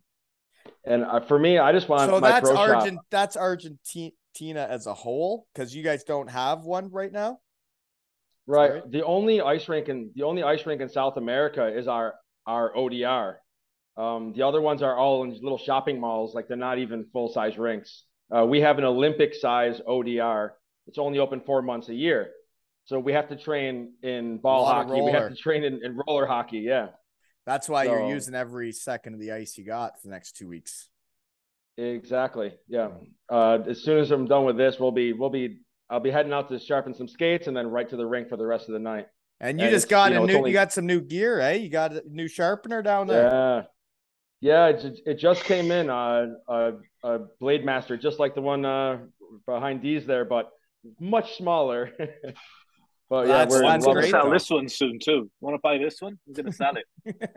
[0.86, 2.88] and uh, for me, I just want so that's pro shop.
[3.12, 4.14] That's Argentina
[4.70, 7.40] as a whole because you guys don't have one right now.
[8.48, 8.76] Right.
[8.76, 8.92] right?
[8.92, 12.16] The only ice rink in the only ice rink in South America is our
[12.48, 13.36] our ODR.
[13.98, 17.32] Um, the other ones are all in little shopping malls, like they're not even full
[17.34, 18.06] size rinks.
[18.34, 20.52] Uh, we have an Olympic size ODR.
[20.90, 22.32] It's only open four months a year.
[22.86, 25.00] So we have to train in ball hockey.
[25.00, 26.58] We have to train in, in roller hockey.
[26.62, 26.88] Yeah,
[27.46, 30.48] That's why you're using every second of the ice you got for the next two
[30.48, 30.90] weeks.
[31.78, 32.56] exactly.
[32.68, 32.90] Yeah.
[33.30, 35.60] Uh, as soon as I'm done with this, we'll be we'll be
[35.92, 38.38] I'll be heading out to sharpen some skates and then right to the rink for
[38.38, 39.06] the rest of the night.
[39.40, 41.40] And you And just got you know, a new only- you got some new gear,
[41.40, 41.54] eh?
[41.54, 43.24] You got a new sharpener down there.
[43.24, 43.62] Yeah.
[44.42, 46.72] Yeah, it, it just came in, uh, uh,
[47.04, 49.00] a Blademaster, just like the one uh,
[49.46, 50.50] behind Dees there, but
[51.00, 51.92] much smaller.
[53.10, 54.34] but yeah, That's- we're I'm that's gonna sell though.
[54.34, 55.30] this one soon too.
[55.42, 56.18] Want to buy this one?
[56.28, 57.32] I'm going to sell it.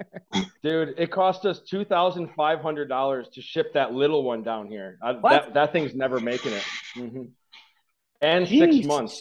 [0.62, 4.66] Dude, it cost us two thousand five hundred dollars to ship that little one down
[4.68, 4.98] here.
[5.02, 6.64] I, that that thing's never making it.
[6.96, 7.30] Mhm.
[8.20, 9.20] And six months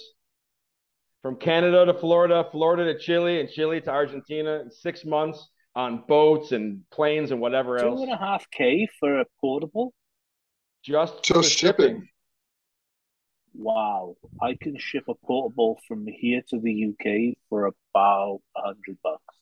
[1.24, 4.66] from Canada to Florida, Florida to Chile, and Chile to Argentina.
[4.70, 8.02] Six months on boats and planes and whatever Two else.
[8.02, 9.94] and a half k for a portable.
[10.84, 12.08] Just Just for shipping.
[13.54, 18.98] Wow, I can ship a portable from here to the UK for about a hundred
[19.04, 19.36] bucks.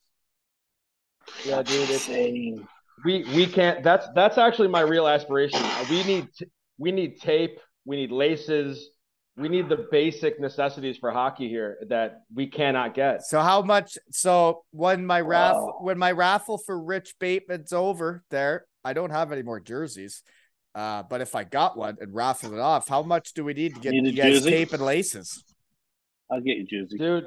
[1.45, 1.89] Yeah, dude.
[1.89, 2.67] It's, Insane.
[3.05, 3.83] we we can't.
[3.83, 5.61] That's that's actually my real aspiration.
[5.89, 7.59] We need t- we need tape.
[7.85, 8.89] We need laces.
[9.37, 13.21] We need the basic necessities for hockey here that we cannot get.
[13.23, 13.97] So how much?
[14.11, 15.77] So when my raffle Wow.
[15.81, 20.23] when my raffle for Rich Bateman's over, there I don't have any more jerseys.
[20.75, 23.75] Uh, but if I got one and raffled it off, how much do we need
[23.75, 24.49] to get Need a you guys jersey?
[24.51, 25.43] tape and laces?
[26.31, 26.97] I'll get you jersey.
[26.97, 27.25] Dude,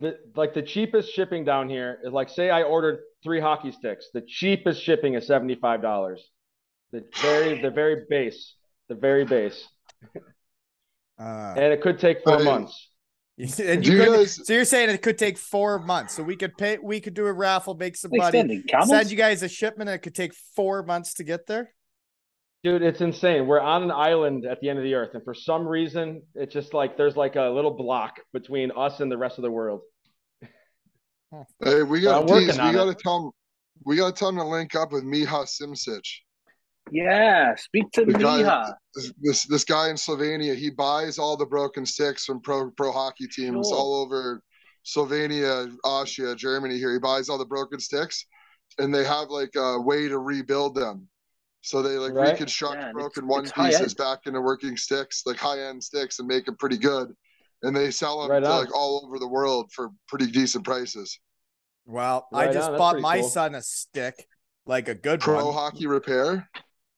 [0.00, 4.08] the like the cheapest shipping down here is like say I ordered three hockey sticks.
[4.12, 6.22] The cheapest shipping is seventy five dollars.
[6.92, 8.54] The very the very base,
[8.88, 9.66] the very base,
[11.18, 12.44] Uh, and it could take four Hey.
[12.44, 12.90] months.
[13.38, 16.14] and you you could, guys- so you're saying it could take four months.
[16.14, 16.78] So we could pay.
[16.78, 20.02] We could do a raffle, make some money, send you guys a shipment, and it
[20.02, 21.72] could take four months to get there.
[22.64, 23.46] Dude, it's insane.
[23.46, 26.52] We're on an island at the end of the earth, and for some reason, it's
[26.52, 29.80] just like there's like a little block between us and the rest of the world.
[31.62, 33.30] Hey, we got I'm working Dees, on we gotta tell him
[33.84, 36.00] we gotta tell him to link up with Miha Simsic.
[36.90, 38.72] Yeah, speak to The guy- Miha.
[38.94, 42.90] This, this this guy in Slovenia, he buys all the broken sticks from pro pro
[42.92, 43.76] hockey teams Sure.
[43.76, 44.40] all over
[44.86, 46.78] Slovenia, Austria, Germany.
[46.78, 48.24] Here, he buys all the broken sticks,
[48.78, 51.08] and they have like a way to rebuild them.
[51.68, 52.30] So they like Right.
[52.32, 56.18] reconstruct Yeah, broken it's- one it's pieces back into working sticks, like high end sticks,
[56.18, 57.14] and make them pretty good.
[57.62, 61.20] And they sell them Right to like all over the world for pretty decent prices.
[61.84, 63.28] Well, I just on, bought my cool.
[63.28, 64.26] son a stick,
[64.64, 65.52] like a good Pro one.
[65.54, 66.48] hockey repair.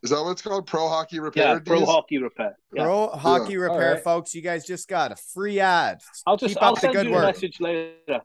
[0.05, 0.69] Is that what it's called?
[0.69, 1.55] Pro hockey repair.
[1.55, 1.89] Yeah, pro Dees?
[1.89, 2.57] hockey repair.
[2.73, 2.85] Yeah.
[2.85, 4.05] Pro hockey repair, Alright.
[4.05, 4.37] folks.
[4.37, 6.01] You guys just got a free ad.
[6.29, 8.21] I'll just Keep I'll up the send good you a message later.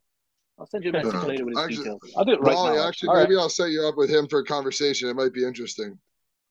[0.60, 1.22] I'll send you a message Yeah.
[1.24, 2.14] later with his Actually- details.
[2.16, 2.88] I'll do it right Wally, now.
[2.88, 3.24] actually, All right.
[3.28, 5.10] maybe I'll set you up with him for a conversation.
[5.10, 6.00] It might be interesting.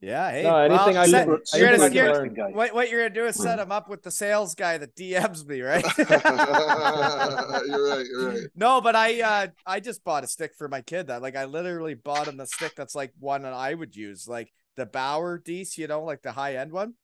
[0.05, 0.31] Yeah.
[0.31, 2.35] Hey, No, anything well, I set- learn- you're anything gonna, I you're- learn.
[2.35, 2.51] guy.
[2.51, 5.47] what, what you're gonna do is set him up with the sales guy that DMs
[5.47, 5.85] me, right?
[5.99, 8.07] you're right.
[8.07, 8.41] You're right.
[8.55, 11.45] no, but I uh I just bought a stick for my kid that like I
[11.47, 15.39] literally bought him the stick that's like one that I would use, like the Bauer
[15.39, 16.95] Dees, you know, like the high end one.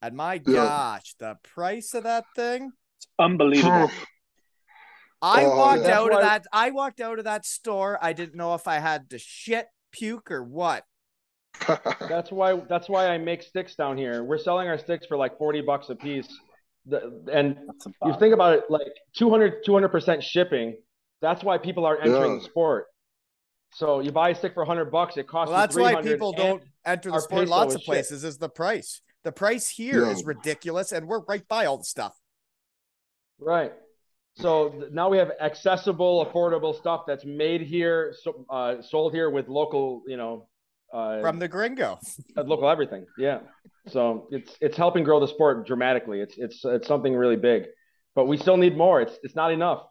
[0.00, 0.40] And my Yeah.
[0.64, 2.72] gosh, the price of that thing.
[2.98, 3.90] It's unbelievable.
[5.22, 6.00] I Oh, walked yeah.
[6.00, 6.44] out That's of why- that.
[6.52, 7.98] I walked out of that store.
[8.02, 10.84] I didn't know if I had to shit, puke, or what.
[12.08, 14.24] That's why that's why I make sticks down here.
[14.24, 16.28] We're selling our sticks for like 40 bucks a piece.
[16.86, 17.56] The, and
[18.02, 20.76] a you think about it like 200 200% shipping.
[21.20, 22.38] That's why people are entering Yeah.
[22.38, 22.86] the sport.
[23.74, 26.32] So you buy a stick for 100 bucks, it costs Well, that's you why people
[26.32, 27.48] don't enter the sport.
[27.48, 27.86] Lots is of shit.
[27.86, 29.00] places is the price.
[29.22, 30.26] The price here is Yeah.
[30.28, 32.18] ridiculous, and we're right by all the stuff.
[33.38, 33.72] Right.
[34.34, 39.30] So th- now we have accessible, affordable stuff that's made here, so, uh, sold here
[39.30, 40.48] with local, you know,
[40.92, 41.98] uh, From the gringo.
[42.36, 43.06] uh, local everything.
[43.18, 43.40] Yeah.
[43.88, 46.20] So it's it's helping grow the sport dramatically.
[46.20, 47.64] It's it's it's something really big,
[48.14, 49.00] but we still need more.
[49.00, 49.86] It's it's not enough.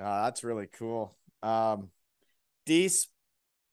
[0.00, 1.16] Oh, that's really cool.
[1.42, 1.90] Um,
[2.66, 3.08] Dees,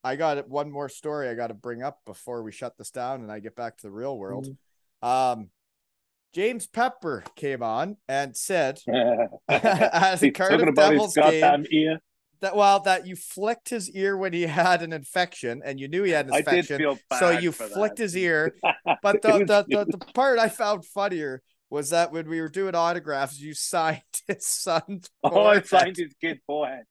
[0.03, 3.21] I got one more story I got to bring up before we shut this down
[3.21, 4.47] and I get back to the real world.
[5.01, 5.49] Um,
[6.33, 11.65] James Pepper came on and said at the He's Cardiff Devils game.
[12.41, 16.03] That well that you flicked his ear when he had an infection and you knew
[16.03, 18.03] he had an I did infection, so you flicked that.
[18.03, 18.53] his ear.
[19.01, 22.75] But the, the, the, the part I found funnier was that when we were doing
[22.75, 25.09] autographs, you signed his son's.
[25.23, 26.85] Oh, I signed his kid forehead.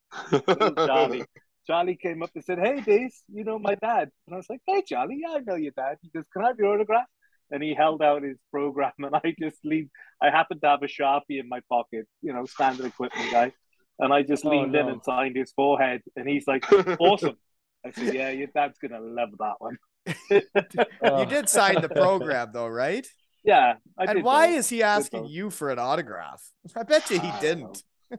[0.76, 1.24] Charlie.
[1.66, 4.10] Charlie came up and said, Hey, Dace, you know my dad.
[4.26, 5.98] And I was like, Hey, Charlie, yeah, I know your dad.
[6.00, 7.06] He goes, Can I have your autograph?
[7.50, 9.90] And he held out his program, and I just leaned.
[10.22, 13.52] I happened to have a Sharpie in my pocket, you know, standard equipment guy.
[13.98, 16.02] And I just Oh, leaned in and signed his forehead.
[16.16, 16.64] And he's like,
[17.00, 17.36] Awesome.
[17.84, 19.76] I said, Yeah, your dad's going to love that one.
[21.20, 23.06] You did sign the program though, right?
[23.44, 23.74] Yeah.
[23.98, 24.56] I and did why both.
[24.58, 26.42] is he asking you for an autograph?
[26.76, 27.82] I bet you he didn't.
[28.10, 28.18] know.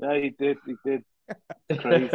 [0.00, 0.56] Yeah, he did.
[0.66, 1.04] He did.
[1.80, 2.10] Crazy.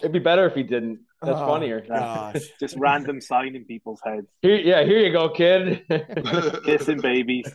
[0.00, 1.00] It'd be better if he didn't.
[1.20, 1.80] That's Oh, funnier.
[1.86, 2.40] Gosh.
[2.58, 5.84] Just random sign in people's heads, Here, yeah, here you go, kid.
[6.64, 7.52] kissing babies.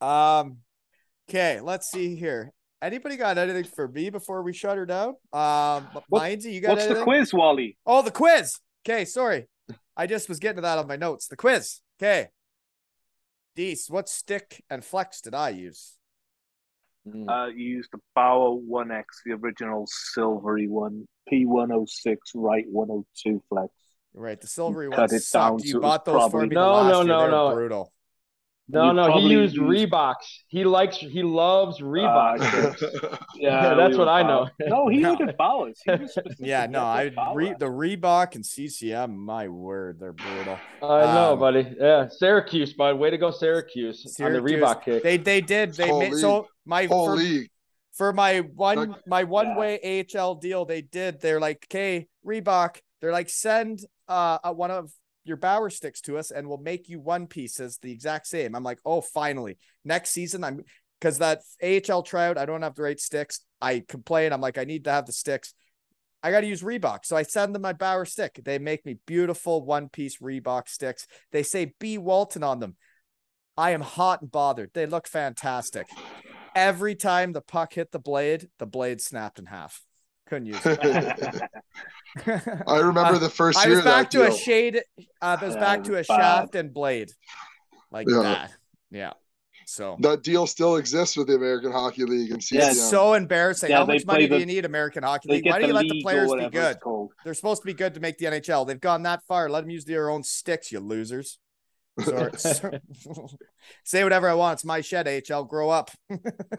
[0.00, 0.58] Um,
[1.28, 2.52] okay, let's see here.
[2.82, 5.10] Anybody got anything for me before we shut her down?
[5.32, 6.98] Um, What- Mindsy, you got What's anything?
[6.98, 7.78] the quiz, Wally?
[7.86, 8.58] Oh, the quiz.
[8.86, 9.48] Okay, sorry.
[9.96, 11.26] I just was getting to that on my notes.
[11.26, 11.80] The quiz.
[11.98, 12.28] Okay.
[13.54, 15.94] Dees, what stick and flex did I use?
[17.08, 17.28] Mm.
[17.28, 23.72] Uh, you used the Bauer 1X, the original silvery one, P106, right 102 flex.
[24.12, 24.96] Right, the silvery one.
[24.96, 25.60] cut ones it sucked.
[25.60, 26.54] down You bought those for probably- me.
[26.54, 27.06] No, last no, year.
[27.06, 27.54] no, They were no.
[27.54, 27.92] Brutal.
[28.68, 30.26] No, you no, he used used- Reeboks.
[30.48, 32.82] He likes, he loves Reeboks.
[32.82, 34.48] Uh, Yeah, that's we what I know.
[34.60, 35.12] no, he No.
[35.14, 35.76] was at Bauers.
[36.38, 39.16] Yeah, no, I re, the Reebok and CCM.
[39.16, 40.58] My word, they're brutal.
[40.82, 41.74] I know, Um, buddy.
[41.78, 42.96] Yeah, Syracuse, bud.
[42.98, 45.02] Way to go, Syracuse, on the Reebok kick.
[45.02, 45.74] They they did.
[45.74, 47.22] They Whole made so my Whole for,
[47.92, 51.20] for my one Like- my one way AHL deal, they did.
[51.20, 52.78] They're like, okay, Reebok.
[53.00, 54.90] They're like, send uh one of
[55.26, 58.54] your Bauer sticks to us, and we'll make you one pieces the exact same.
[58.54, 60.62] I'm like, oh, finally, next season I'm
[61.00, 63.40] because that AHL tryout, I don't have the right sticks.
[63.60, 64.32] I complain.
[64.32, 65.52] I'm like, I need to have the sticks.
[66.22, 67.04] I got to use Reebok.
[67.04, 68.40] So I send them my Bauer stick.
[68.44, 71.06] They make me beautiful one piece Reebok sticks.
[71.32, 71.98] They say B.
[71.98, 72.76] Walton on them.
[73.56, 74.70] I am hot and bothered.
[74.74, 75.86] They look fantastic.
[76.54, 79.82] Every time the puck hit the blade, the blade snapped in half.
[80.28, 81.42] Couldn't use it.
[82.66, 84.76] I remember the first I year was of that back to a shade.
[85.22, 86.06] Uh, I was back to a bad.
[86.06, 87.10] shaft and blade,
[87.90, 88.22] like Yeah.
[88.22, 88.52] that.
[88.90, 89.12] Yeah.
[89.68, 92.60] So That deal still exists with the American Hockey League and CCM.
[92.60, 93.70] Yeah, it's so embarrassing.
[93.70, 95.46] Yeah, How much money play do you need, American Hockey League?
[95.46, 96.78] Why do you let the players be good?
[97.24, 98.64] They're supposed to be good to make the NHL.
[98.66, 99.48] They've gone that far.
[99.50, 101.38] Let them use their own sticks, you losers.
[102.00, 102.30] Sorry.
[102.36, 102.78] so-
[103.84, 104.54] say whatever I want.
[104.54, 105.48] It's my shed, HL.
[105.48, 105.90] Grow up.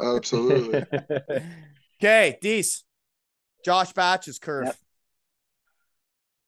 [0.01, 0.83] Absolutely.
[2.01, 2.83] Okay, Dees.
[3.63, 4.65] Josh Batch's curve.
[4.65, 4.75] Yep.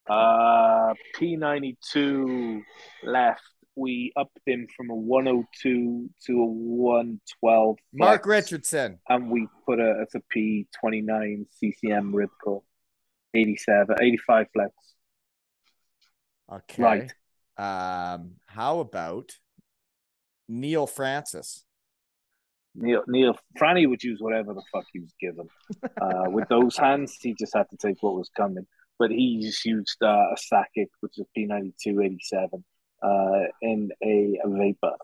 [0.09, 2.61] Uh, P92
[3.03, 3.41] left.
[3.75, 7.77] We upped him from a 102 to a 112.
[7.93, 8.99] Mark flex, Richardson.
[9.07, 12.61] And we put a, it's a P29 CCM RibCor.
[13.33, 14.73] 87, 85 flex.
[16.51, 16.83] Okay.
[16.83, 17.13] Right.
[17.57, 19.33] Um, how about
[20.47, 21.63] Neil Francis?
[22.75, 25.47] Neil, Neil, Franny would use whatever the fuck he was given.
[26.01, 28.65] Uh, with those hands, he just had to take what was coming.
[28.97, 32.63] But he just used uh, a Sakic, which is P92 87,
[33.01, 33.07] uh,
[33.61, 34.95] in a, a Vapor.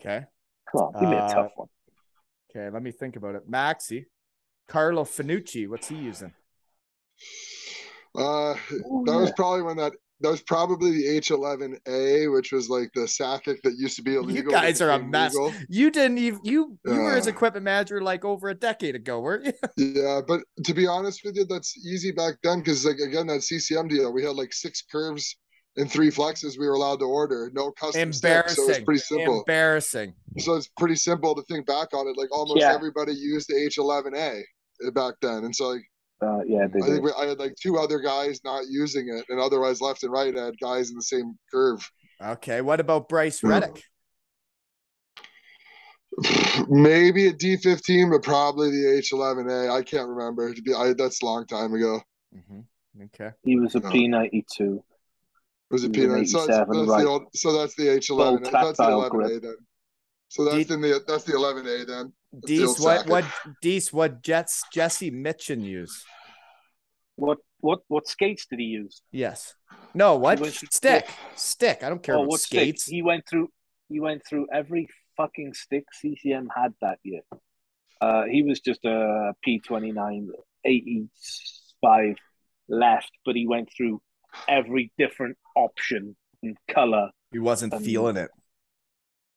[0.00, 0.24] Okay.
[0.70, 1.68] Come on, give me a Uh, tough one.
[2.50, 3.50] Okay, let me think about it.
[3.50, 4.06] Maxi.
[4.68, 6.32] Carlo Finucci, what's he using?
[8.14, 13.02] Uh, that was probably when that that was probably the H11A, which was like the
[13.02, 14.34] Sakic that used to be illegal.
[14.52, 15.34] You guys are a mess.
[15.34, 15.52] legal.
[15.68, 17.30] You didn't even you you were his Uh.
[17.30, 19.52] equipment manager like over a decade ago, weren't you?
[20.04, 23.42] Yeah, but to be honest with you, that's easy back then because like again that
[23.42, 25.36] CCM deal, we had like six curves
[25.76, 29.40] and three flexes we were allowed to order, no custom sticks, so it's pretty simple.
[29.40, 30.14] Embarrassing.
[30.38, 32.16] So it's pretty simple to think back on it.
[32.16, 32.72] Like almost Yeah.
[32.72, 34.42] everybody used the H11A
[34.94, 35.82] back then, and so like
[36.24, 39.24] Uh, yeah, they I think we, I had like two other guys not using it,
[39.28, 41.88] and otherwise left and right I had guys in the same curve.
[42.22, 43.50] Okay, what about Bryce Yeah.
[43.50, 43.82] Reddick?
[46.68, 49.70] Maybe a D15, but probably the H11A.
[49.70, 50.54] I can't remember.
[50.54, 52.00] To be, I, that's a long time ago.
[52.48, 52.60] hmm
[53.06, 53.30] Okay.
[53.44, 53.90] He was a No.
[53.90, 54.80] P92.
[55.72, 56.28] Was it He P9?
[56.28, 57.02] So that's, that's right.
[57.02, 57.22] the old.
[57.34, 58.44] So that's the H eleven.
[58.44, 59.56] That's the eleven A then.
[60.28, 62.12] So that's Did- in the that's the 11A then.
[62.42, 63.24] The Dees, what what
[63.62, 66.04] Dees, what Jets Jesse Mychan use?
[67.16, 69.02] What what what skates did he use?
[69.12, 69.54] Yes.
[69.94, 70.40] No, what?
[70.40, 71.08] went to- Stick.
[71.36, 71.82] Stick.
[71.82, 72.84] I don't care oh, about what skates.
[72.84, 72.94] stick?
[72.94, 73.48] He went through.
[73.88, 77.20] He went through every fucking stick CCM had that year.
[78.00, 80.28] Uh, he was just a P29,
[80.64, 82.16] 85
[82.68, 84.00] left, but he went through
[84.48, 87.10] every different option and color.
[87.30, 88.30] He wasn't Um, feeling it.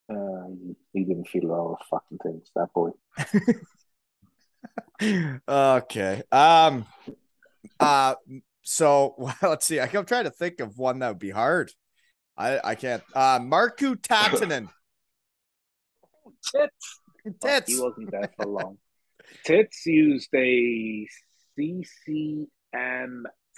[0.10, 0.48] Uh,
[0.94, 2.50] he didn't feel all the fucking things.
[2.56, 2.92] That boy.
[5.50, 6.24] okay.
[6.32, 6.86] Um
[7.80, 8.16] uh
[8.64, 9.80] so well, let's see.
[9.80, 11.72] I'm trying to think of one that would be hard.
[12.38, 13.04] I I can't.
[13.14, 14.70] Uh Marku Tatanen.
[16.44, 17.00] Tits.
[17.42, 17.74] Tits.
[17.74, 18.78] He wasn't there for long.
[19.44, 21.08] Tits used a
[21.58, 22.48] CCM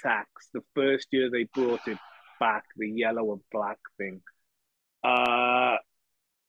[0.01, 1.97] Tacks the first year they brought it
[2.39, 4.21] back, the yellow and black thing.
[5.03, 5.75] Uh,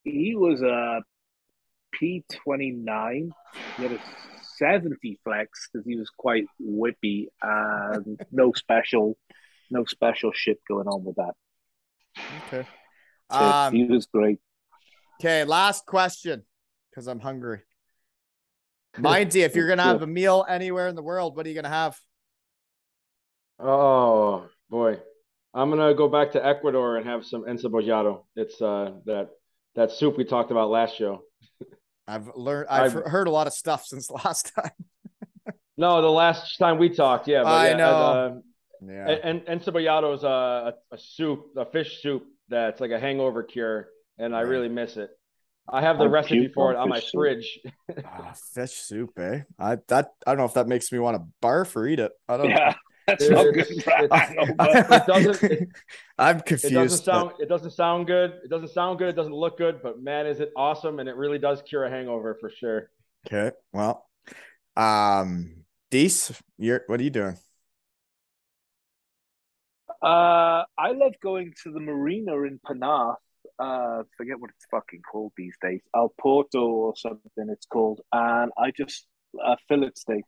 [0.05, 1.03] he was a
[2.01, 3.31] P29.
[3.77, 3.99] He had a
[4.57, 9.17] 70 flex because he was quite whippy and no special,
[9.71, 11.35] no special shit going on with that.
[12.47, 12.67] Okay.
[13.33, 14.39] Tits, Um he was great.
[15.21, 16.43] okay, last question
[16.91, 17.61] because I'm hungry.
[18.99, 21.69] Mindy, if you're gonna have a meal anywhere in the world, what are you gonna
[21.69, 21.97] have?
[23.59, 24.99] Oh boy,
[25.55, 28.25] I'm gonna go back to Ecuador and have some encebollado.
[28.35, 29.31] It's uh that
[29.75, 31.23] that soup we talked about last show.
[32.07, 32.69] I've learned.
[32.69, 34.71] I've, I've- heard a lot of stuff since last time.
[35.77, 37.43] No, the last time we talked, yeah.
[37.43, 37.91] But I yeah, know.
[37.95, 38.35] Uh,
[38.87, 39.09] Yeah.
[39.09, 43.43] and and encebollado is a, a a soup, a fish soup that's like a hangover
[43.43, 43.89] cure,
[44.19, 45.11] and I really miss it.
[45.69, 47.11] I have the I'd recipe for it on on my soup.
[47.15, 47.61] fridge.
[48.05, 49.41] Ah, fish soup, eh?
[49.59, 52.13] I that I don't know if that makes me want to barf or eat it.
[52.29, 52.51] I don't.
[52.51, 52.75] Yeah,
[53.11, 54.55] that's It's- not good for a it's- hangover.
[54.61, 55.69] It doesn't- it-
[56.19, 57.05] I'm It confused.
[57.05, 58.31] doesn't but- it doesn't sound good.
[58.45, 59.09] It doesn't sound good.
[59.11, 61.91] It doesn't look good, but man, is it awesome and it really does cure a
[61.91, 62.91] hangover for sure.
[63.27, 63.55] Okay.
[63.73, 64.09] Well,
[64.77, 67.37] um, Dees, you're what are you doing?
[70.03, 73.17] Uh, I love going to the marina in Penarth.
[73.59, 75.81] Uh, forget what it's fucking called these days.
[75.95, 78.01] El Porto or something it's called.
[78.13, 79.07] And I just
[79.45, 80.25] uh, fillet steak,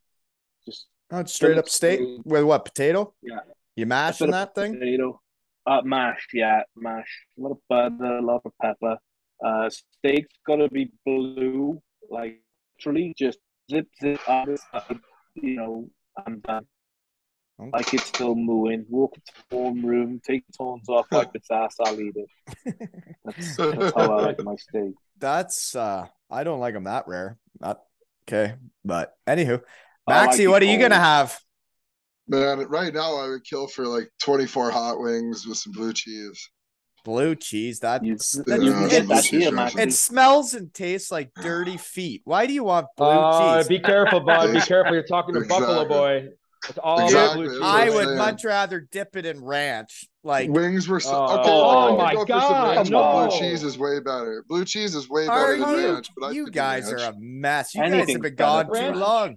[0.67, 3.13] just Oh, straight up steak with what potato?
[3.23, 3.41] Yeah.
[3.77, 4.75] You mashing that thing?
[4.75, 5.21] potato,
[5.67, 7.27] uh, mash, yeah, mash.
[7.39, 8.97] A lot of butter, a lot of pepper.
[9.45, 11.81] Uh, steak's gotta be blue,
[12.11, 12.41] like
[12.79, 13.39] literally just
[13.71, 15.01] zip zip out the
[15.35, 15.91] you know,
[16.27, 16.67] I'm done.
[17.61, 17.71] Okay.
[17.75, 18.87] Like it's still mooing.
[18.89, 22.79] Walk into the warm room, take the tones off, wipe its ass, I'll eat it.
[23.25, 24.95] That's, that's how I like my steak.
[25.19, 27.37] That's uh, I don't like them that rare.
[27.61, 27.83] Not
[28.27, 29.61] okay, but anywho,
[30.07, 31.39] I like what are you gonna have?
[32.29, 36.51] Man, right now I would kill for like 24 hot wings with some blue cheese.
[37.05, 37.81] Blue cheese.
[37.81, 38.17] That You,
[38.47, 42.23] that- you Yeah, it, get that here, it smells and tastes like dirty feet.
[42.25, 43.69] Why do you want blue Uh, cheese?
[43.69, 44.53] be careful, bud.
[44.53, 44.95] Be careful.
[44.95, 46.29] You're talking to Buffalo Boy.
[46.69, 47.61] It's all Exactly, blue cheese.
[47.65, 48.19] I would saying.
[48.19, 50.05] much rather dip it in ranch.
[50.23, 51.51] Like, Wings were so Oh, okay.
[51.51, 53.29] oh my go God, some ranch, but no.
[53.29, 54.45] blue cheese is way better.
[54.49, 55.93] Blue cheese is way are better than you?
[55.95, 56.09] ranch.
[56.17, 57.75] But You could do guys are a mess.
[57.75, 58.97] You guys Anything's have been gone too ranch.
[58.97, 59.37] long.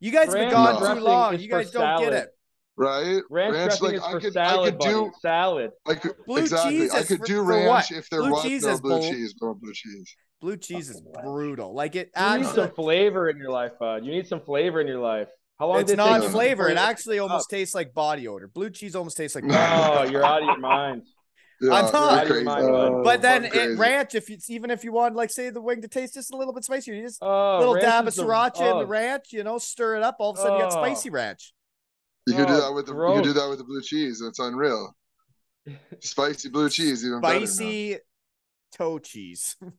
[0.00, 1.38] You guys have been gone too long.
[1.38, 2.28] You guys don't get it.
[2.76, 3.20] right.
[3.30, 4.92] Ranch, dressing like is I for could, I salad, could buddy.
[4.92, 5.12] do.
[5.20, 5.70] Salad.
[5.86, 6.70] I could Blue exactly.
[6.78, 7.90] cheese I is could for- do for ranch what?
[7.90, 9.34] if there Blue was cheese no is blue bull- cheese.
[9.42, 10.16] No blue cheese.
[10.40, 11.74] Blue cheese is brutal.
[11.74, 14.04] Like it You need some flavor in your life, bud.
[14.04, 15.26] You need some flavor in your life.
[15.58, 16.68] How long it's did it not take you to flavor.
[16.68, 17.28] It actually up?
[17.28, 18.46] almost tastes like body odor.
[18.46, 19.42] Blue cheese almost tastes like.
[19.42, 19.54] No.
[19.56, 21.02] body Oh, you're out of your mind.
[21.60, 22.26] Yeah, I'm you're not.
[22.26, 22.46] crazy.
[22.48, 24.92] Out of your mind, Uh, But then fucking it, ranch, if it's even if you
[24.92, 27.58] want, like, say the wing to taste just a little bit spicier, you just Oh,
[27.58, 30.16] little dab of is the- sriracha in the oh, ranch, you know, stir it up.
[30.20, 30.82] All of a sudden, you got Oh.
[30.84, 31.52] spicy ranch.
[32.26, 34.20] You can do that with the you can do that with the blue cheese.
[34.22, 34.94] That's unreal.
[36.00, 37.46] Spicy blue cheese, even better.
[37.46, 37.98] Spicy
[38.76, 39.56] toe cheese.
[39.60, 39.72] now.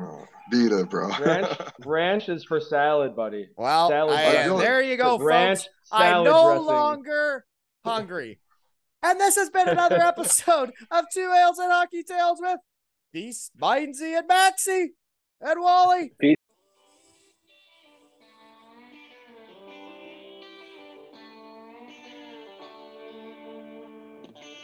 [0.00, 1.08] Oh, beat it, bro.
[1.18, 3.48] Ranch, ranch is for salad, buddy.
[3.56, 4.58] Well, Salad I- dressing.
[4.58, 5.68] there you go, ranch, folks.
[5.90, 6.66] I'm no dressing.
[6.66, 7.46] longer
[7.84, 8.38] hungry.
[9.02, 12.58] And this has been another episode of Two Ales and Hockey Tales with
[13.12, 14.92] Beast, Mindsy, and Maxie
[15.40, 16.12] and Wally.
[16.20, 16.36] Peace.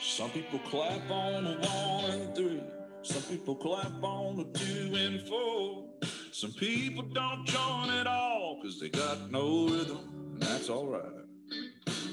[0.00, 2.62] Some people clap on a one and three.
[3.02, 5.86] Some people clap on a two and four.
[6.30, 9.98] Some people don't join at all because they got no rhythm,
[10.34, 11.23] and that's alright.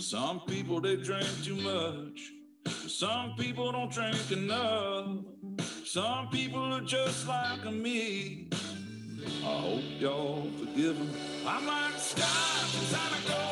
[0.02, 2.32] Some people they drink too much.
[2.88, 5.19] Some people don't drink enough.
[5.86, 8.49] Some people are just like me.
[9.44, 11.48] I hope y'all forgive forgive 'em.
[11.48, 13.51] I'm like stars inside a